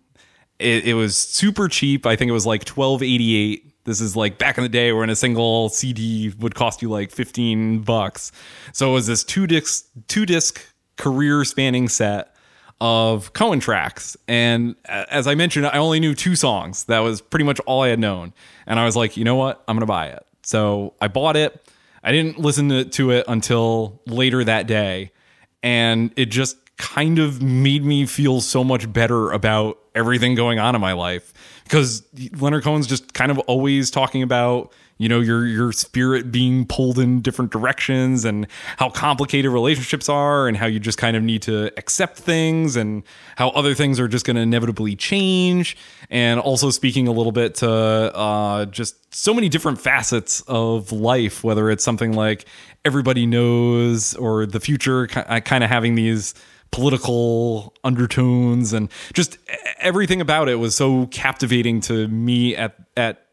It, 0.58 0.84
it 0.84 0.94
was 0.94 1.16
super 1.16 1.68
cheap. 1.68 2.06
I 2.06 2.14
think 2.16 2.28
it 2.28 2.32
was 2.32 2.46
like 2.46 2.64
twelve 2.64 3.02
eighty 3.02 3.36
eight 3.36 3.71
this 3.84 4.00
is 4.00 4.16
like 4.16 4.38
back 4.38 4.58
in 4.58 4.62
the 4.62 4.68
day 4.68 4.92
when 4.92 5.10
a 5.10 5.16
single 5.16 5.68
CD 5.68 6.32
would 6.38 6.54
cost 6.54 6.82
you 6.82 6.90
like 6.90 7.10
15 7.10 7.80
bucks. 7.80 8.32
So 8.72 8.90
it 8.90 8.92
was 8.94 9.06
this 9.06 9.24
two 9.24 9.46
disc 9.46 9.86
two 10.08 10.26
disc 10.26 10.64
career 10.96 11.44
spanning 11.44 11.88
set 11.88 12.34
of 12.80 13.32
Cohen 13.32 13.60
tracks. 13.60 14.16
And 14.26 14.74
as 14.86 15.26
I 15.26 15.34
mentioned, 15.34 15.66
I 15.66 15.78
only 15.78 16.00
knew 16.00 16.14
two 16.14 16.34
songs. 16.34 16.84
That 16.84 17.00
was 17.00 17.20
pretty 17.20 17.44
much 17.44 17.60
all 17.60 17.82
I 17.82 17.88
had 17.88 18.00
known. 18.00 18.32
And 18.66 18.78
I 18.78 18.84
was 18.84 18.96
like, 18.96 19.16
you 19.16 19.24
know 19.24 19.36
what? 19.36 19.62
I'm 19.68 19.76
going 19.76 19.82
to 19.82 19.86
buy 19.86 20.08
it. 20.08 20.26
So 20.42 20.94
I 21.00 21.08
bought 21.08 21.36
it. 21.36 21.64
I 22.02 22.10
didn't 22.10 22.38
listen 22.38 22.90
to 22.90 23.10
it 23.12 23.24
until 23.28 24.00
later 24.06 24.42
that 24.42 24.66
day. 24.66 25.12
And 25.62 26.12
it 26.16 26.26
just 26.26 26.56
kind 26.76 27.20
of 27.20 27.40
made 27.40 27.84
me 27.84 28.04
feel 28.04 28.40
so 28.40 28.64
much 28.64 28.92
better 28.92 29.30
about 29.30 29.78
everything 29.94 30.34
going 30.34 30.58
on 30.58 30.74
in 30.74 30.80
my 30.80 30.92
life 30.92 31.32
because 31.64 32.02
Leonard 32.38 32.64
Cohen's 32.64 32.86
just 32.86 33.14
kind 33.14 33.30
of 33.30 33.38
always 33.40 33.90
talking 33.90 34.22
about 34.22 34.72
you 34.98 35.08
know 35.08 35.20
your 35.20 35.44
your 35.46 35.72
spirit 35.72 36.30
being 36.30 36.64
pulled 36.64 36.98
in 36.98 37.22
different 37.22 37.50
directions 37.50 38.24
and 38.24 38.46
how 38.76 38.88
complicated 38.88 39.50
relationships 39.50 40.08
are 40.08 40.46
and 40.46 40.56
how 40.56 40.66
you 40.66 40.78
just 40.78 40.96
kind 40.96 41.16
of 41.16 41.24
need 41.24 41.42
to 41.42 41.72
accept 41.76 42.18
things 42.18 42.76
and 42.76 43.02
how 43.36 43.48
other 43.50 43.74
things 43.74 43.98
are 43.98 44.06
just 44.06 44.24
going 44.24 44.36
to 44.36 44.42
inevitably 44.42 44.94
change. 44.94 45.76
And 46.08 46.38
also 46.38 46.70
speaking 46.70 47.08
a 47.08 47.12
little 47.12 47.32
bit 47.32 47.56
to 47.56 47.68
uh, 47.70 48.66
just 48.66 49.14
so 49.14 49.34
many 49.34 49.48
different 49.48 49.80
facets 49.80 50.40
of 50.42 50.92
life 50.92 51.44
whether 51.44 51.70
it's 51.70 51.84
something 51.84 52.12
like 52.12 52.46
everybody 52.84 53.26
knows 53.26 54.14
or 54.14 54.46
the 54.46 54.60
future 54.60 55.08
uh, 55.14 55.40
kind 55.40 55.64
of 55.64 55.70
having 55.70 55.94
these 55.94 56.34
political 56.70 57.74
undertones 57.84 58.72
and 58.72 58.90
just 59.12 59.38
everything 59.78 60.20
about 60.20 60.48
it 60.48 60.56
was 60.56 60.74
so 60.74 61.06
captivating 61.06 61.80
to 61.80 62.08
me 62.08 62.56
at 62.56 62.76
at 62.96 63.26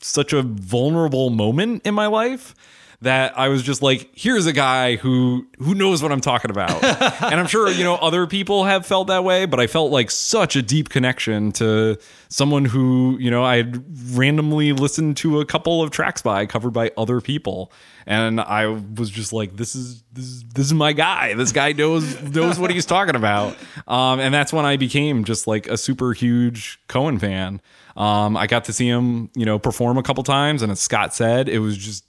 such 0.00 0.32
a 0.32 0.42
vulnerable 0.42 1.28
moment 1.28 1.84
in 1.84 1.92
my 1.92 2.06
life 2.06 2.54
that 3.00 3.38
I 3.38 3.48
was 3.48 3.62
just 3.62 3.80
like, 3.80 4.10
here's 4.12 4.46
a 4.46 4.52
guy 4.52 4.96
who 4.96 5.46
who 5.58 5.74
knows 5.74 6.02
what 6.02 6.10
I'm 6.10 6.20
talking 6.20 6.50
about. 6.50 6.82
and 7.22 7.38
I'm 7.38 7.46
sure, 7.46 7.70
you 7.70 7.84
know, 7.84 7.94
other 7.94 8.26
people 8.26 8.64
have 8.64 8.84
felt 8.84 9.06
that 9.06 9.22
way, 9.22 9.46
but 9.46 9.60
I 9.60 9.68
felt 9.68 9.92
like 9.92 10.10
such 10.10 10.56
a 10.56 10.62
deep 10.62 10.88
connection 10.88 11.52
to 11.52 11.98
someone 12.28 12.64
who, 12.64 13.16
you 13.20 13.30
know, 13.30 13.44
I 13.44 13.58
had 13.58 13.84
randomly 14.16 14.72
listened 14.72 15.16
to 15.18 15.40
a 15.40 15.46
couple 15.46 15.80
of 15.80 15.92
tracks 15.92 16.22
by 16.22 16.46
covered 16.46 16.72
by 16.72 16.90
other 16.96 17.20
people. 17.20 17.72
And 18.04 18.40
I 18.40 18.66
was 18.66 19.10
just 19.10 19.32
like, 19.32 19.56
this 19.56 19.76
is 19.76 20.02
this 20.12 20.24
is 20.24 20.44
this 20.44 20.66
is 20.66 20.74
my 20.74 20.92
guy. 20.92 21.34
This 21.34 21.52
guy 21.52 21.72
knows 21.72 22.20
knows 22.22 22.58
what 22.58 22.72
he's 22.72 22.86
talking 22.86 23.14
about. 23.14 23.56
Um, 23.86 24.18
and 24.18 24.34
that's 24.34 24.52
when 24.52 24.64
I 24.64 24.76
became 24.76 25.22
just 25.22 25.46
like 25.46 25.68
a 25.68 25.76
super 25.76 26.14
huge 26.14 26.80
Cohen 26.88 27.18
fan. 27.20 27.60
Um, 27.96 28.36
I 28.36 28.46
got 28.46 28.64
to 28.64 28.72
see 28.72 28.88
him, 28.88 29.28
you 29.34 29.44
know, 29.44 29.58
perform 29.58 29.98
a 29.98 30.04
couple 30.04 30.22
times, 30.22 30.62
and 30.62 30.70
as 30.70 30.78
Scott 30.78 31.14
said, 31.14 31.48
it 31.48 31.58
was 31.58 31.76
just 31.76 32.07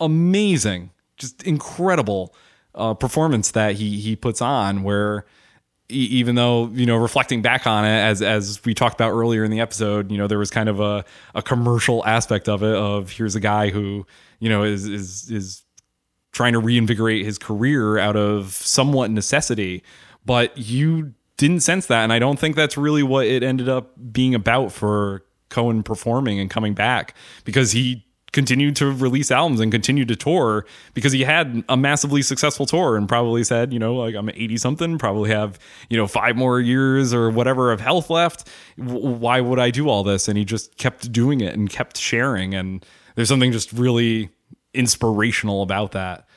amazing, 0.00 0.90
just 1.16 1.42
incredible 1.42 2.34
uh, 2.74 2.94
performance 2.94 3.52
that 3.52 3.76
he 3.76 4.00
he 4.00 4.16
puts 4.16 4.40
on. 4.40 4.82
Where 4.82 5.26
even 5.90 6.34
though 6.34 6.68
you 6.68 6.86
know 6.86 6.96
reflecting 6.96 7.42
back 7.42 7.66
on 7.66 7.84
it 7.84 7.88
as 7.88 8.22
as 8.22 8.64
we 8.64 8.74
talked 8.74 8.94
about 8.94 9.10
earlier 9.10 9.44
in 9.44 9.50
the 9.50 9.60
episode 9.60 10.10
you 10.10 10.18
know 10.18 10.26
there 10.26 10.38
was 10.38 10.50
kind 10.50 10.68
of 10.68 10.80
a, 10.80 11.04
a 11.34 11.42
commercial 11.42 12.04
aspect 12.06 12.48
of 12.48 12.62
it 12.62 12.74
of 12.74 13.10
here's 13.10 13.34
a 13.34 13.40
guy 13.40 13.70
who 13.70 14.06
you 14.38 14.48
know 14.48 14.62
is 14.62 14.86
is 14.86 15.30
is 15.30 15.62
trying 16.32 16.52
to 16.52 16.60
reinvigorate 16.60 17.24
his 17.24 17.38
career 17.38 17.98
out 17.98 18.16
of 18.16 18.52
somewhat 18.52 19.10
necessity 19.10 19.82
but 20.24 20.56
you 20.56 21.12
didn't 21.36 21.60
sense 21.60 21.86
that 21.86 22.04
and 22.04 22.12
i 22.12 22.18
don't 22.18 22.38
think 22.38 22.56
that's 22.56 22.76
really 22.76 23.02
what 23.02 23.26
it 23.26 23.42
ended 23.42 23.68
up 23.68 23.92
being 24.12 24.34
about 24.34 24.72
for 24.72 25.24
cohen 25.48 25.82
performing 25.82 26.38
and 26.38 26.50
coming 26.50 26.74
back 26.74 27.14
because 27.44 27.72
he 27.72 28.06
continued 28.32 28.76
to 28.76 28.92
release 28.92 29.30
albums 29.30 29.60
and 29.60 29.72
continued 29.72 30.08
to 30.08 30.16
tour 30.16 30.64
because 30.94 31.12
he 31.12 31.22
had 31.24 31.64
a 31.68 31.76
massively 31.76 32.22
successful 32.22 32.66
tour 32.66 32.96
and 32.96 33.08
probably 33.08 33.42
said, 33.42 33.72
you 33.72 33.78
know, 33.78 33.96
like 33.96 34.14
I'm 34.14 34.28
80 34.28 34.56
something, 34.56 34.98
probably 34.98 35.30
have, 35.30 35.58
you 35.88 35.96
know, 35.96 36.06
five 36.06 36.36
more 36.36 36.60
years 36.60 37.12
or 37.12 37.30
whatever 37.30 37.72
of 37.72 37.80
health 37.80 38.10
left. 38.10 38.48
Why 38.76 39.40
would 39.40 39.58
I 39.58 39.70
do 39.70 39.88
all 39.88 40.04
this? 40.04 40.28
And 40.28 40.38
he 40.38 40.44
just 40.44 40.76
kept 40.76 41.10
doing 41.12 41.40
it 41.40 41.54
and 41.54 41.68
kept 41.68 41.98
sharing. 41.98 42.54
And 42.54 42.84
there's 43.16 43.28
something 43.28 43.52
just 43.52 43.72
really 43.72 44.30
inspirational 44.74 45.62
about 45.62 45.92
that. 45.92 46.28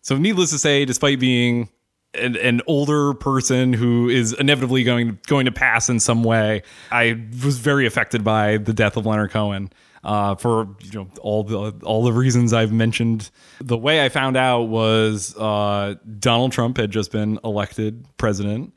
So, 0.00 0.16
needless 0.18 0.50
to 0.50 0.58
say, 0.58 0.84
despite 0.84 1.18
being 1.18 1.68
an, 2.14 2.36
an, 2.36 2.60
older 2.66 3.14
person 3.14 3.72
who 3.72 4.08
is 4.08 4.32
inevitably 4.32 4.84
going 4.84 5.18
going 5.26 5.46
to 5.46 5.52
pass 5.52 5.88
in 5.88 6.00
some 6.00 6.24
way, 6.24 6.62
I 6.90 7.20
was 7.44 7.58
very 7.58 7.86
affected 7.86 8.24
by 8.24 8.58
the 8.58 8.72
death 8.72 8.96
of 8.96 9.06
Leonard 9.06 9.30
Cohen 9.30 9.70
uh, 10.04 10.34
for 10.34 10.68
you 10.80 10.92
know 10.92 11.08
all 11.20 11.44
the 11.44 11.74
all 11.84 12.04
the 12.04 12.12
reasons 12.12 12.52
I've 12.52 12.72
mentioned. 12.72 13.30
The 13.60 13.76
way 13.76 14.04
I 14.04 14.08
found 14.08 14.36
out 14.36 14.64
was 14.64 15.36
uh, 15.36 15.94
Donald 16.18 16.52
Trump 16.52 16.76
had 16.76 16.90
just 16.90 17.10
been 17.10 17.38
elected 17.42 18.06
president, 18.18 18.74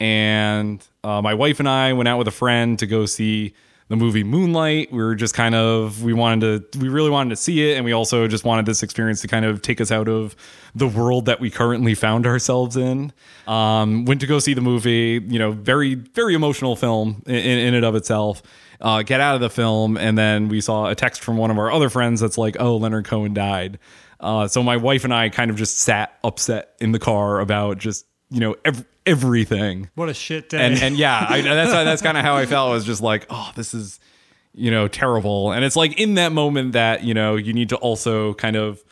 and 0.00 0.86
uh, 1.04 1.20
my 1.22 1.34
wife 1.34 1.60
and 1.60 1.68
I 1.68 1.92
went 1.92 2.08
out 2.08 2.18
with 2.18 2.28
a 2.28 2.32
friend 2.32 2.78
to 2.78 2.86
go 2.86 3.06
see 3.06 3.54
the 3.92 3.96
movie 3.96 4.24
Moonlight. 4.24 4.90
We 4.90 4.98
were 4.98 5.14
just 5.14 5.34
kind 5.34 5.54
of 5.54 6.02
we 6.02 6.12
wanted 6.12 6.72
to 6.72 6.78
we 6.78 6.88
really 6.88 7.10
wanted 7.10 7.30
to 7.30 7.36
see 7.36 7.70
it, 7.70 7.76
and 7.76 7.84
we 7.84 7.92
also 7.92 8.26
just 8.26 8.44
wanted 8.44 8.66
this 8.66 8.82
experience 8.82 9.20
to 9.20 9.28
kind 9.28 9.44
of 9.44 9.62
take 9.62 9.80
us 9.80 9.92
out 9.92 10.08
of 10.08 10.34
the 10.74 10.88
world 10.88 11.26
that 11.26 11.40
we 11.40 11.50
currently 11.50 11.94
found 11.94 12.26
ourselves 12.26 12.76
in. 12.76 13.12
Um, 13.46 14.06
went 14.06 14.20
to 14.22 14.26
go 14.26 14.38
see 14.38 14.54
the 14.54 14.62
movie. 14.62 15.20
You 15.24 15.38
know, 15.38 15.52
very 15.52 15.94
very 15.94 16.34
emotional 16.34 16.74
film 16.74 17.22
in, 17.26 17.34
in 17.34 17.74
and 17.74 17.84
of 17.84 17.94
itself 17.94 18.42
uh, 18.82 19.02
get 19.02 19.20
out 19.20 19.34
of 19.34 19.40
the 19.40 19.48
film. 19.48 19.96
And 19.96 20.18
then 20.18 20.48
we 20.48 20.60
saw 20.60 20.86
a 20.86 20.94
text 20.94 21.22
from 21.22 21.36
one 21.36 21.50
of 21.50 21.58
our 21.58 21.70
other 21.70 21.88
friends 21.88 22.20
that's 22.20 22.36
like, 22.36 22.56
oh, 22.60 22.76
Leonard 22.76 23.06
Cohen 23.06 23.32
died. 23.32 23.78
Uh, 24.20 24.48
so 24.48 24.62
my 24.62 24.76
wife 24.76 25.04
and 25.04 25.14
I 25.14 25.28
kind 25.28 25.50
of 25.50 25.56
just 25.56 25.78
sat 25.78 26.18
upset 26.22 26.74
in 26.80 26.92
the 26.92 26.98
car 26.98 27.40
about 27.40 27.78
just, 27.78 28.06
you 28.30 28.40
know, 28.40 28.56
ev- 28.64 28.84
everything. 29.06 29.90
What 29.94 30.08
a 30.08 30.14
shit 30.14 30.48
day. 30.48 30.58
And, 30.58 30.82
and 30.82 30.96
yeah, 30.96 31.26
I, 31.28 31.40
that's, 31.40 31.72
that's 31.72 32.02
kind 32.02 32.16
of 32.16 32.24
how 32.24 32.36
I 32.36 32.46
felt. 32.46 32.70
was 32.72 32.84
just 32.84 33.02
like, 33.02 33.26
oh, 33.30 33.52
this 33.54 33.74
is, 33.74 34.00
you 34.54 34.70
know, 34.70 34.88
terrible. 34.88 35.52
And 35.52 35.64
it's 35.64 35.76
like 35.76 35.98
in 35.98 36.14
that 36.14 36.32
moment 36.32 36.72
that, 36.72 37.04
you 37.04 37.14
know, 37.14 37.36
you 37.36 37.52
need 37.52 37.70
to 37.70 37.76
also 37.76 38.34
kind 38.34 38.56
of, 38.56 38.82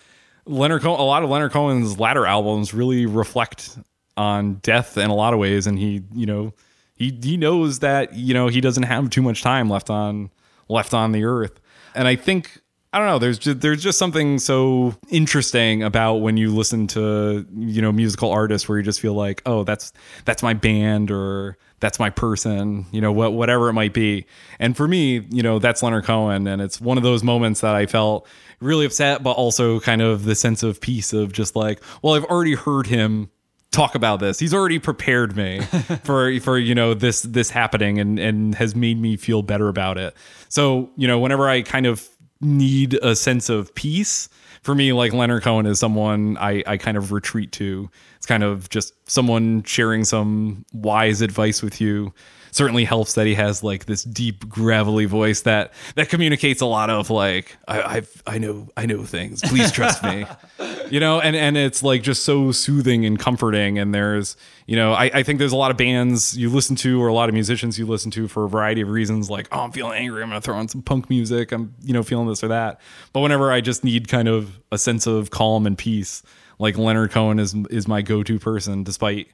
Leonard 0.47 0.83
Cohen, 0.83 0.99
a 0.99 1.05
lot 1.05 1.23
of 1.23 1.31
Leonard 1.31 1.53
Cohen's 1.53 2.01
latter 2.01 2.27
albums 2.27 2.75
really 2.75 3.07
reflect 3.07 3.79
on 4.17 4.55
death 4.55 4.97
in 4.97 5.11
a 5.11 5.15
lot 5.15 5.33
of 5.33 5.39
ways. 5.39 5.67
And 5.67 5.79
he, 5.79 6.03
you 6.13 6.27
know, 6.27 6.55
he 7.01 7.19
he 7.23 7.39
knows 7.39 7.79
that 7.79 8.15
you 8.15 8.35
know 8.35 8.49
he 8.49 8.61
doesn't 8.61 8.83
have 8.83 9.09
too 9.09 9.23
much 9.23 9.43
time 9.43 9.71
left 9.71 9.89
on 9.89 10.31
left 10.69 10.93
on 10.93 11.13
the 11.13 11.25
earth, 11.25 11.59
and 11.95 12.07
I 12.07 12.15
think 12.15 12.61
I 12.93 12.99
don't 12.99 13.07
know. 13.07 13.19
There's 13.21 13.39
just, 13.39 13.61
there's 13.61 13.83
just 13.83 13.99
something 13.99 14.41
so 14.41 14.97
interesting 15.11 15.85
about 15.85 16.17
when 16.17 16.37
you 16.37 16.53
listen 16.53 16.89
to 16.89 17.47
you 17.57 17.81
know 17.81 17.93
musical 17.93 18.31
artists 18.33 18.69
where 18.69 18.79
you 18.79 18.85
just 18.85 19.01
feel 19.01 19.15
like 19.15 19.43
oh 19.47 19.63
that's 19.63 19.93
that's 20.25 20.43
my 20.43 20.55
band 20.55 21.11
or 21.11 21.57
that's 21.79 21.99
my 21.99 22.11
person 22.11 22.87
you 22.91 23.01
know 23.01 23.13
what 23.13 23.33
whatever 23.33 23.69
it 23.69 23.75
might 23.75 23.95
be. 23.95 24.27
And 24.59 24.77
for 24.77 24.89
me, 24.89 25.25
you 25.31 25.43
know 25.43 25.61
that's 25.61 25.83
Leonard 25.85 26.05
Cohen, 26.05 26.49
and 26.49 26.61
it's 26.61 26.81
one 26.81 26.97
of 26.97 27.05
those 27.05 27.23
moments 27.23 27.61
that 27.61 27.77
I 27.77 27.87
felt 27.87 28.27
really 28.61 28.87
upset, 28.87 29.23
but 29.23 29.33
also 29.33 29.79
kind 29.79 30.03
of 30.03 30.25
the 30.25 30.35
sense 30.35 30.65
of 30.65 30.81
peace 30.81 31.13
of 31.13 31.33
just 31.33 31.55
like 31.55 31.81
well 32.03 32.15
I've 32.15 32.25
already 32.25 32.55
heard 32.55 32.89
him 32.89 33.31
talk 33.71 33.95
about 33.95 34.19
this. 34.19 34.41
He's 34.41 34.53
already 34.53 34.81
prepared 34.81 35.37
me 35.37 35.61
for 36.03 36.41
for 36.41 36.59
you 36.59 36.75
know 36.75 36.95
this 36.95 37.23
this 37.23 37.51
happening 37.51 38.01
and 38.01 38.19
and 38.19 38.57
has 38.57 38.75
made 38.75 39.01
me 39.01 39.17
feel 39.17 39.43
better 39.43 39.69
about 39.69 39.97
it. 39.97 40.17
So, 40.49 40.91
you 40.97 41.07
know, 41.07 41.21
whenever 41.21 41.49
I 41.49 41.63
kind 41.63 41.87
of 41.87 42.09
need 42.41 42.95
a 43.03 43.15
sense 43.15 43.49
of 43.49 43.75
peace, 43.75 44.29
for 44.63 44.75
me, 44.75 44.93
like 44.93 45.13
Leonard 45.13 45.43
Cohen 45.43 45.67
is 45.67 45.79
someone 45.79 46.37
I, 46.39 46.63
I 46.67 46.77
kind 46.77 46.97
of 46.97 47.13
retreat 47.13 47.51
to. 47.53 47.91
It's 48.17 48.27
kind 48.27 48.43
of 48.43 48.69
just 48.69 48.93
someone 49.09 49.63
sharing 49.63 50.05
some 50.05 50.67
wise 50.73 51.23
advice 51.23 51.63
with 51.63 51.81
you 51.81 52.13
certainly 52.53 52.85
helps 52.85 53.15
that 53.15 53.27
he 53.27 53.35
has 53.35 53.63
like 53.63 53.87
this 53.87 54.05
deep 54.05 54.49
gravelly 54.49 55.05
voice 55.05 55.43
that 55.43 55.73
that 55.95 56.09
communicates 56.09 56.61
a 56.61 56.67
lot 56.67 56.91
of 56.91 57.11
like 57.11 57.57
I 57.67 57.83
I've, 57.83 58.23
I 58.27 58.39
know 58.39 58.69
I 58.77 58.87
know 58.87 59.05
things. 59.05 59.41
Please 59.43 59.73
trust 59.73 60.03
me. 60.03 60.27
you 60.91 61.01
know, 61.01 61.21
and 61.21 61.37
and 61.37 61.57
it's 61.57 61.83
like 61.83 62.03
just 62.03 62.25
so 62.25 62.53
soothing 62.53 63.05
and 63.05 63.19
comforting. 63.19 63.79
And 63.79 63.95
there's 63.95 64.37
you 64.67 64.77
know 64.77 64.93
I 64.93 65.11
I 65.13 65.23
think 65.23 65.39
there's 65.39 65.53
a 65.53 65.57
lot 65.57 65.71
of 65.71 65.77
bands 65.77 66.37
you 66.37 66.51
listen 66.51 66.77
to 66.77 67.03
or 67.03 67.09
a 67.09 67.15
lot 67.15 67.29
of 67.29 67.35
musicians 67.35 67.79
you 67.79 67.87
listen 67.87 68.11
to 68.13 68.29
for 68.29 68.45
a 68.45 68.49
variety 68.49 68.81
of 68.81 68.89
reasons. 68.89 69.31
Like 69.31 69.49
oh 69.53 69.61
I'm 69.61 69.73
feeling 69.73 69.99
angry, 69.99 70.23
I'm 70.23 70.29
gonna 70.29 70.41
throw 70.41 70.57
on 70.57 70.69
some 70.69 70.83
punk 70.83 71.11
music. 71.11 71.53
I'm 71.53 71.75
you 71.83 71.93
know 71.93 72.03
feeling 72.03 72.29
this 72.29 72.43
or 72.43 72.49
that. 72.49 72.81
But 73.13 73.21
whenever 73.21 73.53
I 73.53 73.61
just 73.61 73.85
need 73.85 74.09
kind 74.09 74.29
of 74.29 74.59
a 74.73 74.79
sense 74.79 75.07
of 75.07 75.31
calm 75.31 75.67
and 75.67 75.77
peace, 75.77 76.23
like 76.59 76.79
Leonard 76.79 77.11
Cohen 77.11 77.39
is 77.39 77.55
is 77.71 77.89
my 77.89 78.03
go 78.03 78.23
to 78.23 78.39
person, 78.39 78.85
despite 78.85 79.29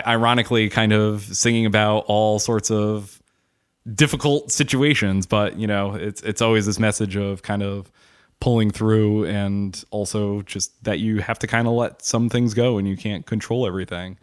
ironically 0.00 0.68
kind 0.68 0.92
of 0.92 1.22
singing 1.22 1.66
about 1.66 2.04
all 2.06 2.38
sorts 2.38 2.70
of 2.70 3.20
difficult 3.94 4.52
situations 4.52 5.26
but 5.26 5.58
you 5.58 5.66
know 5.66 5.94
it's 5.94 6.22
it's 6.22 6.40
always 6.40 6.66
this 6.66 6.78
message 6.78 7.16
of 7.16 7.42
kind 7.42 7.62
of 7.62 7.90
pulling 8.40 8.70
through 8.70 9.24
and 9.26 9.84
also 9.90 10.42
just 10.42 10.82
that 10.84 10.98
you 10.98 11.18
have 11.18 11.38
to 11.38 11.46
kind 11.46 11.66
of 11.66 11.74
let 11.74 12.02
some 12.02 12.28
things 12.28 12.54
go 12.54 12.78
and 12.78 12.88
you 12.88 12.96
can't 12.96 13.26
control 13.26 13.66
everything 13.66 14.16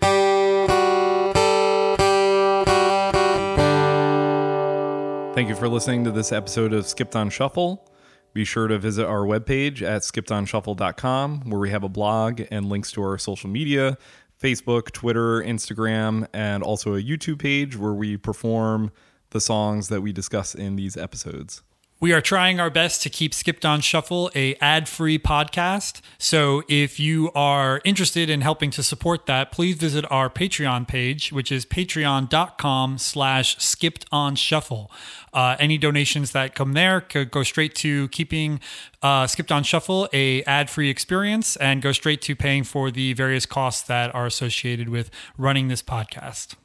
Thank 5.39 5.47
you 5.47 5.55
for 5.55 5.69
listening 5.69 6.03
to 6.03 6.11
this 6.11 6.33
episode 6.33 6.73
of 6.73 6.85
Skipped 6.85 7.15
on 7.15 7.29
Shuffle. 7.29 7.89
Be 8.33 8.43
sure 8.43 8.67
to 8.67 8.77
visit 8.77 9.05
our 9.05 9.21
webpage 9.21 9.81
at 9.81 10.01
skippedonshuffle.com 10.01 11.49
where 11.49 11.59
we 11.61 11.69
have 11.69 11.83
a 11.83 11.87
blog 11.87 12.41
and 12.51 12.67
links 12.67 12.91
to 12.91 13.01
our 13.03 13.17
social 13.17 13.49
media, 13.49 13.97
Facebook, 14.41 14.91
Twitter, 14.91 15.41
Instagram, 15.41 16.27
and 16.33 16.63
also 16.63 16.95
a 16.95 17.01
YouTube 17.01 17.39
page 17.39 17.77
where 17.77 17.93
we 17.93 18.17
perform 18.17 18.91
the 19.31 19.41
songs 19.41 19.89
that 19.89 20.01
we 20.01 20.11
discuss 20.11 20.55
in 20.55 20.75
these 20.75 20.95
episodes. 20.95 21.61
We 22.01 22.13
are 22.13 22.21
trying 22.21 22.61
our 22.61 22.69
best 22.69 23.03
to 23.03 23.09
keep 23.09 23.33
Skipped 23.33 23.65
on 23.65 23.81
Shuffle 23.81 24.31
a 24.33 24.55
ad-free 24.61 25.19
podcast. 25.19 25.99
So 26.17 26.63
if 26.69 26.97
you 26.97 27.29
are 27.35 27.81
interested 27.83 28.29
in 28.29 28.39
helping 28.39 28.71
to 28.71 28.83
support 28.83 29.25
that, 29.25 29.51
please 29.51 29.75
visit 29.75 30.09
our 30.09 30.29
Patreon 30.29 30.87
page, 30.87 31.33
which 31.33 31.51
is 31.51 31.65
patreon.com 31.65 32.99
slash 32.99 33.61
skipped 33.61 34.05
on 34.13 34.35
shuffle. 34.37 34.89
Uh, 35.33 35.57
any 35.59 35.77
donations 35.77 36.31
that 36.31 36.55
come 36.55 36.71
there 36.71 37.01
could 37.01 37.31
go 37.31 37.43
straight 37.43 37.75
to 37.75 38.07
keeping 38.07 38.61
uh, 39.03 39.27
Skipped 39.27 39.51
on 39.51 39.63
Shuffle 39.63 40.07
a 40.13 40.41
ad-free 40.43 40.89
experience 40.89 41.57
and 41.57 41.81
go 41.81 41.91
straight 41.91 42.21
to 42.21 42.33
paying 42.33 42.63
for 42.63 42.91
the 42.91 43.11
various 43.11 43.45
costs 43.45 43.81
that 43.87 44.15
are 44.15 44.25
associated 44.25 44.87
with 44.87 45.11
running 45.37 45.67
this 45.67 45.83
podcast. 45.83 46.55